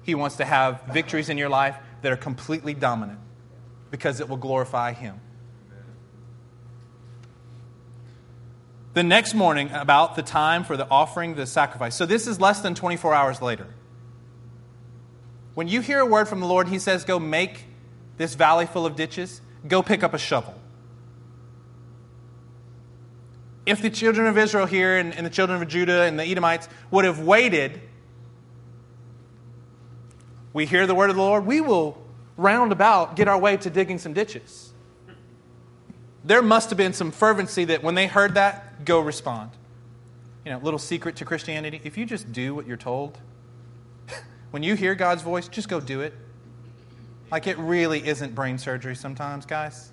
He 0.05 0.15
wants 0.15 0.37
to 0.37 0.45
have 0.45 0.83
victories 0.93 1.29
in 1.29 1.39
your 1.39 1.49
life 1.49 1.77
that 2.03 2.13
are 2.13 2.17
completely 2.17 2.73
dominant 2.73 3.19
because 3.91 4.21
it 4.21 4.29
will 4.29 4.37
glorify 4.37 4.93
Him. 4.93 5.21
The 8.95 9.03
next 9.03 9.35
morning, 9.35 9.71
about 9.73 10.17
the 10.17 10.23
time 10.23 10.65
for 10.65 10.77
the 10.77 10.89
offering, 10.89 11.35
the 11.35 11.47
sacrifice. 11.47 11.95
So 11.95 12.07
this 12.07 12.27
is 12.27 12.41
less 12.41 12.61
than 12.61 12.75
24 12.75 13.15
hours 13.15 13.43
later. 13.43 13.67
When 15.55 15.67
you 15.67 15.81
hear 15.81 15.99
a 15.99 16.07
word 16.07 16.29
from 16.29 16.41
the 16.41 16.47
Lord, 16.47 16.69
He 16.69 16.79
says, 16.79 17.05
Go 17.05 17.19
make 17.19 17.65
this 18.19 18.35
valley 18.35 18.67
full 18.67 18.87
of 18.87 18.95
ditches, 18.95 19.41
go 19.67 19.83
pick 19.83 20.03
up 20.05 20.15
a 20.15 20.19
shovel. 20.19 20.55
If 23.65 23.81
the 23.81 23.91
children 23.91 24.27
of 24.27 24.37
Israel 24.37 24.67
here 24.67 24.99
and, 24.99 25.15
and 25.15 25.25
the 25.25 25.31
children 25.31 25.63
of 25.63 25.69
Judah 25.69 26.03
and 26.03 26.19
the 26.19 26.25
Edomites 26.25 26.69
would 26.91 27.05
have 27.05 27.21
waited, 27.21 27.81
we 30.53 30.67
hear 30.67 30.87
the 30.87 30.95
word 30.95 31.11
of 31.11 31.17
the 31.17 31.23
Lord, 31.23 31.47
we 31.47 31.61
will 31.61 32.03
roundabout 32.37 33.17
get 33.17 33.29
our 33.29 33.39
way 33.39 33.57
to 33.57 33.71
digging 33.71 33.99
some 33.99 34.13
ditches. 34.13 34.73
There 36.25 36.43
must 36.43 36.71
have 36.71 36.77
been 36.77 36.93
some 36.93 37.11
fervency 37.11 37.65
that 37.67 37.83
when 37.83 37.95
they 37.95 38.07
heard 38.07 38.35
that, 38.35 38.85
go 38.85 39.01
respond. 39.01 39.51
You 40.45 40.53
know, 40.53 40.59
little 40.59 40.79
secret 40.79 41.17
to 41.17 41.25
Christianity 41.25 41.81
if 41.85 41.97
you 41.97 42.05
just 42.05 42.33
do 42.33 42.55
what 42.55 42.67
you're 42.67 42.77
told, 42.77 43.19
when 44.51 44.63
you 44.63 44.75
hear 44.75 44.95
God's 44.95 45.23
voice, 45.23 45.49
just 45.49 45.69
go 45.69 45.81
do 45.81 46.01
it. 46.01 46.15
Like 47.31 47.47
it 47.47 47.57
really 47.59 48.07
isn't 48.07 48.35
brain 48.35 48.59
surgery 48.59 48.95
sometimes, 48.95 49.47
guys. 49.47 49.91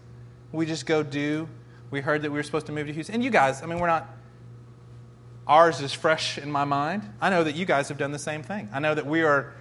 We 0.51 0.65
just 0.65 0.85
go 0.85 1.03
do. 1.03 1.47
We 1.91 2.01
heard 2.01 2.21
that 2.21 2.31
we 2.31 2.37
were 2.37 2.43
supposed 2.43 2.67
to 2.67 2.71
move 2.71 2.87
to 2.87 2.93
Houston. 2.93 3.15
And 3.15 3.23
you 3.23 3.29
guys, 3.29 3.63
I 3.63 3.65
mean, 3.65 3.79
we're 3.79 3.87
not, 3.87 4.07
ours 5.47 5.81
is 5.81 5.93
fresh 5.93 6.37
in 6.37 6.51
my 6.51 6.65
mind. 6.65 7.03
I 7.19 7.29
know 7.29 7.43
that 7.43 7.55
you 7.55 7.65
guys 7.65 7.89
have 7.89 7.97
done 7.97 8.11
the 8.11 8.19
same 8.19 8.43
thing. 8.43 8.69
I 8.71 8.79
know 8.79 8.93
that 8.93 9.05
we 9.05 9.23
are 9.23 9.53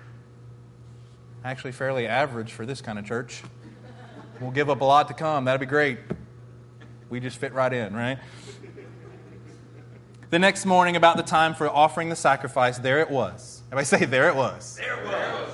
actually 1.44 1.72
fairly 1.72 2.06
average 2.06 2.52
for 2.52 2.66
this 2.66 2.80
kind 2.80 2.98
of 2.98 3.04
church. 3.04 3.42
We'll 4.40 4.50
give 4.50 4.70
up 4.70 4.82
a 4.82 4.84
lot 4.84 5.08
to 5.08 5.14
come. 5.14 5.46
That'd 5.46 5.60
be 5.60 5.66
great. 5.66 5.98
We 7.08 7.20
just 7.20 7.38
fit 7.38 7.52
right 7.54 7.72
in, 7.72 7.94
right? 7.94 8.18
The 10.30 10.38
next 10.38 10.66
morning, 10.66 10.94
about 10.94 11.16
the 11.16 11.22
time 11.22 11.54
for 11.54 11.66
offering 11.68 12.10
the 12.10 12.16
sacrifice, 12.16 12.78
there 12.78 13.00
it 13.00 13.10
was. 13.10 13.62
Everybody 13.72 13.86
say, 13.86 14.04
there 14.04 14.28
it 14.28 14.36
was. 14.36 14.76
There 14.76 15.00
it 15.00 15.06
was. 15.06 15.48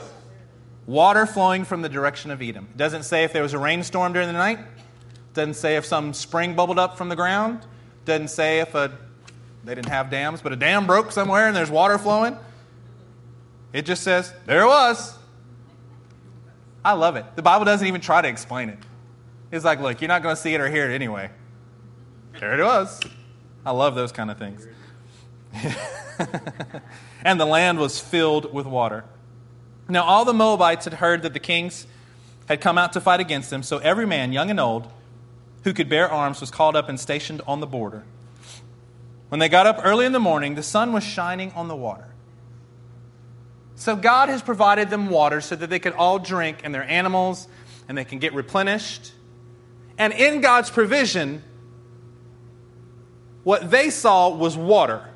Water 0.86 1.26
flowing 1.26 1.64
from 1.64 1.82
the 1.82 1.88
direction 1.88 2.32
of 2.32 2.42
Edom. 2.42 2.66
It 2.72 2.76
doesn't 2.76 3.04
say 3.04 3.22
if 3.22 3.32
there 3.32 3.42
was 3.42 3.54
a 3.54 3.58
rainstorm 3.58 4.12
during 4.12 4.26
the 4.26 4.32
night. 4.32 4.58
Doesn't 5.34 5.54
say 5.54 5.76
if 5.76 5.84
some 5.84 6.14
spring 6.14 6.54
bubbled 6.54 6.78
up 6.78 6.96
from 6.96 7.08
the 7.08 7.16
ground. 7.16 7.60
Doesn't 8.04 8.28
say 8.28 8.60
if 8.60 8.74
a 8.74 8.96
they 9.64 9.74
didn't 9.74 9.88
have 9.88 10.10
dams, 10.10 10.42
but 10.42 10.52
a 10.52 10.56
dam 10.56 10.86
broke 10.86 11.10
somewhere 11.10 11.46
and 11.46 11.56
there's 11.56 11.70
water 11.70 11.98
flowing. 11.98 12.36
It 13.72 13.86
just 13.86 14.02
says, 14.02 14.32
there 14.46 14.62
it 14.62 14.66
was. 14.66 15.16
I 16.84 16.92
love 16.92 17.16
it. 17.16 17.24
The 17.34 17.42
Bible 17.42 17.64
doesn't 17.64 17.86
even 17.86 18.00
try 18.00 18.20
to 18.20 18.28
explain 18.28 18.68
it. 18.68 18.78
It's 19.50 19.64
like, 19.64 19.80
look, 19.80 20.00
you're 20.00 20.08
not 20.08 20.22
going 20.22 20.36
to 20.36 20.40
see 20.40 20.54
it 20.54 20.60
or 20.60 20.68
hear 20.68 20.90
it 20.90 20.94
anyway. 20.94 21.30
There 22.38 22.58
it 22.58 22.62
was. 22.62 23.00
I 23.64 23.70
love 23.70 23.94
those 23.94 24.12
kind 24.12 24.30
of 24.30 24.38
things. 24.38 24.66
and 27.24 27.40
the 27.40 27.46
land 27.46 27.78
was 27.78 27.98
filled 27.98 28.52
with 28.52 28.66
water. 28.66 29.04
Now, 29.88 30.04
all 30.04 30.24
the 30.24 30.34
Moabites 30.34 30.84
had 30.84 30.94
heard 30.94 31.22
that 31.22 31.32
the 31.32 31.40
kings 31.40 31.86
had 32.46 32.60
come 32.60 32.76
out 32.76 32.92
to 32.92 33.00
fight 33.00 33.20
against 33.20 33.50
them, 33.50 33.62
so 33.62 33.78
every 33.78 34.06
man, 34.06 34.32
young 34.32 34.50
and 34.50 34.60
old, 34.60 34.88
who 35.64 35.72
could 35.72 35.88
bear 35.88 36.10
arms 36.10 36.40
was 36.40 36.50
called 36.50 36.76
up 36.76 36.88
and 36.88 37.00
stationed 37.00 37.40
on 37.46 37.60
the 37.60 37.66
border. 37.66 38.04
When 39.30 39.40
they 39.40 39.48
got 39.48 39.66
up 39.66 39.80
early 39.82 40.06
in 40.06 40.12
the 40.12 40.20
morning, 40.20 40.54
the 40.54 40.62
sun 40.62 40.92
was 40.92 41.02
shining 41.02 41.50
on 41.52 41.68
the 41.68 41.74
water. 41.74 42.06
So 43.74 43.96
God 43.96 44.28
has 44.28 44.42
provided 44.42 44.90
them 44.90 45.08
water 45.08 45.40
so 45.40 45.56
that 45.56 45.70
they 45.70 45.78
could 45.78 45.94
all 45.94 46.18
drink 46.18 46.58
and 46.62 46.72
their 46.74 46.84
animals 46.84 47.48
and 47.88 47.98
they 47.98 48.04
can 48.04 48.18
get 48.18 48.34
replenished. 48.34 49.12
And 49.98 50.12
in 50.12 50.42
God's 50.42 50.70
provision, 50.70 51.42
what 53.42 53.70
they 53.70 53.90
saw 53.90 54.28
was 54.28 54.56
water. 54.56 55.08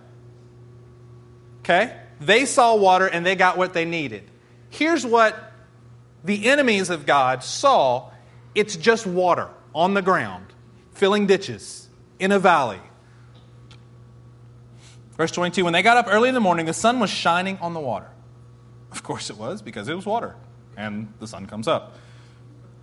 Okay? 1.60 1.94
They 2.20 2.46
saw 2.46 2.74
water 2.74 3.06
and 3.06 3.24
they 3.24 3.36
got 3.36 3.58
what 3.58 3.74
they 3.74 3.84
needed. 3.84 4.24
Here's 4.70 5.04
what 5.04 5.52
the 6.24 6.48
enemies 6.48 6.90
of 6.90 7.06
God 7.06 7.44
saw 7.44 8.10
it's 8.54 8.76
just 8.76 9.06
water 9.06 9.48
on 9.74 9.94
the 9.94 10.02
ground, 10.02 10.46
filling 10.92 11.26
ditches 11.26 11.88
in 12.18 12.32
a 12.32 12.38
valley. 12.38 12.80
Verse 15.16 15.30
22 15.32 15.64
When 15.64 15.72
they 15.72 15.82
got 15.82 15.96
up 15.96 16.06
early 16.08 16.28
in 16.28 16.34
the 16.34 16.40
morning, 16.40 16.66
the 16.66 16.72
sun 16.72 17.00
was 17.00 17.10
shining 17.10 17.58
on 17.58 17.74
the 17.74 17.80
water. 17.80 18.08
Of 18.90 19.02
course 19.02 19.30
it 19.30 19.36
was, 19.36 19.60
because 19.62 19.88
it 19.88 19.94
was 19.94 20.06
water, 20.06 20.36
and 20.76 21.12
the 21.18 21.26
sun 21.26 21.46
comes 21.46 21.68
up. 21.68 21.96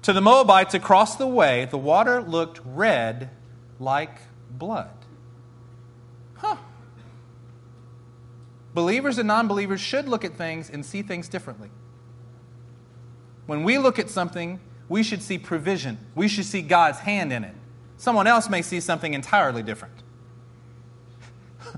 To 0.04 0.14
the 0.14 0.22
Moabites 0.22 0.76
across 0.76 1.16
the 1.16 1.28
way, 1.28 1.66
the 1.66 1.78
water 1.78 2.22
looked 2.22 2.62
red 2.64 3.32
like 3.80 4.20
blood. 4.52 4.92
Huh. 6.36 6.58
Believers 8.76 9.18
and 9.18 9.28
non 9.28 9.48
believers 9.48 9.82
should 9.82 10.08
look 10.08 10.24
at 10.24 10.36
things 10.36 10.70
and 10.70 10.86
see 10.86 11.02
things 11.02 11.28
differently. 11.28 11.72
When 13.46 13.64
we 13.64 13.78
look 13.78 13.98
at 13.98 14.10
something, 14.10 14.60
we 14.88 15.04
should 15.04 15.22
see 15.22 15.38
provision. 15.38 15.98
We 16.14 16.28
should 16.28 16.46
see 16.46 16.62
God's 16.62 17.00
hand 17.00 17.34
in 17.34 17.44
it. 17.44 17.56
Someone 17.98 18.28
else 18.28 18.50
may 18.50 18.62
see 18.62 18.80
something 18.80 19.14
entirely 19.14 19.64
different. 19.64 19.96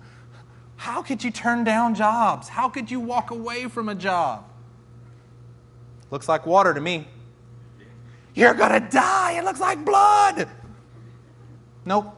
How 0.75 1.01
could 1.01 1.23
you 1.23 1.31
turn 1.31 1.63
down 1.63 1.95
jobs? 1.95 2.49
How 2.49 2.69
could 2.69 2.91
you 2.91 2.99
walk 2.99 3.31
away 3.31 3.67
from 3.67 3.89
a 3.89 3.95
job? 3.95 4.45
Looks 6.11 6.27
like 6.27 6.45
water 6.45 6.73
to 6.73 6.81
me. 6.81 7.07
You're 8.33 8.53
going 8.53 8.71
to 8.71 8.87
die. 8.87 9.33
It 9.37 9.43
looks 9.43 9.59
like 9.59 9.83
blood. 9.83 10.47
Nope. 11.85 12.15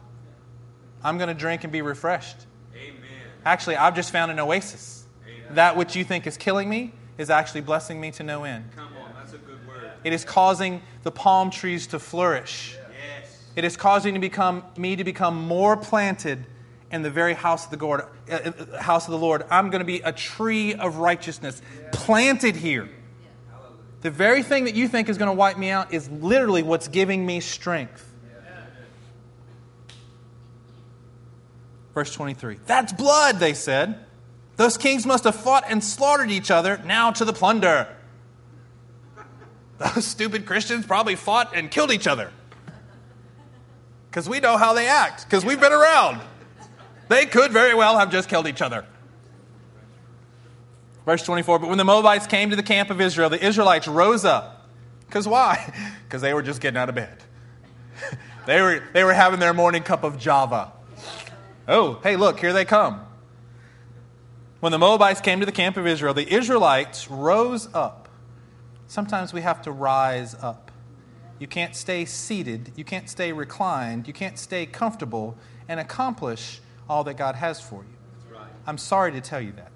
I'm 1.03 1.17
going 1.17 1.29
to 1.29 1.33
drink 1.33 1.63
and 1.63 1.71
be 1.71 1.81
refreshed. 1.81 2.45
Amen. 2.75 2.99
Actually, 3.45 3.77
I've 3.77 3.95
just 3.95 4.11
found 4.11 4.31
an 4.31 4.39
oasis. 4.39 5.05
Amen. 5.25 5.55
That 5.55 5.77
which 5.77 5.95
you 5.95 6.03
think 6.03 6.27
is 6.27 6.35
killing 6.35 6.69
me 6.69 6.93
is 7.17 7.29
actually 7.29 7.61
blessing 7.61 8.01
me 8.01 8.11
to 8.11 8.23
no 8.23 8.43
end. 8.43 8.65
Come 8.75 8.89
on, 9.01 9.13
that's 9.15 9.33
a 9.33 9.37
good 9.37 9.65
word. 9.67 9.88
It 10.03 10.13
is 10.13 10.23
causing 10.23 10.81
the 11.03 11.11
palm 11.11 11.49
trees 11.49 11.87
to 11.87 11.99
flourish. 11.99 12.75
Yes. 12.75 13.43
It 13.55 13.65
is 13.65 13.77
causing 13.77 14.13
to 14.13 14.19
become, 14.19 14.63
me 14.77 14.95
to 14.95 15.03
become 15.03 15.41
more 15.45 15.75
planted 15.77 16.45
in 16.91 17.01
the 17.01 17.09
very 17.09 17.33
house 17.33 17.65
of 17.65 17.77
the 17.77 17.85
Lord. 17.85 18.05
Uh, 18.29 18.79
house 18.79 19.05
of 19.05 19.11
the 19.11 19.17
Lord. 19.17 19.43
I'm 19.49 19.69
going 19.69 19.79
to 19.79 19.85
be 19.85 19.99
a 19.99 20.11
tree 20.11 20.73
of 20.73 20.97
righteousness 20.97 21.61
planted 21.91 22.55
here. 22.55 22.89
The 24.01 24.11
very 24.11 24.43
thing 24.43 24.63
that 24.63 24.75
you 24.75 24.87
think 24.87 25.09
is 25.09 25.17
going 25.17 25.29
to 25.29 25.35
wipe 25.35 25.57
me 25.57 25.69
out 25.69 25.93
is 25.93 26.09
literally 26.09 26.63
what's 26.63 26.87
giving 26.87 27.25
me 27.25 27.41
strength. 27.41 28.05
Verse 31.93 32.13
23. 32.13 32.59
That's 32.65 32.93
blood, 32.93 33.39
they 33.39 33.53
said. 33.53 34.05
Those 34.55 34.77
kings 34.77 35.05
must 35.05 35.25
have 35.25 35.35
fought 35.35 35.65
and 35.67 35.83
slaughtered 35.83 36.31
each 36.31 36.49
other. 36.49 36.79
Now 36.85 37.11
to 37.11 37.25
the 37.25 37.33
plunder. 37.33 37.87
Those 39.79 40.05
stupid 40.05 40.45
Christians 40.45 40.85
probably 40.85 41.15
fought 41.15 41.55
and 41.55 41.71
killed 41.71 41.91
each 41.91 42.07
other. 42.07 42.31
Because 44.09 44.27
we 44.27 44.39
know 44.39 44.57
how 44.57 44.73
they 44.73 44.87
act, 44.87 45.25
because 45.25 45.45
we've 45.45 45.59
been 45.59 45.73
around. 45.73 46.21
They 47.07 47.25
could 47.25 47.51
very 47.51 47.73
well 47.73 47.97
have 47.97 48.11
just 48.11 48.29
killed 48.29 48.47
each 48.47 48.61
other. 48.61 48.85
Verse 51.05 51.23
24 51.23 51.59
But 51.59 51.69
when 51.69 51.77
the 51.77 51.85
Moabites 51.85 52.27
came 52.27 52.49
to 52.49 52.55
the 52.55 52.63
camp 52.63 52.89
of 52.89 53.01
Israel, 53.01 53.29
the 53.29 53.43
Israelites 53.43 53.87
rose 53.87 54.25
up. 54.25 54.67
Because 55.07 55.27
why? 55.27 55.73
Because 56.03 56.23
they 56.23 56.33
were 56.33 56.41
just 56.41 56.59
getting 56.59 56.79
out 56.79 56.89
of 56.89 56.95
bed. 56.95 57.15
they, 58.47 58.59
were, 58.61 58.83
they 58.93 59.03
were 59.03 59.13
having 59.13 59.39
their 59.39 59.53
morning 59.53 59.83
cup 59.83 60.03
of 60.03 60.17
Java. 60.17 60.71
Oh, 61.67 61.99
hey, 62.01 62.15
look, 62.15 62.39
here 62.39 62.51
they 62.51 62.65
come. 62.65 63.01
When 64.59 64.71
the 64.71 64.79
Moabites 64.79 65.21
came 65.21 65.39
to 65.39 65.45
the 65.45 65.51
camp 65.51 65.77
of 65.77 65.85
Israel, 65.85 66.15
the 66.15 66.27
Israelites 66.27 67.11
rose 67.11 67.71
up. 67.75 67.98
Sometimes 68.89 69.33
we 69.33 69.41
have 69.41 69.61
to 69.61 69.71
rise 69.71 70.35
up. 70.41 70.71
You 71.37 71.45
can't 71.45 71.75
stay 71.75 72.05
seated, 72.05 72.71
you 72.75 72.83
can't 72.83 73.07
stay 73.07 73.31
reclined, 73.31 74.07
you 74.07 74.13
can't 74.13 74.37
stay 74.37 74.65
comfortable 74.65 75.37
and 75.67 75.79
accomplish 75.79 76.59
all 76.89 77.03
that 77.03 77.13
God 77.13 77.35
has 77.35 77.61
for 77.61 77.83
you. 77.83 78.35
Right. 78.35 78.49
I'm 78.65 78.79
sorry 78.79 79.11
to 79.11 79.21
tell 79.21 79.39
you 79.39 79.51
that. 79.53 79.71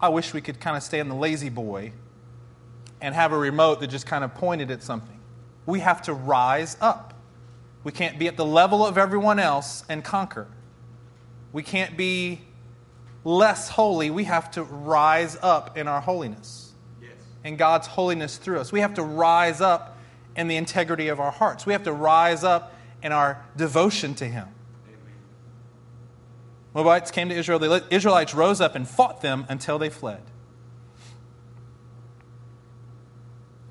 I 0.00 0.08
wish 0.08 0.34
we 0.34 0.40
could 0.40 0.58
kind 0.58 0.76
of 0.76 0.82
stay 0.82 0.98
on 0.98 1.08
the 1.08 1.14
lazy 1.14 1.50
boy 1.50 1.92
and 3.00 3.14
have 3.14 3.30
a 3.30 3.38
remote 3.38 3.78
that 3.78 3.86
just 3.86 4.06
kind 4.06 4.24
of 4.24 4.34
pointed 4.34 4.72
at 4.72 4.82
something. 4.82 5.20
We 5.64 5.78
have 5.78 6.02
to 6.02 6.14
rise 6.14 6.76
up. 6.80 7.14
We 7.84 7.92
can't 7.92 8.18
be 8.18 8.26
at 8.26 8.36
the 8.36 8.44
level 8.44 8.84
of 8.84 8.98
everyone 8.98 9.38
else 9.38 9.84
and 9.88 10.02
conquer. 10.02 10.48
We 11.52 11.62
can't 11.62 11.96
be 11.96 12.40
less 13.22 13.68
holy. 13.68 14.10
We 14.10 14.24
have 14.24 14.50
to 14.50 14.64
rise 14.64 15.38
up 15.40 15.78
in 15.78 15.86
our 15.86 16.00
holiness. 16.00 16.63
And 17.44 17.58
God's 17.58 17.86
holiness 17.86 18.38
through 18.38 18.58
us. 18.58 18.72
We 18.72 18.80
have 18.80 18.94
to 18.94 19.02
rise 19.02 19.60
up 19.60 19.98
in 20.34 20.48
the 20.48 20.56
integrity 20.56 21.08
of 21.08 21.20
our 21.20 21.30
hearts. 21.30 21.66
We 21.66 21.74
have 21.74 21.84
to 21.84 21.92
rise 21.92 22.42
up 22.42 22.74
in 23.02 23.12
our 23.12 23.44
devotion 23.56 24.14
to 24.16 24.24
Him. 24.24 24.48
Moabites 26.74 27.12
came 27.12 27.28
to 27.28 27.34
Israel. 27.34 27.60
The 27.60 27.84
Israelites 27.90 28.34
rose 28.34 28.60
up 28.60 28.74
and 28.74 28.88
fought 28.88 29.20
them 29.20 29.46
until 29.48 29.78
they 29.78 29.90
fled. 29.90 30.22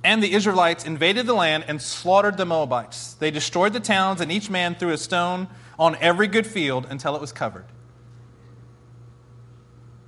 And 0.05 0.21
the 0.21 0.33
Israelites 0.33 0.85
invaded 0.85 1.25
the 1.25 1.33
land 1.33 1.65
and 1.67 1.81
slaughtered 1.81 2.37
the 2.37 2.45
Moabites. 2.45 3.13
They 3.15 3.31
destroyed 3.31 3.73
the 3.73 3.79
towns, 3.79 4.21
and 4.21 4.31
each 4.31 4.49
man 4.49 4.75
threw 4.75 4.91
a 4.91 4.97
stone 4.97 5.47
on 5.79 5.95
every 6.01 6.27
good 6.27 6.45
field 6.45 6.87
until 6.89 7.15
it 7.15 7.21
was 7.21 7.31
covered. 7.31 7.65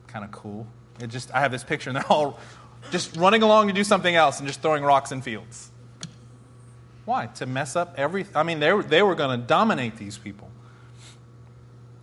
Kind 0.08 0.24
of 0.24 0.32
cool. 0.32 0.68
It 1.00 1.08
just 1.08 1.34
I 1.34 1.40
have 1.40 1.52
this 1.52 1.64
picture, 1.64 1.90
and 1.90 1.98
they're 1.98 2.08
all 2.12 2.40
just 2.92 3.16
running 3.18 3.44
along 3.44 3.68
to 3.68 3.74
do 3.74 3.84
something 3.84 4.16
else 4.16 4.40
and 4.40 4.48
just 4.48 4.62
throwing 4.62 4.84
rocks 4.84 5.12
in 5.12 5.22
fields. 5.22 5.72
Why? 7.06 7.28
To 7.28 7.46
mess 7.46 7.76
up 7.76 7.96
every. 7.98 8.26
I 8.34 8.44
mean, 8.44 8.60
they 8.60 8.74
were, 8.74 8.84
they 8.84 9.02
were 9.04 9.16
going 9.16 9.40
to 9.40 9.46
dominate 9.46 9.98
these 9.98 10.18
people. 10.18 10.50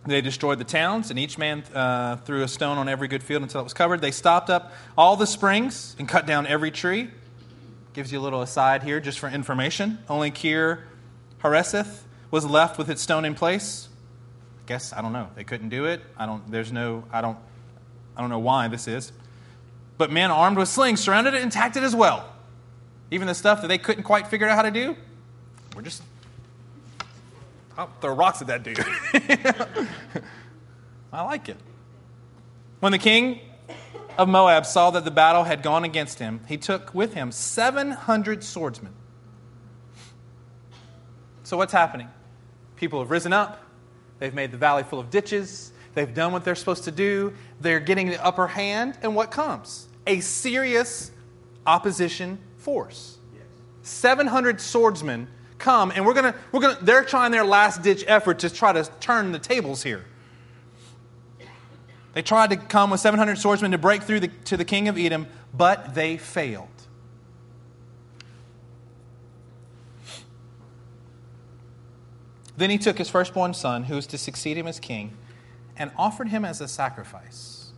They 0.05 0.21
destroyed 0.21 0.59
the 0.59 0.65
towns, 0.65 1.09
and 1.11 1.19
each 1.19 1.37
man 1.37 1.63
uh, 1.73 2.17
threw 2.17 2.43
a 2.43 2.47
stone 2.47 2.77
on 2.77 2.89
every 2.89 3.07
good 3.07 3.23
field 3.23 3.41
until 3.41 3.61
it 3.61 3.63
was 3.63 3.73
covered. 3.73 4.01
They 4.01 4.11
stopped 4.11 4.49
up 4.49 4.73
all 4.97 5.15
the 5.15 5.27
springs 5.27 5.95
and 5.97 6.09
cut 6.09 6.25
down 6.25 6.45
every 6.45 6.71
tree. 6.71 7.09
Gives 7.93 8.11
you 8.11 8.19
a 8.19 8.21
little 8.21 8.41
aside 8.41 8.83
here 8.83 8.99
just 8.99 9.19
for 9.19 9.29
information. 9.29 9.99
Only 10.09 10.31
Kir 10.31 10.83
Hareseth 11.41 12.01
was 12.31 12.45
left 12.45 12.77
with 12.77 12.89
its 12.89 13.01
stone 13.01 13.23
in 13.23 13.35
place. 13.35 13.87
I 14.63 14.67
guess 14.67 14.93
I 14.93 15.01
don't 15.01 15.13
know. 15.13 15.29
They 15.35 15.43
couldn't 15.43 15.69
do 15.69 15.85
it. 15.85 16.01
I 16.17 16.25
don't 16.25 16.49
there's 16.49 16.71
no 16.71 17.03
I 17.11 17.21
don't 17.21 17.37
I 18.17 18.21
don't 18.21 18.29
know 18.29 18.39
why 18.39 18.67
this 18.69 18.87
is. 18.87 19.11
But 19.97 20.11
men 20.11 20.31
armed 20.31 20.57
with 20.57 20.69
slings 20.69 20.99
surrounded 20.99 21.33
it 21.33 21.41
and 21.41 21.51
attacked 21.51 21.77
it 21.77 21.83
as 21.83 21.95
well. 21.95 22.29
Even 23.11 23.27
the 23.27 23.35
stuff 23.35 23.61
that 23.61 23.67
they 23.67 23.77
couldn't 23.77 24.03
quite 24.03 24.27
figure 24.27 24.47
out 24.47 24.55
how 24.55 24.63
to 24.63 24.71
do, 24.71 24.95
we're 25.75 25.83
just 25.83 26.01
I'll 27.77 27.91
throw 28.01 28.13
rocks 28.13 28.41
at 28.41 28.47
that 28.47 28.63
dude. 28.63 28.79
I 31.11 31.21
like 31.23 31.49
it. 31.49 31.57
When 32.79 32.91
the 32.91 32.97
king 32.99 33.39
of 34.17 34.27
Moab 34.29 34.65
saw 34.65 34.91
that 34.91 35.05
the 35.05 35.11
battle 35.11 35.43
had 35.43 35.63
gone 35.63 35.83
against 35.83 36.19
him, 36.19 36.41
he 36.47 36.57
took 36.57 36.93
with 36.93 37.13
him 37.13 37.31
700 37.31 38.43
swordsmen. 38.43 38.93
So, 41.43 41.57
what's 41.57 41.73
happening? 41.73 42.09
People 42.75 42.99
have 42.99 43.11
risen 43.11 43.33
up, 43.33 43.63
they've 44.19 44.33
made 44.33 44.51
the 44.51 44.57
valley 44.57 44.83
full 44.83 44.99
of 44.99 45.09
ditches, 45.09 45.72
they've 45.93 46.13
done 46.13 46.31
what 46.31 46.43
they're 46.43 46.55
supposed 46.55 46.85
to 46.85 46.91
do, 46.91 47.33
they're 47.61 47.79
getting 47.79 48.07
the 48.07 48.23
upper 48.23 48.47
hand, 48.47 48.97
and 49.01 49.15
what 49.15 49.31
comes? 49.31 49.87
A 50.07 50.19
serious 50.19 51.11
opposition 51.65 52.39
force. 52.57 53.17
700 53.83 54.61
swordsmen 54.61 55.27
come, 55.57 55.91
and 55.95 56.05
we're 56.05 56.13
gonna, 56.13 56.35
we're 56.51 56.61
gonna, 56.61 56.77
they're 56.81 57.03
trying 57.03 57.31
their 57.31 57.45
last 57.45 57.81
ditch 57.81 58.03
effort 58.07 58.39
to 58.39 58.49
try 58.49 58.73
to 58.73 58.83
turn 58.99 59.31
the 59.31 59.39
tables 59.39 59.83
here. 59.83 60.05
They 62.13 62.21
tried 62.21 62.51
to 62.51 62.57
come 62.57 62.91
with 62.91 62.99
700 62.99 63.37
swordsmen 63.37 63.71
to 63.71 63.77
break 63.77 64.03
through 64.03 64.21
the, 64.21 64.27
to 64.45 64.57
the 64.57 64.65
king 64.65 64.87
of 64.87 64.97
Edom, 64.97 65.27
but 65.53 65.95
they 65.95 66.17
failed. 66.17 66.67
Then 72.55 72.69
he 72.69 72.77
took 72.77 72.99
his 72.99 73.09
firstborn 73.09 73.53
son, 73.53 73.85
who 73.85 73.95
was 73.95 74.05
to 74.07 74.17
succeed 74.17 74.57
him 74.57 74.67
as 74.67 74.79
king, 74.79 75.17
and 75.77 75.91
offered 75.97 76.29
him 76.29 76.45
as 76.45 76.61
a 76.61 76.67
sacrifice. 76.67 77.71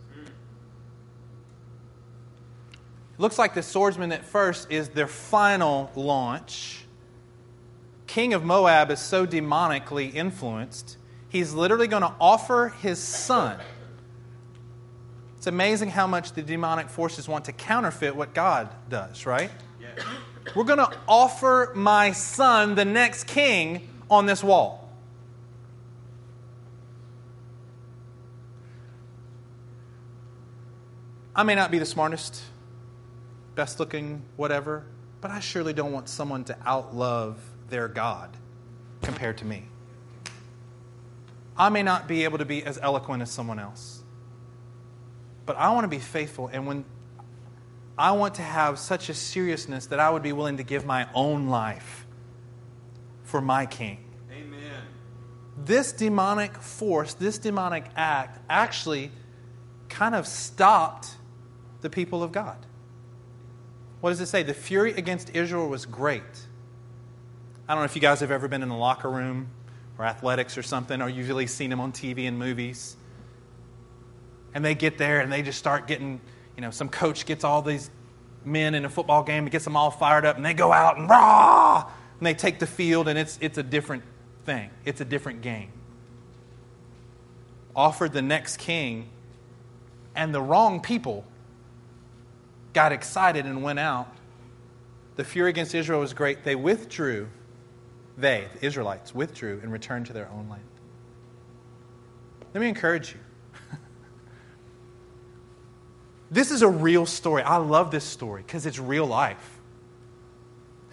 It 3.13 3.19
looks 3.19 3.39
like 3.39 3.53
the 3.53 3.63
swordsman 3.63 4.11
at 4.11 4.25
first 4.25 4.69
is 4.69 4.89
their 4.89 5.07
final 5.07 5.89
launch. 5.95 6.85
King 8.07 8.33
of 8.33 8.43
Moab 8.43 8.91
is 8.91 8.99
so 8.99 9.25
demonically 9.25 10.13
influenced, 10.13 10.97
he's 11.29 11.53
literally 11.53 11.87
going 11.87 12.03
to 12.03 12.13
offer 12.19 12.73
his 12.81 12.99
son 12.99 13.59
it's 15.45 15.47
amazing 15.47 15.89
how 15.89 16.07
much 16.07 16.31
the 16.31 16.41
demonic 16.41 16.89
forces 16.89 17.27
want 17.27 17.45
to 17.45 17.51
counterfeit 17.51 18.15
what 18.15 18.33
God 18.33 18.67
does, 18.89 19.27
right? 19.27 19.51
Yes. 19.79 20.03
We're 20.55 20.63
going 20.63 20.79
to 20.79 20.91
offer 21.07 21.71
my 21.75 22.13
son, 22.13 22.73
the 22.73 22.83
next 22.83 23.27
king, 23.27 23.87
on 24.09 24.25
this 24.25 24.43
wall. 24.43 24.84
I 31.36 31.43
may 31.43 31.55
not 31.55 31.69
be 31.69 31.79
the 31.79 31.86
smartest, 31.86 32.41
best 33.55 33.79
looking, 33.79 34.23
whatever, 34.38 34.86
but 35.19 35.31
I 35.31 35.39
surely 35.41 35.73
don't 35.73 35.91
want 35.91 36.07
someone 36.07 36.43
to 36.45 36.53
outlove 36.65 37.36
their 37.69 37.88
God 37.88 38.29
compared 39.01 39.38
to 39.39 39.45
me. 39.45 39.65
I 41.57 41.69
may 41.69 41.83
not 41.83 42.07
be 42.07 42.23
able 42.23 42.38
to 42.38 42.45
be 42.45 42.63
as 42.63 42.77
eloquent 42.81 43.21
as 43.21 43.31
someone 43.31 43.59
else. 43.59 44.01
But 45.45 45.57
I 45.57 45.71
want 45.71 45.83
to 45.83 45.89
be 45.89 45.99
faithful. 45.99 46.47
And 46.47 46.67
when 46.67 46.86
I 47.97 48.11
want 48.11 48.36
to 48.36 48.41
have 48.41 48.77
such 48.79 49.09
a 49.09 49.13
seriousness 49.13 49.88
that 49.88 49.99
I 49.99 50.09
would 50.09 50.23
be 50.23 50.33
willing 50.33 50.57
to 50.57 50.63
give 50.63 50.86
my 50.86 51.07
own 51.13 51.47
life 51.47 52.05
for 53.23 53.41
my 53.41 53.65
king. 53.65 54.03
Amen. 54.31 54.81
This 55.57 55.91
demonic 55.91 56.57
force, 56.57 57.13
this 57.13 57.38
demonic 57.38 57.86
act, 57.95 58.39
actually 58.49 59.11
kind 59.88 60.13
of 60.13 60.27
stopped 60.27 61.14
the 61.86 61.89
people 61.89 62.21
of 62.21 62.33
God. 62.33 62.57
What 64.01 64.09
does 64.09 64.19
it 64.19 64.27
say? 64.27 64.43
The 64.43 64.53
fury 64.53 64.91
against 64.91 65.33
Israel 65.33 65.69
was 65.69 65.86
great. 65.86 66.21
I 67.67 67.73
don't 67.73 67.81
know 67.81 67.86
if 67.86 67.95
you 67.95 68.01
guys 68.01 68.19
have 68.19 68.31
ever 68.31 68.47
been 68.47 68.61
in 68.61 68.69
a 68.69 68.77
locker 68.77 69.09
room 69.09 69.47
or 69.97 70.05
athletics 70.05 70.57
or 70.57 70.63
something, 70.63 71.01
or 71.01 71.07
usually 71.07 71.47
seen 71.47 71.69
them 71.69 71.79
on 71.79 71.93
TV 71.93 72.27
and 72.27 72.38
movies 72.38 72.97
and 74.55 74.63
they 74.63 74.73
get 74.73 74.97
there 74.97 75.19
and 75.19 75.31
they 75.31 75.43
just 75.43 75.59
start 75.59 75.86
getting, 75.86 76.19
you 76.55 76.61
know, 76.61 76.71
some 76.71 76.89
coach 76.89 77.25
gets 77.25 77.43
all 77.43 77.61
these 77.61 77.91
men 78.45 78.73
in 78.73 78.86
a 78.86 78.89
football 78.89 79.21
game 79.21 79.43
and 79.43 79.51
gets 79.51 79.65
them 79.65 79.75
all 79.75 79.91
fired 79.91 80.25
up 80.25 80.38
and 80.38 80.45
they 80.45 80.53
go 80.53 80.71
out 80.71 80.97
and 80.97 81.09
rah 81.09 81.86
and 82.17 82.25
they 82.25 82.33
take 82.33 82.57
the 82.57 82.65
field 82.65 83.07
and 83.07 83.19
it's 83.19 83.38
it's 83.41 83.57
a 83.57 83.63
different 83.63 84.03
thing. 84.45 84.69
It's 84.86 85.01
a 85.01 85.05
different 85.05 85.41
game. 85.41 85.71
Offered 87.75 88.13
the 88.13 88.21
next 88.21 88.57
king 88.57 89.09
and 90.15 90.33
the 90.33 90.41
wrong 90.41 90.79
people 90.79 91.25
got 92.76 92.91
excited 92.91 93.45
and 93.45 93.63
went 93.63 93.80
out. 93.80 94.13
The 95.15 95.23
fury 95.23 95.49
against 95.49 95.73
Israel 95.73 96.01
was 96.01 96.13
great. 96.13 96.43
They 96.43 96.55
withdrew. 96.55 97.30
They, 98.17 98.47
the 98.53 98.65
Israelites, 98.65 99.15
withdrew 99.15 99.61
and 99.63 99.71
returned 99.71 100.05
to 100.07 100.13
their 100.13 100.30
own 100.30 100.47
land. 100.49 100.61
Let 102.53 102.61
me 102.61 102.69
encourage 102.69 103.13
you. 103.13 103.19
This 106.32 106.49
is 106.51 106.63
a 106.63 106.67
real 106.67 107.05
story. 107.05 107.43
I 107.43 107.57
love 107.57 107.91
this 107.91 108.03
story 108.03 108.41
because 108.41 108.65
it's 108.65 108.80
real 108.80 109.05
life. 109.05 109.59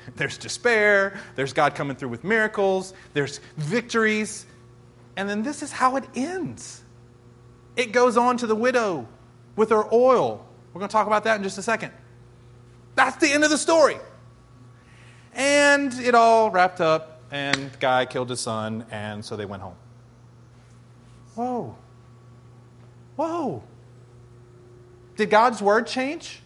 There's 0.16 0.36
despair, 0.36 1.18
there's 1.36 1.52
God 1.52 1.74
coming 1.74 1.96
through 1.96 2.10
with 2.10 2.22
miracles, 2.22 2.92
there's 3.14 3.40
victories, 3.56 4.46
and 5.16 5.28
then 5.28 5.42
this 5.42 5.62
is 5.62 5.72
how 5.72 5.96
it 5.96 6.04
ends. 6.14 6.82
It 7.76 7.92
goes 7.92 8.16
on 8.16 8.36
to 8.38 8.46
the 8.46 8.54
widow 8.54 9.08
with 9.56 9.70
her 9.70 9.84
oil. 9.92 10.46
We're 10.72 10.78
going 10.78 10.88
to 10.88 10.92
talk 10.92 11.06
about 11.06 11.24
that 11.24 11.36
in 11.36 11.42
just 11.42 11.58
a 11.58 11.62
second. 11.62 11.92
That's 12.94 13.16
the 13.16 13.30
end 13.30 13.44
of 13.44 13.50
the 13.50 13.58
story. 13.58 13.96
And 15.34 15.92
it 15.94 16.14
all 16.14 16.50
wrapped 16.50 16.80
up, 16.80 17.22
and 17.30 17.72
the 17.72 17.78
guy 17.78 18.06
killed 18.06 18.30
his 18.30 18.40
son, 18.40 18.84
and 18.90 19.24
so 19.24 19.36
they 19.36 19.46
went 19.46 19.62
home. 19.62 19.76
Whoa. 21.34 21.76
Whoa. 23.16 23.62
Did 25.16 25.30
God's 25.30 25.60
word 25.62 25.86
change? 25.86 26.40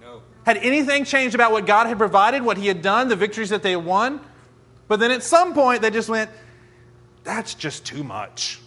No. 0.00 0.22
Had 0.44 0.58
anything 0.58 1.04
changed 1.04 1.34
about 1.34 1.52
what 1.52 1.66
God 1.66 1.86
had 1.86 1.98
provided, 1.98 2.42
what 2.42 2.56
He 2.56 2.66
had 2.66 2.82
done, 2.82 3.08
the 3.08 3.16
victories 3.16 3.50
that 3.50 3.62
they 3.62 3.72
had 3.72 3.84
won? 3.84 4.20
But 4.88 5.00
then 5.00 5.10
at 5.10 5.22
some 5.22 5.54
point, 5.54 5.82
they 5.82 5.90
just 5.90 6.08
went, 6.08 6.30
that's 7.24 7.54
just 7.54 7.86
too 7.86 8.04
much. 8.04 8.60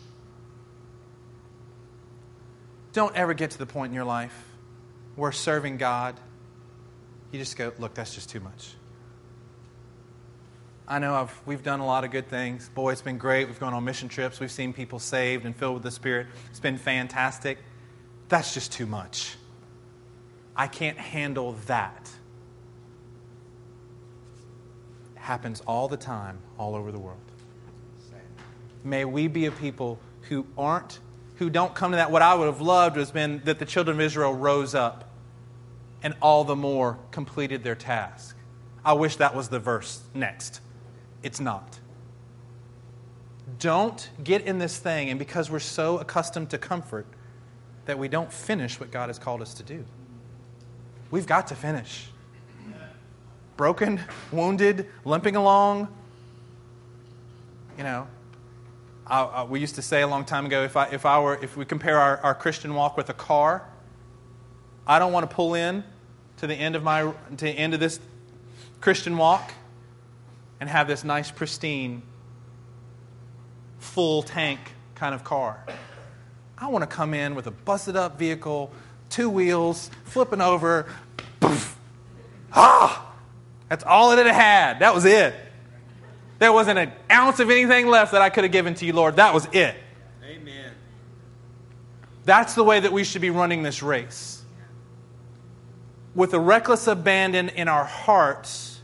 Don't 2.93 3.15
ever 3.15 3.33
get 3.33 3.51
to 3.51 3.57
the 3.57 3.65
point 3.65 3.89
in 3.89 3.95
your 3.95 4.05
life 4.05 4.54
where 5.15 5.31
serving 5.31 5.77
God, 5.77 6.19
you 7.31 7.39
just 7.39 7.57
go, 7.57 7.71
look, 7.79 7.93
that's 7.93 8.13
just 8.13 8.29
too 8.29 8.39
much. 8.39 8.73
I 10.87 10.99
know 10.99 11.15
I've, 11.15 11.41
we've 11.45 11.63
done 11.63 11.79
a 11.79 11.85
lot 11.85 12.03
of 12.03 12.11
good 12.11 12.27
things. 12.27 12.69
Boy, 12.69 12.91
it's 12.91 13.01
been 13.01 13.17
great. 13.17 13.47
We've 13.47 13.59
gone 13.59 13.73
on 13.73 13.83
mission 13.83 14.07
trips. 14.07 14.39
We've 14.39 14.51
seen 14.51 14.71
people 14.71 14.99
saved 14.99 15.45
and 15.45 15.55
filled 15.55 15.73
with 15.75 15.83
the 15.83 15.91
Spirit. 15.91 16.27
It's 16.51 16.59
been 16.59 16.77
fantastic. 16.77 17.57
That's 18.29 18.53
just 18.53 18.71
too 18.71 18.85
much. 18.85 19.35
I 20.55 20.67
can't 20.67 20.97
handle 20.97 21.57
that. 21.65 22.11
It 25.15 25.19
happens 25.19 25.61
all 25.61 25.87
the 25.87 25.97
time, 25.97 26.37
all 26.57 26.75
over 26.75 26.91
the 26.91 26.99
world. 26.99 27.19
May 28.83 29.03
we 29.03 29.27
be 29.27 29.47
a 29.47 29.51
people 29.51 29.99
who 30.29 30.45
aren't, 30.55 30.99
who 31.37 31.49
don't 31.49 31.73
come 31.73 31.91
to 31.91 31.97
that. 31.97 32.11
What 32.11 32.21
I 32.21 32.35
would 32.35 32.45
have 32.45 32.61
loved 32.61 32.97
has 32.97 33.09
been 33.09 33.41
that 33.45 33.57
the 33.57 33.65
children 33.65 33.97
of 33.97 34.01
Israel 34.01 34.33
rose 34.33 34.75
up 34.75 35.04
and 36.05 36.13
all 36.21 36.43
the 36.43 36.55
more 36.55 36.99
completed 37.09 37.63
their 37.63 37.73
task. 37.73 38.37
I 38.85 38.93
wish 38.93 39.15
that 39.15 39.35
was 39.35 39.49
the 39.49 39.57
verse 39.57 40.03
next. 40.13 40.61
It's 41.23 41.39
not. 41.39 41.79
don't 43.59 44.07
get 44.23 44.43
in 44.43 44.59
this 44.59 44.77
thing, 44.77 45.09
and 45.09 45.17
because 45.17 45.49
we're 45.49 45.59
so 45.59 45.97
accustomed 45.97 46.51
to 46.51 46.59
comfort, 46.59 47.07
that 47.85 47.97
we 47.97 48.07
don't 48.07 48.31
finish 48.31 48.79
what 48.79 48.91
God 48.91 49.09
has 49.09 49.17
called 49.17 49.41
us 49.41 49.55
to 49.55 49.63
do. 49.63 49.83
We've 51.09 51.25
got 51.25 51.47
to 51.47 51.55
finish. 51.55 52.09
Broken, 53.57 53.99
wounded, 54.31 54.87
limping 55.05 55.35
along. 55.35 55.87
You 57.79 57.83
know, 57.83 58.07
I, 59.07 59.21
I, 59.23 59.43
we 59.43 59.59
used 59.59 59.75
to 59.75 59.81
say 59.81 60.03
a 60.03 60.07
long 60.07 60.23
time 60.23 60.45
ago 60.45 60.63
if, 60.63 60.77
I, 60.77 60.87
if, 60.89 61.05
I 61.05 61.19
were, 61.19 61.39
if 61.41 61.57
we 61.57 61.65
compare 61.65 61.99
our, 61.99 62.17
our 62.17 62.35
Christian 62.35 62.75
walk 62.75 62.95
with 62.95 63.09
a 63.09 63.13
car, 63.13 63.67
I 64.85 64.99
don't 64.99 65.11
want 65.11 65.27
to 65.27 65.35
pull 65.35 65.55
in 65.55 65.83
to 66.37 66.47
the 66.47 66.55
end 66.55 66.75
of, 66.75 66.83
my, 66.83 67.01
to 67.01 67.45
the 67.45 67.49
end 67.49 67.73
of 67.73 67.79
this 67.79 67.99
Christian 68.81 69.17
walk 69.17 69.51
and 70.59 70.69
have 70.69 70.87
this 70.87 71.03
nice, 71.03 71.31
pristine, 71.31 72.01
full 73.79 74.23
tank 74.23 74.59
kind 74.95 75.13
of 75.13 75.23
car. 75.23 75.65
I 76.57 76.67
want 76.67 76.83
to 76.83 76.87
come 76.87 77.13
in 77.13 77.35
with 77.35 77.47
a 77.47 77.51
busted 77.51 77.95
up 77.95 78.17
vehicle, 78.17 78.71
two 79.09 79.29
wheels, 79.29 79.89
flipping 80.05 80.41
over. 80.41 80.85
Poof. 81.39 81.77
Ah! 82.53 83.13
That's 83.69 83.83
all 83.83 84.15
that 84.15 84.25
it 84.25 84.33
had. 84.33 84.79
That 84.79 84.93
was 84.93 85.05
it. 85.05 85.33
There 86.39 86.53
wasn't 86.53 86.79
an 86.79 86.91
ounce 87.11 87.39
of 87.39 87.49
anything 87.49 87.87
left 87.87 88.11
that 88.11 88.21
I 88.21 88.29
could 88.29 88.43
have 88.43 88.51
given 88.51 88.75
to 88.75 88.85
you, 88.85 88.93
Lord. 88.93 89.15
That 89.15 89.33
was 89.33 89.47
it. 89.51 89.75
Amen. 90.23 90.71
That's 92.25 92.55
the 92.55 92.63
way 92.63 92.79
that 92.79 92.91
we 92.91 93.03
should 93.03 93.21
be 93.21 93.29
running 93.29 93.63
this 93.63 93.81
race. 93.81 94.43
With 96.15 96.33
a 96.33 96.39
reckless 96.39 96.87
abandon 96.87 97.49
in 97.49 97.67
our 97.67 97.83
hearts, 97.83 98.81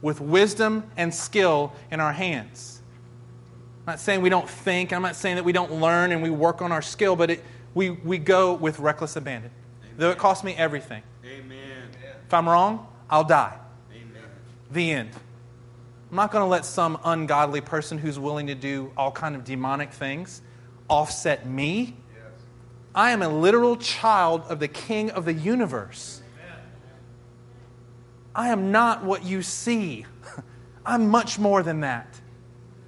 with 0.00 0.20
wisdom 0.20 0.84
and 0.96 1.12
skill 1.12 1.72
in 1.90 1.98
our 1.98 2.12
hands. 2.12 2.80
I'm 3.80 3.92
not 3.92 4.00
saying 4.00 4.20
we 4.20 4.28
don't 4.28 4.48
think, 4.48 4.92
I'm 4.92 5.02
not 5.02 5.16
saying 5.16 5.36
that 5.36 5.44
we 5.44 5.52
don't 5.52 5.72
learn 5.80 6.12
and 6.12 6.22
we 6.22 6.30
work 6.30 6.62
on 6.62 6.70
our 6.70 6.82
skill, 6.82 7.16
but 7.16 7.30
it, 7.30 7.44
we, 7.74 7.90
we 7.90 8.18
go 8.18 8.52
with 8.52 8.78
reckless 8.78 9.16
abandon. 9.16 9.50
Though 9.96 10.10
it 10.10 10.18
costs 10.18 10.44
me 10.44 10.54
everything. 10.54 11.02
Amen. 11.24 11.88
If 12.26 12.34
I'm 12.34 12.48
wrong, 12.48 12.86
I'll 13.10 13.24
die. 13.24 13.56
Amen. 13.90 14.22
The 14.70 14.90
end. 14.92 15.10
I'm 16.10 16.16
not 16.16 16.30
going 16.30 16.42
to 16.42 16.48
let 16.48 16.64
some 16.64 16.98
ungodly 17.04 17.60
person 17.60 17.98
who's 17.98 18.18
willing 18.18 18.46
to 18.46 18.54
do 18.54 18.92
all 18.96 19.10
kind 19.10 19.34
of 19.34 19.44
demonic 19.44 19.90
things 19.90 20.42
offset 20.88 21.46
me. 21.46 21.96
Yes. 22.14 22.24
I 22.94 23.10
am 23.10 23.22
a 23.22 23.28
literal 23.28 23.76
child 23.76 24.42
of 24.48 24.60
the 24.60 24.68
king 24.68 25.10
of 25.10 25.24
the 25.24 25.34
universe. 25.34 26.22
I 28.38 28.50
am 28.50 28.70
not 28.70 29.02
what 29.02 29.24
you 29.24 29.42
see. 29.42 30.06
I'm 30.86 31.08
much 31.08 31.40
more 31.40 31.64
than 31.64 31.80
that. 31.80 32.20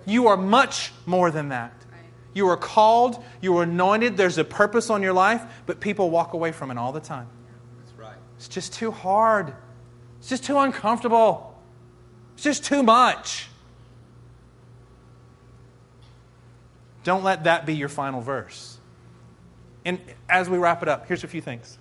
You 0.07 0.29
are 0.29 0.37
much 0.37 0.93
more 1.07 1.33
than 1.33 1.49
that. 1.49 1.73
You 2.33 2.47
are 2.47 2.57
called, 2.57 3.21
you 3.41 3.59
are 3.59 3.65
anointed, 3.65 4.17
there's 4.17 4.39
a 4.39 4.45
purpose 4.45 4.91
on 4.91 5.03
your 5.03 5.13
life, 5.13 5.43
but 5.67 5.81
people 5.81 6.09
walk 6.09 6.35
away 6.35 6.53
from 6.53 6.71
it 6.71 6.79
all 6.79 6.93
the 6.93 7.01
time. 7.01 7.27
That's 7.81 7.99
right. 7.99 8.17
It's 8.37 8.47
just 8.47 8.73
too 8.73 8.93
hard. 8.93 9.53
It's 10.21 10.29
just 10.29 10.45
too 10.45 10.57
uncomfortable. 10.57 11.61
It's 12.35 12.45
just 12.45 12.65
too 12.65 12.85
much. 12.85 13.49
Don't 17.03 17.25
let 17.25 17.43
that 17.43 17.67
be 17.67 17.75
your 17.75 17.89
final 17.89 18.21
verse. 18.21 18.79
And 19.85 19.99
as 20.29 20.49
we 20.49 20.59
wrap 20.59 20.81
it 20.83 20.89
up, 20.89 21.09
here's 21.09 21.25
a 21.25 21.29
few 21.29 21.41
things. 21.41 21.77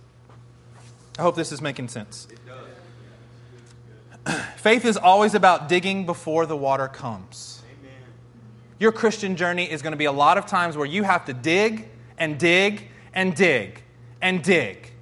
I 1.20 1.22
hope 1.22 1.36
this 1.36 1.52
is 1.52 1.62
making 1.62 1.90
sense. 1.90 2.28
Faith 4.58 4.86
is 4.86 4.98
always 4.98 5.36
about 5.36 5.70
digging 5.70 6.06
before 6.06 6.46
the 6.46 6.58
water 6.58 6.88
comes. 6.88 7.62
Amen. 7.80 7.92
Your 8.80 8.92
Christian 8.92 9.36
journey 9.36 9.70
is 9.70 9.82
going 9.82 9.92
to 9.92 9.98
be 9.98 10.06
a 10.06 10.12
lot 10.12 10.38
of 10.38 10.46
times 10.46 10.78
where 10.78 10.86
you 10.86 11.04
have 11.04 11.26
to 11.26 11.34
dig 11.34 11.90
and 12.18 12.38
dig 12.38 12.88
and 13.14 13.36
dig 13.36 13.84
and 14.22 14.44
dig 14.44 14.94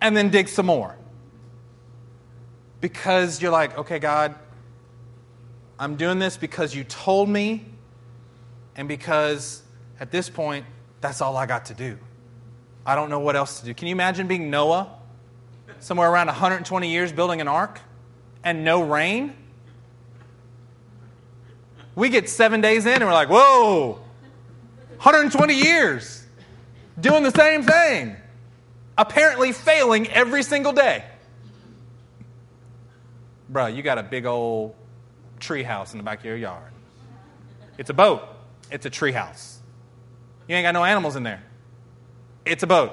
and 0.00 0.16
then 0.16 0.30
dig 0.30 0.48
some 0.48 0.66
more. 0.66 0.96
Because 2.80 3.42
you're 3.42 3.50
like, 3.50 3.76
okay, 3.76 3.98
God, 3.98 4.34
I'm 5.78 5.96
doing 5.96 6.18
this 6.18 6.36
because 6.36 6.74
you 6.74 6.84
told 6.84 7.28
me, 7.28 7.66
and 8.76 8.88
because 8.88 9.62
at 9.98 10.10
this 10.10 10.30
point, 10.30 10.64
that's 11.00 11.20
all 11.20 11.36
I 11.36 11.46
got 11.46 11.66
to 11.66 11.74
do. 11.74 11.98
I 12.86 12.94
don't 12.94 13.10
know 13.10 13.20
what 13.20 13.36
else 13.36 13.60
to 13.60 13.66
do. 13.66 13.74
Can 13.74 13.88
you 13.88 13.92
imagine 13.92 14.26
being 14.26 14.50
Noah, 14.50 14.90
somewhere 15.80 16.10
around 16.10 16.26
120 16.26 16.90
years 16.90 17.12
building 17.12 17.40
an 17.40 17.48
ark, 17.48 17.80
and 18.44 18.64
no 18.64 18.82
rain? 18.82 19.34
We 21.94 22.08
get 22.08 22.28
seven 22.28 22.60
days 22.60 22.86
in 22.86 22.94
and 22.94 23.04
we're 23.04 23.12
like, 23.12 23.28
whoa, 23.28 24.00
120 24.96 25.54
years 25.54 26.24
doing 27.00 27.22
the 27.22 27.30
same 27.30 27.62
thing, 27.62 28.16
apparently 28.96 29.52
failing 29.52 30.08
every 30.08 30.42
single 30.42 30.72
day. 30.72 31.04
Bruh, 33.52 33.74
you 33.74 33.82
got 33.82 33.98
a 33.98 34.02
big 34.02 34.26
old 34.26 34.74
tree 35.40 35.62
house 35.62 35.92
in 35.92 35.98
the 35.98 36.04
back 36.04 36.20
of 36.20 36.24
your 36.24 36.36
yard. 36.36 36.72
It's 37.78 37.90
a 37.90 37.94
boat, 37.94 38.22
it's 38.70 38.86
a 38.86 38.90
tree 38.90 39.12
house. 39.12 39.58
You 40.46 40.56
ain't 40.56 40.64
got 40.64 40.72
no 40.72 40.84
animals 40.84 41.16
in 41.16 41.22
there. 41.22 41.42
It's 42.44 42.62
a 42.62 42.66
boat, 42.66 42.92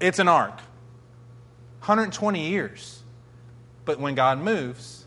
it's 0.00 0.18
an 0.18 0.28
ark. 0.28 0.60
120 1.80 2.48
years. 2.48 2.99
But 3.84 3.98
when 3.98 4.14
God 4.14 4.38
moves, 4.40 5.06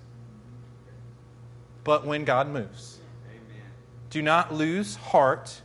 but 1.84 2.05
when 2.05 2.26
God 2.26 2.47
moves. 2.47 2.99
Amen. 3.28 3.61
Do 4.09 4.21
not 4.21 4.53
lose 4.53 4.95
heart. 4.95 5.61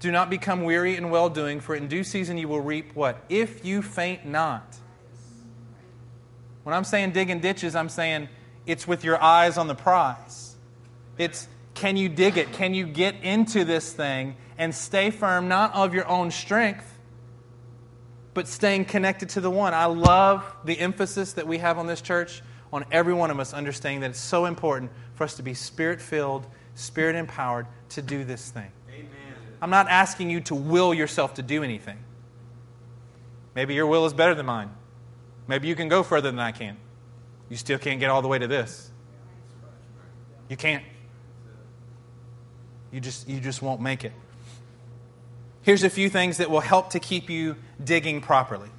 Do 0.00 0.12
not 0.12 0.30
become 0.30 0.62
weary 0.62 0.96
in 0.96 1.10
well 1.10 1.28
doing, 1.28 1.60
for 1.60 1.74
in 1.74 1.88
due 1.88 2.04
season 2.04 2.38
you 2.38 2.48
will 2.48 2.60
reap 2.60 2.94
what? 2.94 3.24
If 3.28 3.64
you 3.64 3.82
faint 3.82 4.24
not. 4.24 4.76
When 6.62 6.74
I'm 6.74 6.84
saying 6.84 7.12
digging 7.12 7.40
ditches, 7.40 7.74
I'm 7.74 7.88
saying 7.88 8.28
it's 8.66 8.86
with 8.86 9.02
your 9.02 9.20
eyes 9.22 9.56
on 9.56 9.68
the 9.68 9.74
prize. 9.74 10.54
It's 11.16 11.48
can 11.74 11.96
you 11.96 12.08
dig 12.08 12.36
it? 12.36 12.52
Can 12.52 12.74
you 12.74 12.86
get 12.86 13.22
into 13.22 13.64
this 13.64 13.92
thing 13.92 14.36
and 14.58 14.74
stay 14.74 15.10
firm, 15.10 15.48
not 15.48 15.74
of 15.74 15.94
your 15.94 16.06
own 16.08 16.30
strength, 16.30 16.97
but 18.38 18.46
staying 18.46 18.84
connected 18.84 19.30
to 19.30 19.40
the 19.40 19.50
one? 19.50 19.74
I 19.74 19.86
love 19.86 20.44
the 20.64 20.78
emphasis 20.78 21.32
that 21.32 21.48
we 21.48 21.58
have 21.58 21.76
on 21.76 21.88
this 21.88 22.00
church 22.00 22.40
on 22.72 22.84
every 22.92 23.12
one 23.12 23.32
of 23.32 23.40
us 23.40 23.52
understanding 23.52 24.02
that 24.02 24.10
it's 24.10 24.20
so 24.20 24.44
important 24.44 24.92
for 25.14 25.24
us 25.24 25.34
to 25.38 25.42
be 25.42 25.54
spirit 25.54 26.00
filled, 26.00 26.46
spirit 26.76 27.16
empowered 27.16 27.66
to 27.88 28.00
do 28.00 28.22
this 28.22 28.52
thing. 28.52 28.70
Amen. 28.90 29.08
I'm 29.60 29.70
not 29.70 29.88
asking 29.88 30.30
you 30.30 30.40
to 30.42 30.54
will 30.54 30.94
yourself 30.94 31.34
to 31.34 31.42
do 31.42 31.64
anything. 31.64 31.98
Maybe 33.56 33.74
your 33.74 33.88
will 33.88 34.06
is 34.06 34.12
better 34.12 34.36
than 34.36 34.46
mine. 34.46 34.70
Maybe 35.48 35.66
you 35.66 35.74
can 35.74 35.88
go 35.88 36.04
further 36.04 36.30
than 36.30 36.38
I 36.38 36.52
can. 36.52 36.76
You 37.48 37.56
still 37.56 37.78
can't 37.80 37.98
get 37.98 38.08
all 38.08 38.22
the 38.22 38.28
way 38.28 38.38
to 38.38 38.46
this. 38.46 38.88
You 40.48 40.56
can't. 40.56 40.84
You 42.92 43.00
just, 43.00 43.28
you 43.28 43.40
just 43.40 43.62
won't 43.62 43.80
make 43.80 44.04
it. 44.04 44.12
Here's 45.68 45.84
a 45.84 45.90
few 45.90 46.08
things 46.08 46.38
that 46.38 46.50
will 46.50 46.60
help 46.60 46.92
to 46.92 46.98
keep 46.98 47.28
you 47.28 47.54
digging 47.84 48.22
properly. 48.22 48.70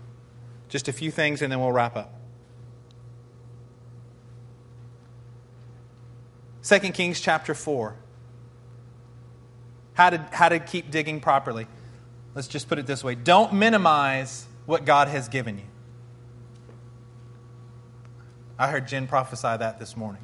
Just 0.70 0.88
a 0.88 0.92
few 0.92 1.12
things, 1.12 1.44
and 1.44 1.52
then 1.52 1.60
we'll 1.60 1.72
wrap 1.72 1.96
up. 1.96 2.12
2 6.64 6.80
Kings 6.80 7.22
chapter 7.22 7.54
4. 7.54 7.96
How 9.94 10.10
to, 10.10 10.18
how 10.32 10.50
to 10.50 10.58
keep 10.58 10.90
digging 10.90 11.20
properly. 11.20 11.68
Let's 12.34 12.48
just 12.48 12.68
put 12.68 12.80
it 12.80 12.88
this 12.88 13.04
way 13.04 13.14
don't 13.14 13.54
minimize 13.54 14.48
what 14.66 14.84
God 14.84 15.10
has 15.10 15.30
given 15.30 15.60
you. 15.60 15.66
I 18.58 18.68
heard 18.68 18.88
Jen 18.88 19.06
prophesy 19.06 19.56
that 19.58 19.78
this 19.78 19.96
morning. 19.96 20.24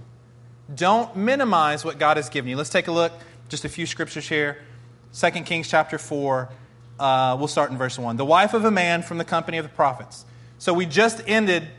Don't 0.74 1.16
minimize 1.16 1.86
what 1.86 2.00
God 2.00 2.18
has 2.18 2.28
given 2.28 2.50
you. 2.50 2.58
Let's 2.58 2.72
take 2.72 2.88
a 2.88 2.92
look, 2.92 3.14
just 3.50 3.66
a 3.66 3.70
few 3.70 3.86
scriptures 3.86 4.28
here. 4.28 4.64
2 5.16 5.32
Kings 5.44 5.70
chapter 5.70 5.98
4, 5.98 6.50
uh, 7.00 7.36
we'll 7.40 7.48
start 7.48 7.72
in 7.72 7.78
verse 7.78 7.98
1. 7.98 8.18
The 8.18 8.26
wife 8.26 8.54
of 8.54 8.66
a 8.66 8.72
man 8.72 9.02
from 9.02 9.18
the 9.18 9.24
company 9.24 9.58
of 9.58 9.64
the 9.64 9.70
prophets. 9.70 10.26
So 10.58 10.74
we 10.74 10.86
just 10.86 11.22
ended, 11.26 11.70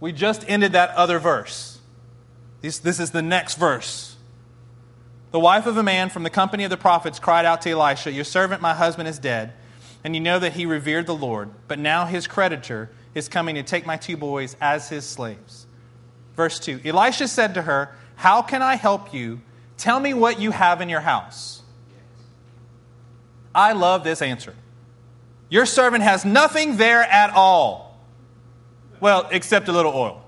we 0.00 0.12
just 0.12 0.48
ended 0.48 0.72
that 0.72 0.90
other 0.90 1.18
verse. 1.18 1.78
This, 2.62 2.78
this 2.78 2.98
is 2.98 3.10
the 3.10 3.20
next 3.20 3.56
verse. 3.56 4.16
The 5.32 5.40
wife 5.40 5.66
of 5.66 5.76
a 5.76 5.82
man 5.82 6.08
from 6.08 6.22
the 6.22 6.30
company 6.30 6.64
of 6.64 6.70
the 6.70 6.78
prophets 6.78 7.18
cried 7.18 7.44
out 7.44 7.60
to 7.62 7.70
Elisha, 7.70 8.10
Your 8.10 8.24
servant, 8.24 8.62
my 8.62 8.72
husband, 8.72 9.06
is 9.06 9.18
dead, 9.18 9.52
and 10.02 10.14
you 10.14 10.20
know 10.22 10.38
that 10.38 10.54
he 10.54 10.64
revered 10.64 11.06
the 11.06 11.14
Lord, 11.14 11.50
but 11.68 11.78
now 11.78 12.06
his 12.06 12.26
creditor 12.26 12.90
is 13.14 13.28
coming 13.28 13.56
to 13.56 13.62
take 13.62 13.84
my 13.84 13.98
two 13.98 14.16
boys 14.16 14.56
as 14.62 14.88
his 14.88 15.04
slaves. 15.04 15.66
Verse 16.34 16.58
2 16.58 16.80
Elisha 16.86 17.28
said 17.28 17.52
to 17.54 17.62
her, 17.62 17.94
How 18.16 18.40
can 18.40 18.62
I 18.62 18.76
help 18.76 19.12
you? 19.12 19.42
Tell 19.76 20.00
me 20.00 20.14
what 20.14 20.40
you 20.40 20.50
have 20.52 20.80
in 20.80 20.88
your 20.88 21.00
house. 21.00 21.57
I 23.54 23.72
love 23.72 24.04
this 24.04 24.22
answer. 24.22 24.54
Your 25.48 25.66
servant 25.66 26.04
has 26.04 26.24
nothing 26.24 26.76
there 26.76 27.02
at 27.02 27.30
all. 27.30 27.98
Well, 29.00 29.28
except 29.30 29.68
a 29.68 29.72
little 29.72 29.92
oil. 29.92 30.24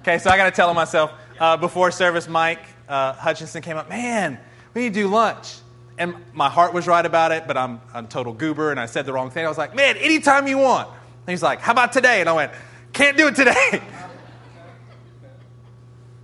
Okay, 0.00 0.18
so 0.18 0.30
I 0.30 0.36
got 0.36 0.46
to 0.46 0.50
tell 0.50 0.72
myself 0.74 1.12
uh, 1.38 1.56
before 1.56 1.90
service, 1.90 2.28
Mike, 2.28 2.62
uh, 2.88 3.12
Hutchinson 3.14 3.62
came 3.62 3.76
up, 3.76 3.88
man, 3.88 4.38
we 4.74 4.82
need 4.82 4.94
to 4.94 5.00
do 5.00 5.08
lunch. 5.08 5.56
And 5.98 6.14
my 6.32 6.48
heart 6.48 6.72
was 6.72 6.86
right 6.86 7.04
about 7.04 7.32
it, 7.32 7.46
but 7.46 7.56
I'm 7.56 7.80
a 7.92 8.02
total 8.04 8.32
goober 8.32 8.70
and 8.70 8.78
I 8.78 8.86
said 8.86 9.06
the 9.06 9.12
wrong 9.12 9.30
thing. 9.30 9.44
I 9.44 9.48
was 9.48 9.58
like, 9.58 9.74
man, 9.74 9.96
anytime 9.96 10.46
you 10.46 10.58
want. 10.58 10.88
And 10.88 11.32
he's 11.32 11.42
like, 11.42 11.60
how 11.60 11.72
about 11.72 11.92
today? 11.92 12.20
And 12.20 12.28
I 12.28 12.32
went, 12.32 12.52
can't 12.92 13.16
do 13.16 13.26
it 13.26 13.34
today. 13.34 13.82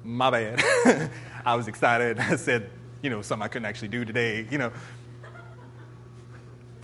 my 0.05 0.31
bad. 0.31 1.11
I 1.45 1.57
was 1.57 1.67
excited. 1.67 2.19
I 2.21 2.37
said, 2.37 2.71
you 3.03 3.11
know, 3.11 3.23
something 3.23 3.45
I 3.45 3.49
couldn't 3.49 3.67
actually 3.67 3.89
do 3.89 4.05
today, 4.05 4.47
you 4.51 4.59
know. 4.59 4.71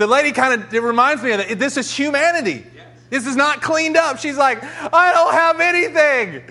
The 0.01 0.07
lady 0.07 0.33
kind 0.33 0.55
of, 0.63 0.73
it 0.73 0.83
reminds 0.83 1.23
me 1.23 1.33
of 1.33 1.47
that. 1.47 1.59
This 1.59 1.77
is 1.77 1.95
humanity. 1.95 2.65
This 3.11 3.27
is 3.27 3.37
not 3.37 3.61
cleaned 3.61 3.99
up. 3.99 4.17
She's 4.17 4.39
like, 4.39 4.65
I 4.65 5.13
don't 5.13 5.35
have 5.35 5.61
anything 5.61 6.43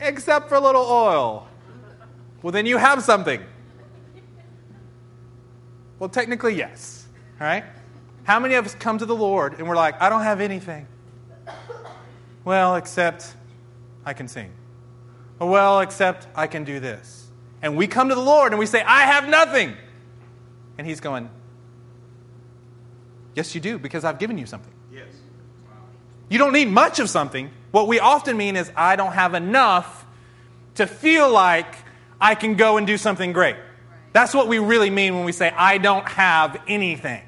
except 0.00 0.48
for 0.48 0.56
a 0.56 0.60
little 0.60 0.82
oil. 0.82 1.46
Well, 2.42 2.50
then 2.50 2.66
you 2.66 2.78
have 2.78 3.04
something. 3.04 3.40
Well, 6.00 6.08
technically, 6.08 6.56
yes. 6.56 7.06
All 7.40 7.46
right? 7.46 7.62
How 8.24 8.40
many 8.40 8.54
of 8.56 8.66
us 8.66 8.74
come 8.74 8.98
to 8.98 9.06
the 9.06 9.14
Lord 9.14 9.60
and 9.60 9.68
we're 9.68 9.76
like, 9.76 10.02
I 10.02 10.08
don't 10.08 10.24
have 10.24 10.40
anything? 10.40 10.88
Well, 12.44 12.74
except 12.74 13.36
I 14.04 14.14
can 14.14 14.26
sing. 14.26 14.50
Well, 15.38 15.78
except 15.78 16.26
I 16.34 16.48
can 16.48 16.64
do 16.64 16.80
this. 16.80 17.24
And 17.62 17.76
we 17.76 17.86
come 17.86 18.08
to 18.08 18.16
the 18.16 18.20
Lord 18.20 18.50
and 18.50 18.58
we 18.58 18.66
say, 18.66 18.82
I 18.82 19.02
have 19.02 19.28
nothing. 19.28 19.76
And 20.76 20.88
He's 20.88 20.98
going, 20.98 21.30
Yes, 23.34 23.54
you 23.54 23.60
do, 23.60 23.78
because 23.78 24.04
I've 24.04 24.18
given 24.18 24.38
you 24.38 24.46
something. 24.46 24.72
Yes. 24.92 25.06
You 26.28 26.38
don't 26.38 26.52
need 26.52 26.68
much 26.68 26.98
of 26.98 27.08
something. 27.08 27.50
What 27.70 27.88
we 27.88 27.98
often 27.98 28.36
mean 28.36 28.56
is, 28.56 28.70
I 28.76 28.96
don't 28.96 29.12
have 29.12 29.34
enough 29.34 30.06
to 30.74 30.86
feel 30.86 31.30
like 31.30 31.74
I 32.20 32.34
can 32.34 32.54
go 32.54 32.76
and 32.76 32.86
do 32.86 32.96
something 32.96 33.32
great. 33.32 33.56
That's 34.12 34.34
what 34.34 34.48
we 34.48 34.58
really 34.58 34.90
mean 34.90 35.14
when 35.14 35.24
we 35.24 35.32
say, 35.32 35.50
I 35.50 35.78
don't 35.78 36.06
have 36.08 36.60
anything. 36.68 37.22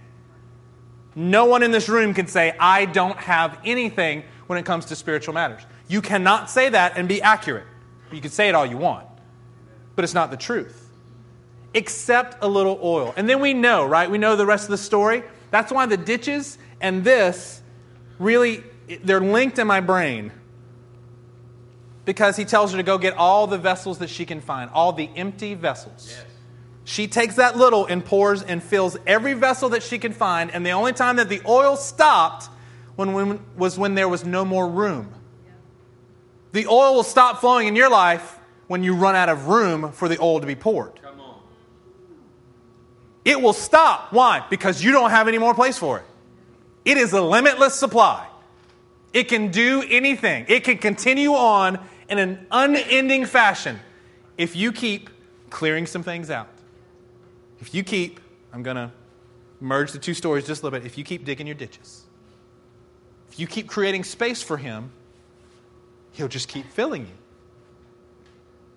No 1.14 1.46
one 1.46 1.62
in 1.62 1.70
this 1.70 1.88
room 1.88 2.12
can 2.12 2.26
say, 2.26 2.54
I 2.58 2.84
don't 2.84 3.16
have 3.16 3.58
anything 3.64 4.24
when 4.46 4.58
it 4.58 4.66
comes 4.66 4.86
to 4.86 4.96
spiritual 4.96 5.32
matters. 5.32 5.62
You 5.88 6.02
cannot 6.02 6.50
say 6.50 6.68
that 6.68 6.96
and 6.96 7.08
be 7.08 7.22
accurate. 7.22 7.66
You 8.12 8.20
can 8.20 8.30
say 8.30 8.48
it 8.48 8.54
all 8.54 8.66
you 8.66 8.76
want, 8.76 9.06
but 9.96 10.04
it's 10.04 10.14
not 10.14 10.30
the 10.30 10.36
truth. 10.36 10.90
Except 11.72 12.42
a 12.42 12.48
little 12.48 12.78
oil. 12.82 13.14
And 13.16 13.28
then 13.28 13.40
we 13.40 13.54
know, 13.54 13.84
right? 13.86 14.10
We 14.10 14.18
know 14.18 14.36
the 14.36 14.46
rest 14.46 14.64
of 14.64 14.70
the 14.70 14.78
story. 14.78 15.24
That's 15.54 15.70
why 15.70 15.86
the 15.86 15.96
ditches 15.96 16.58
and 16.80 17.04
this 17.04 17.62
really, 18.18 18.64
they're 19.04 19.20
linked 19.20 19.60
in 19.60 19.68
my 19.68 19.80
brain 19.80 20.32
because 22.04 22.36
he 22.36 22.44
tells 22.44 22.72
her 22.72 22.76
to 22.76 22.82
go 22.82 22.98
get 22.98 23.16
all 23.16 23.46
the 23.46 23.56
vessels 23.56 23.98
that 23.98 24.10
she 24.10 24.26
can 24.26 24.40
find, 24.40 24.68
all 24.72 24.92
the 24.92 25.08
empty 25.14 25.54
vessels. 25.54 26.08
Yes. 26.10 26.24
She 26.82 27.06
takes 27.06 27.36
that 27.36 27.56
little 27.56 27.86
and 27.86 28.04
pours 28.04 28.42
and 28.42 28.60
fills 28.60 28.96
every 29.06 29.34
vessel 29.34 29.68
that 29.68 29.84
she 29.84 29.96
can 29.96 30.12
find. 30.12 30.50
And 30.50 30.66
the 30.66 30.72
only 30.72 30.92
time 30.92 31.14
that 31.18 31.28
the 31.28 31.40
oil 31.46 31.76
stopped 31.76 32.48
when, 32.96 33.12
when, 33.12 33.38
was 33.56 33.78
when 33.78 33.94
there 33.94 34.08
was 34.08 34.24
no 34.24 34.44
more 34.44 34.68
room. 34.68 35.14
The 36.50 36.66
oil 36.66 36.96
will 36.96 37.04
stop 37.04 37.40
flowing 37.40 37.68
in 37.68 37.76
your 37.76 37.90
life 37.90 38.40
when 38.66 38.82
you 38.82 38.96
run 38.96 39.14
out 39.14 39.28
of 39.28 39.46
room 39.46 39.92
for 39.92 40.08
the 40.08 40.20
oil 40.20 40.40
to 40.40 40.48
be 40.48 40.56
poured. 40.56 40.98
It 43.24 43.40
will 43.40 43.52
stop. 43.52 44.12
Why? 44.12 44.44
Because 44.50 44.82
you 44.82 44.92
don't 44.92 45.10
have 45.10 45.28
any 45.28 45.38
more 45.38 45.54
place 45.54 45.78
for 45.78 45.98
it. 45.98 46.04
It 46.84 46.98
is 46.98 47.12
a 47.12 47.22
limitless 47.22 47.74
supply. 47.74 48.26
It 49.12 49.28
can 49.28 49.50
do 49.50 49.84
anything, 49.88 50.44
it 50.48 50.64
can 50.64 50.78
continue 50.78 51.32
on 51.34 51.78
in 52.08 52.18
an 52.18 52.46
unending 52.50 53.26
fashion 53.26 53.78
if 54.36 54.56
you 54.56 54.72
keep 54.72 55.08
clearing 55.50 55.86
some 55.86 56.02
things 56.02 56.30
out. 56.30 56.48
If 57.60 57.74
you 57.74 57.84
keep, 57.84 58.20
I'm 58.52 58.62
going 58.64 58.76
to 58.76 58.90
merge 59.60 59.92
the 59.92 59.98
two 59.98 60.14
stories 60.14 60.46
just 60.46 60.62
a 60.62 60.66
little 60.66 60.78
bit. 60.78 60.84
If 60.84 60.98
you 60.98 61.04
keep 61.04 61.24
digging 61.24 61.46
your 61.46 61.54
ditches, 61.54 62.02
if 63.30 63.38
you 63.38 63.46
keep 63.46 63.68
creating 63.68 64.04
space 64.04 64.42
for 64.42 64.56
Him, 64.56 64.90
He'll 66.12 66.28
just 66.28 66.48
keep 66.48 66.70
filling 66.72 67.02
you. 67.02 67.14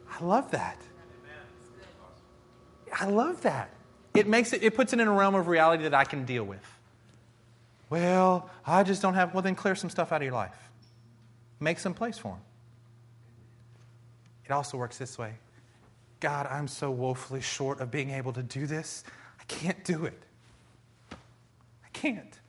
I 0.09 0.23
love 0.23 0.51
that. 0.51 0.79
I 2.93 3.07
love 3.07 3.41
that. 3.41 3.76
It 4.17 4.27
makes 4.27 4.53
it, 4.53 4.63
it 4.63 4.75
puts 4.75 4.93
it 4.93 4.99
in 4.99 5.07
a 5.07 5.11
realm 5.11 5.35
of 5.35 5.47
reality 5.47 5.83
that 5.83 5.93
I 5.93 6.03
can 6.03 6.25
deal 6.25 6.43
with. 6.43 6.65
Well, 7.89 8.49
I 8.65 8.83
just 8.83 9.01
don't 9.01 9.13
have, 9.13 9.33
well, 9.33 9.41
then 9.41 9.55
clear 9.55 9.75
some 9.75 9.89
stuff 9.89 10.11
out 10.11 10.17
of 10.17 10.23
your 10.23 10.33
life. 10.33 10.55
Make 11.59 11.79
some 11.79 11.93
place 11.93 12.17
for 12.17 12.33
Him. 12.33 12.41
It 14.45 14.51
also 14.51 14.77
works 14.77 14.97
this 14.97 15.17
way 15.17 15.33
God, 16.19 16.47
I'm 16.47 16.67
so 16.67 16.89
woefully 16.89 17.41
short 17.41 17.79
of 17.79 17.91
being 17.91 18.09
able 18.09 18.33
to 18.33 18.43
do 18.43 18.65
this. 18.65 19.03
I 19.39 19.43
can't 19.43 19.83
do 19.83 20.05
it. 20.05 20.19
I 21.11 21.89
can't. 21.93 22.39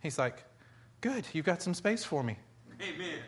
He's 0.00 0.18
like, 0.18 0.44
Good, 1.00 1.24
you've 1.32 1.46
got 1.46 1.62
some 1.62 1.74
space 1.74 2.04
for 2.04 2.22
me. 2.22 2.36
Amen. 2.82 3.20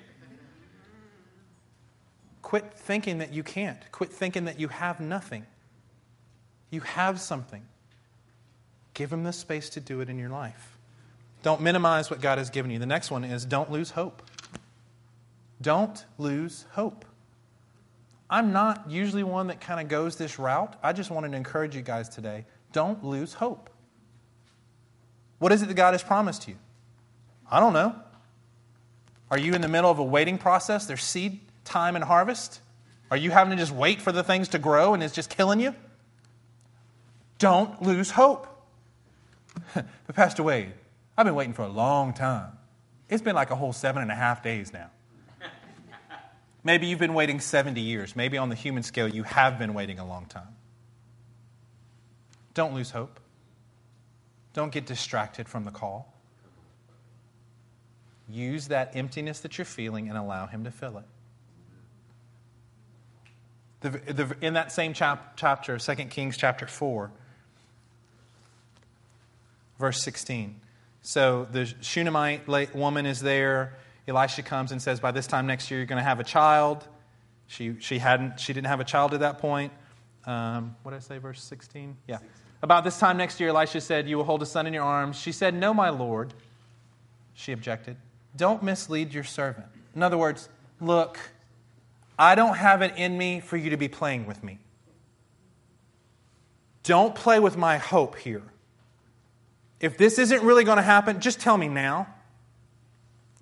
Quit 2.43 2.73
thinking 2.75 3.19
that 3.19 3.33
you 3.33 3.45
can't. 3.45 3.79
Quit 3.93 4.13
thinking 4.13 4.45
that 4.47 4.59
you 4.59 4.69
have 4.69 4.99
nothing. 4.99 5.47
You 6.71 6.81
have 6.81 7.21
something. 7.21 7.63
Give 8.95 9.13
him 9.13 9.25
the 9.25 9.33
space 9.33 9.71
to 9.71 9.81
do 9.81 10.01
it 10.01 10.09
in 10.09 10.19
your 10.19 10.29
life. 10.29 10.77
Don't 11.43 11.61
minimize 11.61 12.11
what 12.11 12.21
God 12.21 12.39
has 12.39 12.51
given 12.51 12.71
you. 12.71 12.79
The 12.79 12.87
next 12.87 13.11
one 13.11 13.25
is 13.25 13.45
don't 13.45 13.71
lose 13.71 13.91
hope. 13.91 14.23
Don't 15.61 16.05
lose 16.19 16.67
hope. 16.73 17.05
I'm 18.29 18.53
not 18.53 18.91
usually 18.91 19.25
one 19.25 19.49
that 19.49 19.61
kind 19.61 19.81
of 19.81 19.89
goes 19.89 20.17
this 20.17 20.39
route. 20.39 20.77
I 20.83 20.93
just 20.93 21.11
wanted 21.11 21.33
to 21.33 21.37
encourage 21.37 21.75
you 21.75 21.83
guys 21.83 22.09
today. 22.09 22.45
Don't 22.73 23.05
lose 23.05 23.35
hope. 23.35 23.71
What 25.39 25.53
is 25.53 25.63
it 25.63 25.67
that 25.67 25.75
God 25.75 25.93
has 25.93 26.03
promised 26.03 26.47
you? 26.47 26.57
I 27.51 27.59
don't 27.59 27.73
know. 27.73 27.97
Are 29.31 29.39
you 29.39 29.55
in 29.55 29.63
the 29.63 29.69
middle 29.69 29.91
of 29.91 29.99
a 29.99 30.05
waiting 30.05 30.39
process? 30.39 30.87
There's 30.87 31.03
seed 31.03 31.41
time 31.65 31.97
and 31.97 32.05
harvest? 32.05 32.61
Are 33.11 33.17
you 33.17 33.31
having 33.31 33.51
to 33.51 33.57
just 33.57 33.73
wait 33.73 34.01
for 34.01 34.13
the 34.13 34.23
things 34.23 34.49
to 34.49 34.59
grow 34.59 34.95
and 34.95 35.03
it's 35.03 35.15
just 35.15 35.31
killing 35.31 35.59
you? 35.59 35.75
Don't 37.41 37.83
lose 37.83 38.13
hope. 38.13 38.47
but, 39.75 40.15
Pastor 40.15 40.45
Wade, 40.45 40.73
I've 41.19 41.25
been 41.25 41.35
waiting 41.35 41.55
for 41.55 41.63
a 41.63 41.69
long 41.69 42.13
time. 42.13 42.53
It's 43.09 43.23
been 43.23 43.35
like 43.35 43.51
a 43.51 43.57
whole 43.57 43.73
seven 43.73 44.03
and 44.03 44.13
a 44.13 44.15
half 44.15 44.43
days 44.43 44.73
now. 44.73 44.91
Maybe 46.65 46.87
you've 46.87 46.99
been 47.01 47.15
waiting 47.15 47.41
70 47.41 47.81
years. 47.81 48.15
Maybe 48.15 48.39
on 48.39 48.51
the 48.51 48.55
human 48.55 48.83
scale, 48.83 49.09
you 49.09 49.25
have 49.25 49.59
been 49.59 49.75
waiting 49.75 49.99
a 49.99 50.07
long 50.07 50.27
time. 50.27 50.55
Don't 52.53 52.75
lose 52.75 52.91
hope. 52.91 53.19
Don't 54.53 54.71
get 54.71 54.85
distracted 54.85 55.49
from 55.49 55.65
the 55.65 55.71
call. 55.71 56.13
Use 58.29 58.69
that 58.69 58.95
emptiness 58.95 59.41
that 59.41 59.57
you're 59.57 59.65
feeling 59.65 60.11
and 60.11 60.19
allow 60.19 60.47
Him 60.47 60.65
to 60.65 60.71
fill 60.71 60.99
it. 60.99 61.05
The, 63.81 64.13
the, 64.13 64.37
in 64.43 64.53
that 64.55 64.73
same 64.73 64.93
chap, 64.93 65.37
chapter, 65.37 65.79
2 65.79 65.95
Kings 66.07 66.37
chapter 66.37 66.67
4, 66.67 67.11
verse 69.81 70.01
16. 70.03 70.61
So 71.03 71.49
the 71.51 71.67
Shunammite 71.81 72.47
woman 72.75 73.07
is 73.07 73.21
there. 73.21 73.77
Elisha 74.07 74.43
comes 74.43 74.71
and 74.71 74.81
says, 74.81 75.01
By 75.01 75.11
this 75.11 75.27
time 75.27 75.47
next 75.47 75.71
year, 75.71 75.81
you're 75.81 75.87
going 75.87 75.99
to 75.99 76.05
have 76.05 76.21
a 76.21 76.25
child. 76.25 76.87
She, 77.47 77.75
she, 77.81 77.99
hadn't, 77.99 78.39
she 78.39 78.53
didn't 78.53 78.69
have 78.69 78.81
a 78.81 78.85
child 78.85 79.15
at 79.15 79.21
that 79.21 79.39
point. 79.39 79.73
Um, 80.27 80.77
what 80.83 80.93
did 80.93 80.99
I 80.99 81.01
say, 81.01 81.19
verse 81.19 81.43
16? 81.43 81.97
Yeah. 82.07 82.19
About 82.63 82.85
this 82.85 82.99
time 82.99 83.17
next 83.17 83.41
year, 83.41 83.49
Elisha 83.49 83.81
said, 83.81 84.09
You 84.09 84.19
will 84.19 84.25
hold 84.25 84.43
a 84.43 84.47
son 84.47 84.67
in 84.67 84.75
your 84.75 84.85
arms. 84.85 85.17
She 85.19 85.33
said, 85.33 85.55
No, 85.55 85.73
my 85.73 85.89
Lord. 85.89 86.35
She 87.35 87.53
objected. 87.53 87.97
Don't 88.37 88.63
mislead 88.63 89.15
your 89.15 89.25
servant. 89.25 89.67
In 89.97 90.03
other 90.03 90.19
words, 90.19 90.49
look, 90.81 91.19
I 92.19 92.35
don't 92.35 92.57
have 92.57 92.83
it 92.83 92.95
in 92.97 93.17
me 93.17 93.41
for 93.41 93.57
you 93.57 93.71
to 93.71 93.79
be 93.79 93.89
playing 93.89 94.27
with 94.27 94.45
me. 94.45 94.59
Don't 96.83 97.15
play 97.15 97.41
with 97.41 97.57
my 97.57 97.79
hope 97.79 98.17
here. 98.17 98.43
If 99.81 99.97
this 99.97 100.19
isn't 100.19 100.43
really 100.43 100.65
going 100.65 100.77
to 100.77 100.83
happen, 100.83 101.21
just 101.21 101.41
tell 101.41 101.57
me 101.57 101.69
now. 101.69 102.07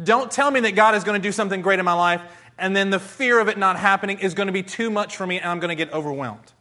Don't 0.03 0.30
tell 0.30 0.51
me 0.51 0.61
that 0.61 0.72
God 0.72 0.95
is 0.95 1.03
going 1.03 1.20
to 1.20 1.26
do 1.26 1.32
something 1.32 1.61
great 1.61 1.80
in 1.80 1.84
my 1.84 1.93
life, 1.93 2.22
and 2.57 2.74
then 2.74 2.91
the 2.91 3.01
fear 3.01 3.41
of 3.41 3.49
it 3.49 3.59
not 3.59 3.76
happening 3.76 4.20
is 4.20 4.34
going 4.34 4.47
to 4.47 4.53
be 4.53 4.62
too 4.62 4.91
much 4.91 5.16
for 5.16 5.26
me, 5.26 5.39
and 5.39 5.51
I'm 5.51 5.59
going 5.59 5.76
to 5.76 5.84
get 5.84 5.93
overwhelmed. 5.93 6.53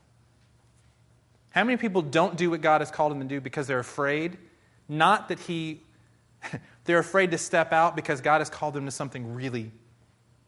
How 1.51 1.63
many 1.63 1.77
people 1.77 2.01
don't 2.01 2.35
do 2.35 2.49
what 2.49 2.61
God 2.61 2.81
has 2.81 2.89
called 2.89 3.11
them 3.11 3.19
to 3.19 3.27
do 3.27 3.39
because 3.39 3.67
they're 3.67 3.79
afraid? 3.79 4.37
Not 4.89 5.29
that 5.29 5.39
He, 5.39 5.81
they're 6.85 6.99
afraid 6.99 7.31
to 7.31 7.37
step 7.37 7.71
out 7.71 7.95
because 7.95 8.21
God 8.21 8.41
has 8.41 8.49
called 8.49 8.73
them 8.73 8.85
to 8.85 8.91
something 8.91 9.35
really 9.35 9.71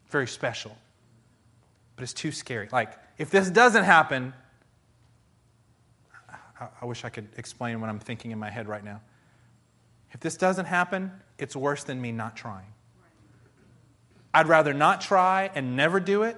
very 0.08 0.26
special. 0.26 0.76
But 1.94 2.02
it's 2.02 2.12
too 2.12 2.32
scary. 2.32 2.68
Like, 2.72 2.92
if 3.18 3.30
this 3.30 3.50
doesn't 3.50 3.84
happen, 3.84 4.32
I, 6.60 6.66
I 6.82 6.84
wish 6.86 7.04
I 7.04 7.08
could 7.08 7.28
explain 7.36 7.80
what 7.80 7.90
I'm 7.90 8.00
thinking 8.00 8.32
in 8.32 8.38
my 8.38 8.50
head 8.50 8.68
right 8.68 8.82
now. 8.82 9.00
If 10.12 10.20
this 10.20 10.36
doesn't 10.36 10.66
happen, 10.66 11.12
it's 11.38 11.54
worse 11.54 11.84
than 11.84 12.00
me 12.00 12.12
not 12.12 12.36
trying. 12.36 12.66
I'd 14.32 14.48
rather 14.48 14.74
not 14.74 15.00
try 15.00 15.50
and 15.54 15.76
never 15.76 16.00
do 16.00 16.22
it 16.22 16.36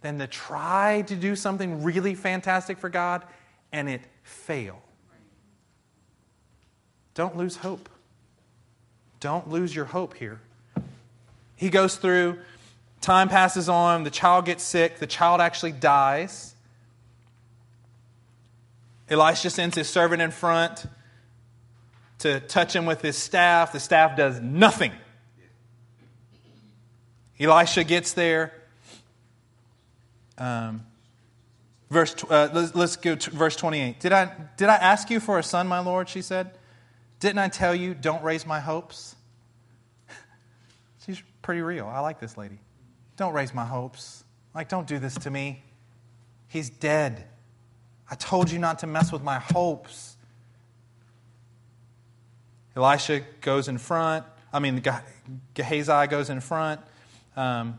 than 0.00 0.18
to 0.18 0.26
try 0.26 1.02
to 1.06 1.16
do 1.16 1.36
something 1.36 1.82
really 1.82 2.14
fantastic 2.14 2.78
for 2.78 2.88
God 2.88 3.22
and 3.72 3.88
it 3.88 4.02
fail. 4.22 4.80
Don't 7.14 7.36
lose 7.36 7.56
hope. 7.56 7.88
Don't 9.20 9.48
lose 9.48 9.74
your 9.74 9.86
hope 9.86 10.14
here. 10.14 10.40
He 11.56 11.70
goes 11.70 11.96
through, 11.96 12.38
time 13.00 13.28
passes 13.28 13.68
on, 13.68 14.04
the 14.04 14.10
child 14.10 14.44
gets 14.44 14.62
sick, 14.62 14.98
the 14.98 15.06
child 15.06 15.40
actually 15.40 15.72
dies. 15.72 16.54
Elisha 19.08 19.50
sends 19.50 19.76
his 19.76 19.88
servant 19.88 20.20
in 20.20 20.30
front 20.30 20.86
to 22.24 22.40
touch 22.40 22.74
him 22.74 22.86
with 22.86 23.02
his 23.02 23.18
staff. 23.18 23.72
The 23.72 23.80
staff 23.80 24.16
does 24.16 24.40
nothing. 24.40 24.92
Elisha 27.38 27.84
gets 27.84 28.14
there. 28.14 28.50
Um, 30.38 30.86
verse, 31.90 32.16
uh, 32.30 32.48
let's, 32.54 32.74
let's 32.74 32.96
go 32.96 33.14
to 33.14 33.30
verse 33.30 33.56
28. 33.56 34.00
Did 34.00 34.12
I, 34.12 34.32
did 34.56 34.70
I 34.70 34.76
ask 34.76 35.10
you 35.10 35.20
for 35.20 35.38
a 35.38 35.42
son, 35.42 35.68
my 35.68 35.80
Lord? 35.80 36.08
She 36.08 36.22
said. 36.22 36.52
Didn't 37.20 37.40
I 37.40 37.48
tell 37.48 37.74
you, 37.74 37.92
don't 37.94 38.22
raise 38.24 38.46
my 38.46 38.60
hopes? 38.60 39.14
She's 41.04 41.22
pretty 41.42 41.60
real. 41.60 41.86
I 41.86 42.00
like 42.00 42.20
this 42.20 42.38
lady. 42.38 42.58
Don't 43.18 43.34
raise 43.34 43.52
my 43.52 43.66
hopes. 43.66 44.24
Like, 44.54 44.70
don't 44.70 44.86
do 44.86 44.98
this 44.98 45.14
to 45.18 45.30
me. 45.30 45.62
He's 46.48 46.70
dead. 46.70 47.24
I 48.10 48.14
told 48.14 48.50
you 48.50 48.58
not 48.58 48.78
to 48.78 48.86
mess 48.86 49.12
with 49.12 49.22
my 49.22 49.38
hopes. 49.38 50.13
Elisha 52.76 53.22
goes 53.40 53.68
in 53.68 53.78
front. 53.78 54.24
I 54.52 54.58
mean, 54.58 54.82
Gehazi 55.54 56.06
goes 56.06 56.30
in 56.30 56.40
front. 56.40 56.80
Um, 57.36 57.78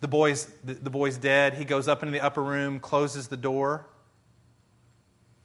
the, 0.00 0.08
boy's, 0.08 0.46
the, 0.64 0.74
the 0.74 0.90
boy's 0.90 1.16
dead. 1.16 1.54
He 1.54 1.64
goes 1.64 1.88
up 1.88 2.02
into 2.02 2.12
the 2.12 2.20
upper 2.20 2.42
room, 2.42 2.80
closes 2.80 3.28
the 3.28 3.36
door. 3.36 3.86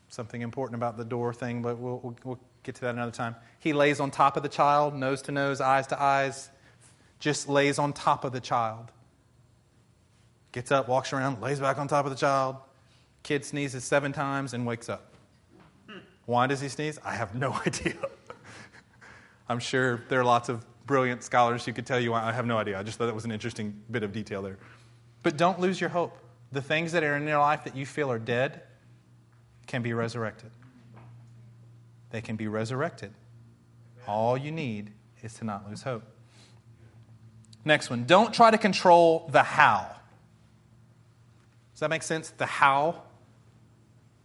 Something 0.09 0.41
important 0.41 0.75
about 0.75 0.97
the 0.97 1.05
door 1.05 1.33
thing, 1.33 1.61
but 1.61 1.77
we'll, 1.77 1.99
we'll, 2.03 2.17
we'll 2.23 2.39
get 2.63 2.75
to 2.75 2.81
that 2.81 2.95
another 2.95 3.11
time. 3.11 3.35
He 3.59 3.73
lays 3.73 3.99
on 3.99 4.11
top 4.11 4.35
of 4.35 4.43
the 4.43 4.49
child, 4.49 4.93
nose 4.93 5.21
to 5.23 5.31
nose, 5.31 5.61
eyes 5.61 5.87
to 5.87 6.01
eyes, 6.01 6.49
just 7.19 7.47
lays 7.47 7.79
on 7.79 7.93
top 7.93 8.25
of 8.25 8.33
the 8.33 8.41
child. 8.41 8.91
Gets 10.51 10.71
up, 10.71 10.89
walks 10.89 11.13
around, 11.13 11.41
lays 11.41 11.61
back 11.61 11.77
on 11.77 11.87
top 11.87 12.05
of 12.05 12.11
the 12.11 12.17
child. 12.17 12.57
Kid 13.23 13.45
sneezes 13.45 13.83
seven 13.85 14.11
times 14.11 14.53
and 14.53 14.65
wakes 14.65 14.89
up. 14.89 15.13
Why 16.25 16.47
does 16.47 16.61
he 16.61 16.69
sneeze? 16.69 16.99
I 17.03 17.13
have 17.13 17.35
no 17.35 17.53
idea. 17.65 17.95
I'm 19.51 19.59
sure 19.59 20.01
there 20.07 20.19
are 20.19 20.23
lots 20.23 20.47
of 20.47 20.65
brilliant 20.85 21.23
scholars 21.23 21.65
who 21.65 21.73
could 21.73 21.85
tell 21.85 21.99
you. 21.99 22.13
I 22.13 22.31
have 22.31 22.45
no 22.45 22.57
idea. 22.57 22.79
I 22.79 22.83
just 22.83 22.97
thought 22.97 23.07
that 23.07 23.15
was 23.15 23.25
an 23.25 23.33
interesting 23.33 23.81
bit 23.91 24.01
of 24.01 24.13
detail 24.13 24.41
there. 24.41 24.57
But 25.23 25.35
don't 25.35 25.59
lose 25.59 25.79
your 25.81 25.89
hope. 25.89 26.17
The 26.53 26.61
things 26.61 26.93
that 26.93 27.03
are 27.03 27.17
in 27.17 27.27
your 27.27 27.39
life 27.39 27.65
that 27.65 27.75
you 27.75 27.85
feel 27.85 28.09
are 28.09 28.17
dead 28.17 28.61
can 29.67 29.81
be 29.81 29.91
resurrected. 29.93 30.51
They 32.11 32.21
can 32.21 32.37
be 32.37 32.47
resurrected. 32.47 33.13
All 34.07 34.37
you 34.37 34.53
need 34.53 34.91
is 35.21 35.33
to 35.35 35.43
not 35.43 35.69
lose 35.69 35.83
hope. 35.83 36.03
Next 37.65 37.89
one. 37.89 38.05
Don't 38.05 38.33
try 38.33 38.51
to 38.51 38.57
control 38.57 39.29
the 39.31 39.43
how. 39.43 39.85
Does 41.73 41.81
that 41.81 41.89
make 41.89 42.03
sense? 42.03 42.29
The 42.29 42.45
how. 42.45 43.03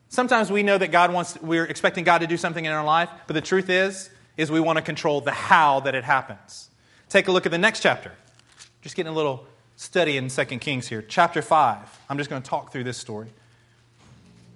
Sometimes 0.09 0.53
we 0.53 0.63
know 0.63 0.79
that 0.79 0.93
God 0.93 1.13
wants, 1.13 1.37
we're 1.43 1.67
expecting 1.67 2.05
God 2.05 2.19
to 2.19 2.29
do 2.29 2.37
something 2.37 2.65
in 2.65 2.71
our 2.71 2.85
life, 2.85 3.11
but 3.27 3.35
the 3.35 3.41
truth 3.41 3.69
is, 3.69 4.09
is 4.37 4.51
we 4.51 4.61
want 4.61 4.77
to 4.77 4.83
control 4.83 5.21
the 5.21 5.31
how 5.31 5.81
that 5.81 5.95
it 5.95 6.05
happens. 6.05 6.71
Take 7.09 7.29
a 7.29 7.33
look 7.33 7.47
at 7.47 7.53
the 7.53 7.59
next 7.59 7.81
chapter. 7.81 8.13
Just 8.83 8.97
getting 8.97 9.13
a 9.13 9.15
little 9.15 9.47
study 9.77 10.17
in 10.17 10.29
2 10.29 10.45
Kings 10.59 10.89
here. 10.89 11.03
Chapter 11.03 11.43
5. 11.43 12.01
I'm 12.09 12.19
just 12.19 12.31
going 12.31 12.43
to 12.43 12.49
talk 12.49 12.73
through 12.73 12.85
this 12.85 12.99
story. 12.99 13.29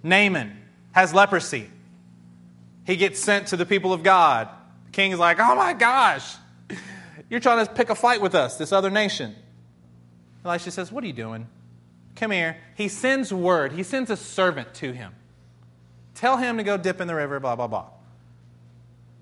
Naaman 0.03 0.57
has 0.93 1.15
leprosy. 1.15 1.71
He 2.87 2.97
gets 2.97 3.21
sent 3.21 3.49
to 3.49 3.57
the 3.57 3.67
people 3.67 3.93
of 3.93 4.03
God. 4.03 4.49
The 4.87 4.93
king 4.93 5.13
is 5.13 5.19
like, 5.19 5.39
oh 5.39 5.55
my 5.55 5.73
gosh, 5.73 6.37
you're 7.29 7.41
trying 7.41 7.65
to 7.65 7.73
pick 7.73 7.91
a 7.91 7.95
fight 7.95 8.21
with 8.21 8.35
us, 8.35 8.57
this 8.57 8.73
other 8.73 8.91
nation. 8.91 9.37
Elisha 10.45 10.71
says, 10.71 10.91
What 10.91 11.05
are 11.05 11.07
you 11.07 11.13
doing? 11.13 11.47
Come 12.17 12.33
here. 12.33 12.57
He 12.75 12.89
sends 12.89 13.33
word, 13.33 13.73
he 13.73 13.83
sends 13.83 14.11
a 14.11 14.17
servant 14.17 14.75
to 14.75 14.93
him. 14.93 15.15
Tell 16.15 16.37
him 16.37 16.57
to 16.57 16.65
go 16.65 16.77
dip 16.77 17.01
in 17.01 17.07
the 17.07 17.15
river, 17.15 17.41
blah, 17.41 17.57
blah, 17.57 17.67
blah. 17.67 17.87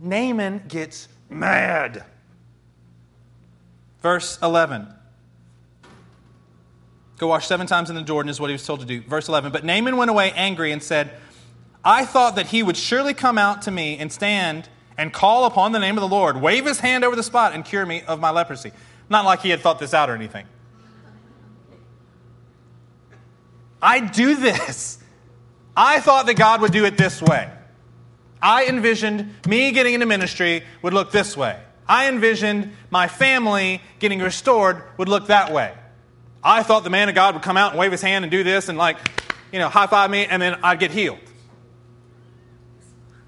Naaman 0.01 0.65
gets 0.69 1.09
mad. 1.29 2.05
Verse 4.01 4.39
11. 4.43 4.87
Go 7.19 7.27
wash 7.27 7.47
seven 7.47 7.67
times 7.67 7.91
in 7.91 7.97
the 7.97 8.03
Jordan 8.03 8.31
is 8.31 8.41
what 8.41 8.49
he 8.49 8.53
was 8.53 8.65
told 8.65 8.81
to 8.81 8.87
do. 8.87 9.03
Verse 9.03 9.29
11. 9.29 9.51
But 9.51 9.65
Naaman 9.65 9.97
went 9.97 10.11
away 10.11 10.31
angry 10.33 10.71
and 10.71 10.83
said, 10.83 11.11
I 11.85 12.05
thought 12.05 12.37
that 12.37 12.47
he 12.49 12.63
would 12.63 12.77
surely 12.77 13.15
come 13.15 13.39
out 13.39 13.63
to 13.63 13.71
me 13.71 13.99
and 13.99 14.13
stand 14.13 14.69
and 14.97 15.13
call 15.13 15.45
upon 15.45 15.73
the 15.73 15.79
name 15.79 15.97
of 15.97 16.01
the 16.01 16.09
Lord, 16.09 16.41
wave 16.41 16.67
his 16.67 16.81
hand 16.81 17.05
over 17.05 17.17
the 17.17 17.23
spot, 17.23 17.55
and 17.55 17.65
cure 17.65 17.87
me 17.87 18.03
of 18.03 18.21
my 18.21 18.31
leprosy. 18.31 18.73
Not 19.09 19.25
like 19.25 19.41
he 19.41 19.51
had 19.51 19.61
thought 19.61 19.79
this 19.79 19.95
out 19.95 20.11
or 20.11 20.15
anything. 20.15 20.47
I 23.81 24.01
do 24.01 24.35
this. 24.35 24.99
I 25.77 26.01
thought 26.01 26.27
that 26.27 26.35
God 26.35 26.61
would 26.61 26.73
do 26.73 26.85
it 26.85 26.97
this 26.97 27.23
way. 27.23 27.49
I 28.41 28.67
envisioned 28.67 29.35
me 29.47 29.73
getting 29.73 29.95
into 29.95 30.07
ministry 30.07 30.63
would 30.83 30.95
look 30.95 31.11
this 31.11 31.37
way. 31.37 31.61
I 31.89 32.09
envisioned 32.09 32.73
my 32.91 33.09
family 33.09 33.81
getting 33.99 34.21
restored 34.21 34.83
would 34.99 35.09
look 35.09 35.29
that 35.29 35.53
way. 35.53 35.75
I 36.43 36.63
thought 36.63 36.85
the 36.85 36.91
man 36.91 37.09
of 37.09 37.15
God 37.15 37.35
would 37.35 37.43
come 37.43 37.57
out 37.57 37.73
and 37.73 37.81
wave 37.81 37.93
his 37.93 38.03
hand 38.03 38.25
and 38.25 38.31
do 38.31 38.45
this 38.45 38.69
and, 38.69 38.79
like, 38.79 38.99
you 39.53 39.59
know, 39.59 39.69
high 39.69 39.87
five 39.87 40.11
me, 40.11 40.25
and 40.27 40.41
then 40.41 40.59
I'd 40.63 40.79
get 40.79 40.91
healed. 40.91 41.19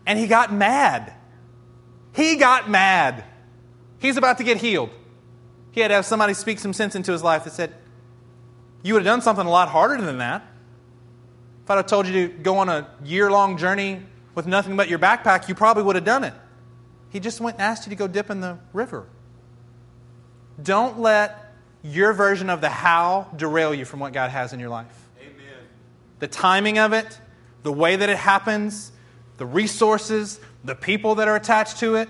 And 0.06 0.18
he 0.18 0.26
got 0.26 0.52
mad. 0.52 1.12
He 2.14 2.36
got 2.36 2.68
mad. 2.68 3.24
He's 3.98 4.16
about 4.16 4.38
to 4.38 4.44
get 4.44 4.58
healed. 4.58 4.90
He 5.72 5.80
had 5.80 5.88
to 5.88 5.94
have 5.94 6.06
somebody 6.06 6.34
speak 6.34 6.58
some 6.58 6.72
sense 6.72 6.94
into 6.94 7.12
his 7.12 7.22
life 7.22 7.44
that 7.44 7.52
said, 7.52 7.74
You 8.82 8.94
would 8.94 9.04
have 9.04 9.12
done 9.12 9.22
something 9.22 9.46
a 9.46 9.50
lot 9.50 9.68
harder 9.68 10.00
than 10.00 10.18
that. 10.18 10.44
If 11.64 11.70
I'd 11.70 11.76
have 11.76 11.86
told 11.86 12.06
you 12.06 12.28
to 12.28 12.34
go 12.34 12.58
on 12.58 12.68
a 12.68 12.88
year 13.04 13.30
long 13.30 13.56
journey 13.56 14.02
with 14.34 14.46
nothing 14.46 14.76
but 14.76 14.88
your 14.88 14.98
backpack, 14.98 15.48
you 15.48 15.54
probably 15.54 15.82
would 15.82 15.96
have 15.96 16.04
done 16.04 16.24
it. 16.24 16.34
He 17.10 17.20
just 17.20 17.40
went 17.40 17.56
and 17.56 17.62
asked 17.62 17.86
you 17.86 17.90
to 17.90 17.96
go 17.96 18.06
dip 18.06 18.30
in 18.30 18.40
the 18.40 18.58
river. 18.72 19.06
Don't 20.62 21.00
let 21.00 21.54
your 21.82 22.12
version 22.12 22.50
of 22.50 22.60
the 22.60 22.68
how 22.68 23.28
derail 23.36 23.74
you 23.74 23.84
from 23.84 24.00
what 24.00 24.12
God 24.12 24.30
has 24.30 24.52
in 24.52 24.60
your 24.60 24.68
life. 24.68 25.08
Amen. 25.20 25.34
The 26.18 26.28
timing 26.28 26.78
of 26.78 26.92
it, 26.92 27.18
the 27.62 27.72
way 27.72 27.96
that 27.96 28.08
it 28.08 28.18
happens, 28.18 28.92
the 29.38 29.46
resources, 29.46 30.38
the 30.64 30.74
people 30.74 31.16
that 31.16 31.28
are 31.28 31.36
attached 31.36 31.78
to 31.78 31.96
it, 31.96 32.08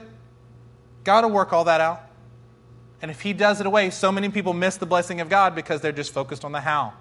God 1.05 1.25
will 1.25 1.31
work 1.31 1.53
all 1.53 1.65
that 1.65 1.81
out. 1.81 2.03
And 3.01 3.11
if 3.11 3.23
He 3.23 3.33
does 3.33 3.61
it 3.61 3.67
away, 3.67 3.91
so 3.91 4.13
many 4.13 4.29
people 4.29 4.53
miss 4.53 4.77
the 4.77 4.87
blessing 4.87 5.21
of 5.21 5.29
God 5.29 5.55
because 5.55 5.81
they're 5.81 5.93
just 5.93 6.13
focused 6.13 6.45
on 6.45 6.53
the 6.53 6.61
how. 6.61 6.93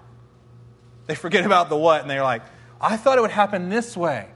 They 1.06 1.14
forget 1.14 1.44
about 1.44 1.68
the 1.68 1.76
what, 1.76 2.00
and 2.00 2.10
they're 2.10 2.22
like, 2.22 2.42
I 2.80 2.96
thought 2.96 3.18
it 3.18 3.20
would 3.20 3.30
happen 3.30 3.68
this 3.68 3.96
way. 3.96 4.28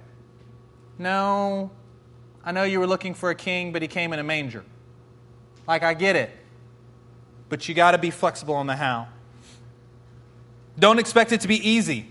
No, 0.99 1.71
I 2.45 2.53
know 2.53 2.63
you 2.63 2.79
were 2.79 2.87
looking 2.87 3.15
for 3.15 3.31
a 3.31 3.35
king, 3.35 3.73
but 3.73 3.83
he 3.83 3.89
came 3.89 4.13
in 4.13 4.19
a 4.19 4.25
manger. 4.25 4.65
Like, 5.67 5.83
I 5.83 5.95
get 5.95 6.17
it. 6.17 6.31
But 7.49 7.69
you 7.69 7.75
got 7.75 7.93
to 7.93 7.99
be 7.99 8.11
flexible 8.11 8.55
on 8.55 8.67
the 8.67 8.77
how. 8.77 9.09
Don't 10.79 10.99
expect 10.99 11.33
it 11.33 11.41
to 11.43 11.49
be 11.49 11.69
easy. 11.69 12.09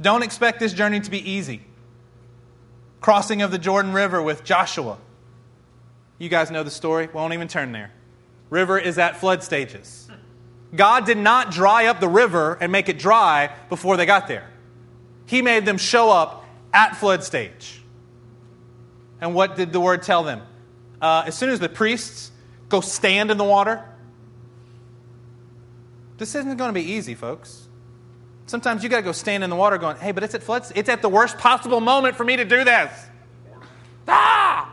Don't 0.00 0.22
expect 0.22 0.60
this 0.60 0.72
journey 0.72 1.00
to 1.00 1.10
be 1.10 1.30
easy. 1.30 1.62
Crossing 3.00 3.42
of 3.42 3.50
the 3.50 3.58
Jordan 3.58 3.92
River 3.92 4.22
with 4.22 4.44
Joshua. 4.44 4.98
You 6.18 6.28
guys 6.28 6.50
know 6.50 6.62
the 6.62 6.70
story. 6.70 7.08
Won't 7.12 7.32
even 7.34 7.48
turn 7.48 7.72
there. 7.72 7.92
River 8.50 8.78
is 8.78 8.98
at 8.98 9.16
flood 9.16 9.42
stages. 9.42 10.08
God 10.74 11.04
did 11.04 11.18
not 11.18 11.50
dry 11.50 11.86
up 11.86 11.98
the 11.98 12.08
river 12.08 12.56
and 12.60 12.70
make 12.70 12.88
it 12.88 12.98
dry 12.98 13.54
before 13.68 13.96
they 13.96 14.06
got 14.06 14.28
there. 14.28 14.48
He 15.26 15.42
made 15.42 15.64
them 15.64 15.78
show 15.78 16.10
up 16.10 16.39
at 16.72 16.96
flood 16.96 17.24
stage. 17.24 17.82
And 19.20 19.34
what 19.34 19.56
did 19.56 19.72
the 19.72 19.80
word 19.80 20.02
tell 20.02 20.22
them? 20.22 20.42
Uh, 21.00 21.24
as 21.26 21.36
soon 21.36 21.50
as 21.50 21.60
the 21.60 21.68
priests 21.68 22.30
go 22.68 22.80
stand 22.80 23.30
in 23.30 23.38
the 23.38 23.44
water, 23.44 23.84
this 26.18 26.34
isn't 26.34 26.56
going 26.56 26.68
to 26.68 26.74
be 26.74 26.92
easy, 26.92 27.14
folks. 27.14 27.68
Sometimes 28.46 28.82
you 28.82 28.88
got 28.88 28.96
to 28.96 29.02
go 29.02 29.12
stand 29.12 29.44
in 29.44 29.50
the 29.50 29.56
water 29.56 29.78
going, 29.78 29.96
hey, 29.96 30.12
but 30.12 30.22
it's 30.22 30.34
at 30.34 30.42
flood. 30.42 30.64
It's 30.74 30.88
at 30.88 31.02
the 31.02 31.08
worst 31.08 31.38
possible 31.38 31.80
moment 31.80 32.16
for 32.16 32.24
me 32.24 32.36
to 32.36 32.44
do 32.44 32.64
this. 32.64 32.92
Ah! 34.08 34.72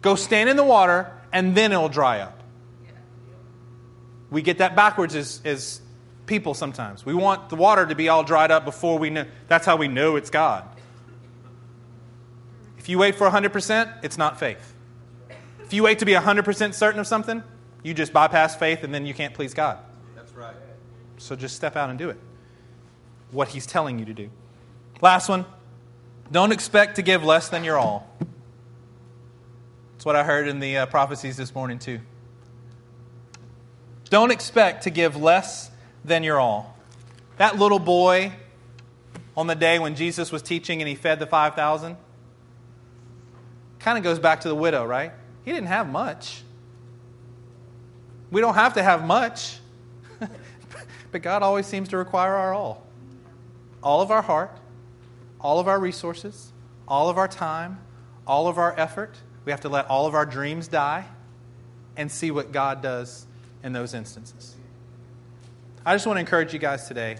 Go 0.00 0.14
stand 0.14 0.48
in 0.48 0.56
the 0.56 0.64
water, 0.64 1.12
and 1.32 1.54
then 1.54 1.72
it'll 1.72 1.88
dry 1.88 2.20
up. 2.20 2.42
We 4.30 4.42
get 4.42 4.58
that 4.58 4.74
backwards 4.74 5.14
as, 5.14 5.40
as 5.44 5.80
people 6.26 6.54
sometimes. 6.54 7.04
We 7.04 7.14
want 7.14 7.48
the 7.48 7.56
water 7.56 7.86
to 7.86 7.94
be 7.94 8.08
all 8.08 8.24
dried 8.24 8.50
up 8.50 8.64
before 8.64 8.98
we 8.98 9.10
know. 9.10 9.26
That's 9.48 9.66
how 9.66 9.76
we 9.76 9.88
know 9.88 10.16
it's 10.16 10.30
God. 10.30 10.68
If 12.78 12.88
you 12.88 12.98
wait 12.98 13.14
for 13.14 13.28
100%, 13.28 14.04
it's 14.04 14.18
not 14.18 14.38
faith. 14.38 14.74
If 15.60 15.72
you 15.72 15.82
wait 15.82 15.98
to 16.00 16.04
be 16.04 16.12
100% 16.12 16.74
certain 16.74 17.00
of 17.00 17.06
something, 17.06 17.42
you 17.82 17.94
just 17.94 18.12
bypass 18.12 18.56
faith 18.56 18.84
and 18.84 18.94
then 18.94 19.06
you 19.06 19.14
can't 19.14 19.34
please 19.34 19.54
God. 19.54 19.78
That's 20.14 20.32
right. 20.32 20.54
So 21.16 21.34
just 21.36 21.56
step 21.56 21.76
out 21.76 21.90
and 21.90 21.98
do 21.98 22.10
it. 22.10 22.18
What 23.30 23.48
He's 23.48 23.66
telling 23.66 23.98
you 23.98 24.04
to 24.04 24.14
do. 24.14 24.30
Last 25.00 25.28
one 25.28 25.46
don't 26.30 26.52
expect 26.52 26.96
to 26.96 27.02
give 27.02 27.22
less 27.24 27.48
than 27.48 27.64
your 27.64 27.78
all. 27.78 28.08
That's 29.92 30.04
what 30.04 30.16
I 30.16 30.24
heard 30.24 30.48
in 30.48 30.58
the 30.58 30.78
uh, 30.78 30.86
prophecies 30.86 31.36
this 31.36 31.54
morning, 31.54 31.78
too. 31.78 32.00
Don't 34.10 34.30
expect 34.30 34.84
to 34.84 34.90
give 34.90 35.16
less 35.16 35.70
than 36.04 36.22
your 36.22 36.38
all. 36.38 36.76
That 37.38 37.58
little 37.58 37.78
boy 37.78 38.32
on 39.36 39.46
the 39.46 39.54
day 39.54 39.78
when 39.78 39.96
Jesus 39.96 40.30
was 40.30 40.42
teaching 40.42 40.80
and 40.80 40.88
he 40.88 40.94
fed 40.94 41.18
the 41.18 41.26
5,000 41.26 41.96
kind 43.84 43.98
of 43.98 44.04
goes 44.04 44.18
back 44.18 44.40
to 44.40 44.48
the 44.48 44.54
widow, 44.54 44.84
right? 44.84 45.12
He 45.44 45.52
didn't 45.52 45.68
have 45.68 45.88
much. 45.88 46.42
We 48.30 48.40
don't 48.40 48.54
have 48.54 48.74
to 48.74 48.82
have 48.82 49.04
much, 49.04 49.58
but 51.12 51.22
God 51.22 51.42
always 51.42 51.66
seems 51.66 51.90
to 51.90 51.98
require 51.98 52.34
our 52.34 52.54
all. 52.54 52.86
All 53.82 54.00
of 54.00 54.10
our 54.10 54.22
heart, 54.22 54.56
all 55.38 55.60
of 55.60 55.68
our 55.68 55.78
resources, 55.78 56.50
all 56.88 57.10
of 57.10 57.18
our 57.18 57.28
time, 57.28 57.78
all 58.26 58.48
of 58.48 58.56
our 58.56 58.74
effort. 58.80 59.14
We 59.44 59.52
have 59.52 59.60
to 59.60 59.68
let 59.68 59.86
all 59.90 60.06
of 60.06 60.14
our 60.14 60.24
dreams 60.24 60.66
die 60.66 61.04
and 61.94 62.10
see 62.10 62.30
what 62.30 62.52
God 62.52 62.80
does 62.80 63.26
in 63.62 63.74
those 63.74 63.92
instances. 63.92 64.56
I 65.86 65.94
just 65.94 66.06
want 66.06 66.16
to 66.16 66.20
encourage 66.20 66.54
you 66.54 66.58
guys 66.58 66.88
today 66.88 67.18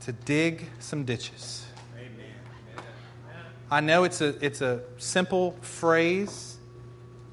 to 0.00 0.12
dig 0.12 0.64
some 0.78 1.04
ditches. 1.04 1.66
I 3.70 3.80
know 3.80 4.04
it's 4.04 4.22
a, 4.22 4.42
it's 4.42 4.62
a 4.62 4.80
simple 4.96 5.54
phrase, 5.60 6.56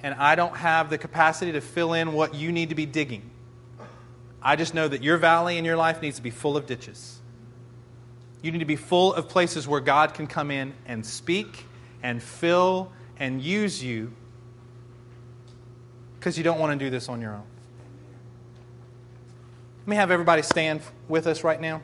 and 0.04 0.14
I 0.16 0.36
don't 0.36 0.58
have 0.58 0.90
the 0.90 0.98
capacity 0.98 1.54
to 1.54 1.62
fill 1.62 1.94
in 1.94 2.12
what 2.12 2.36
you 2.36 2.52
need 2.52 2.68
to 2.68 2.76
be 2.76 2.86
digging. 2.86 3.32
I 4.42 4.58
just 4.58 4.74
know 4.74 4.90
that 4.90 5.02
your 5.02 5.16
valley 5.16 5.58
in 5.58 5.64
your 5.64 5.78
life 5.78 6.02
needs 6.02 6.18
to 6.18 6.22
be 6.22 6.30
full 6.30 6.58
of 6.58 6.66
ditches. 6.66 7.20
You 8.42 8.52
need 8.52 8.60
to 8.60 8.66
be 8.66 8.76
full 8.76 9.14
of 9.14 9.30
places 9.30 9.70
where 9.70 9.80
God 9.80 10.16
can 10.16 10.28
come 10.28 10.52
in 10.52 10.74
and 10.86 11.06
speak 11.06 11.64
and 12.04 12.22
fill 12.22 12.92
and 13.18 13.42
use 13.42 13.82
you 13.82 14.12
because 16.20 16.38
you 16.38 16.44
don't 16.44 16.60
want 16.60 16.78
to 16.78 16.86
do 16.86 16.90
this 16.90 17.08
on 17.08 17.22
your 17.22 17.34
own. 17.34 17.46
Let 19.88 19.92
me 19.92 19.96
have 19.96 20.12
everybody 20.12 20.42
stand 20.42 20.82
with 21.08 21.28
us 21.28 21.46
right 21.46 21.62
now. 21.62 21.82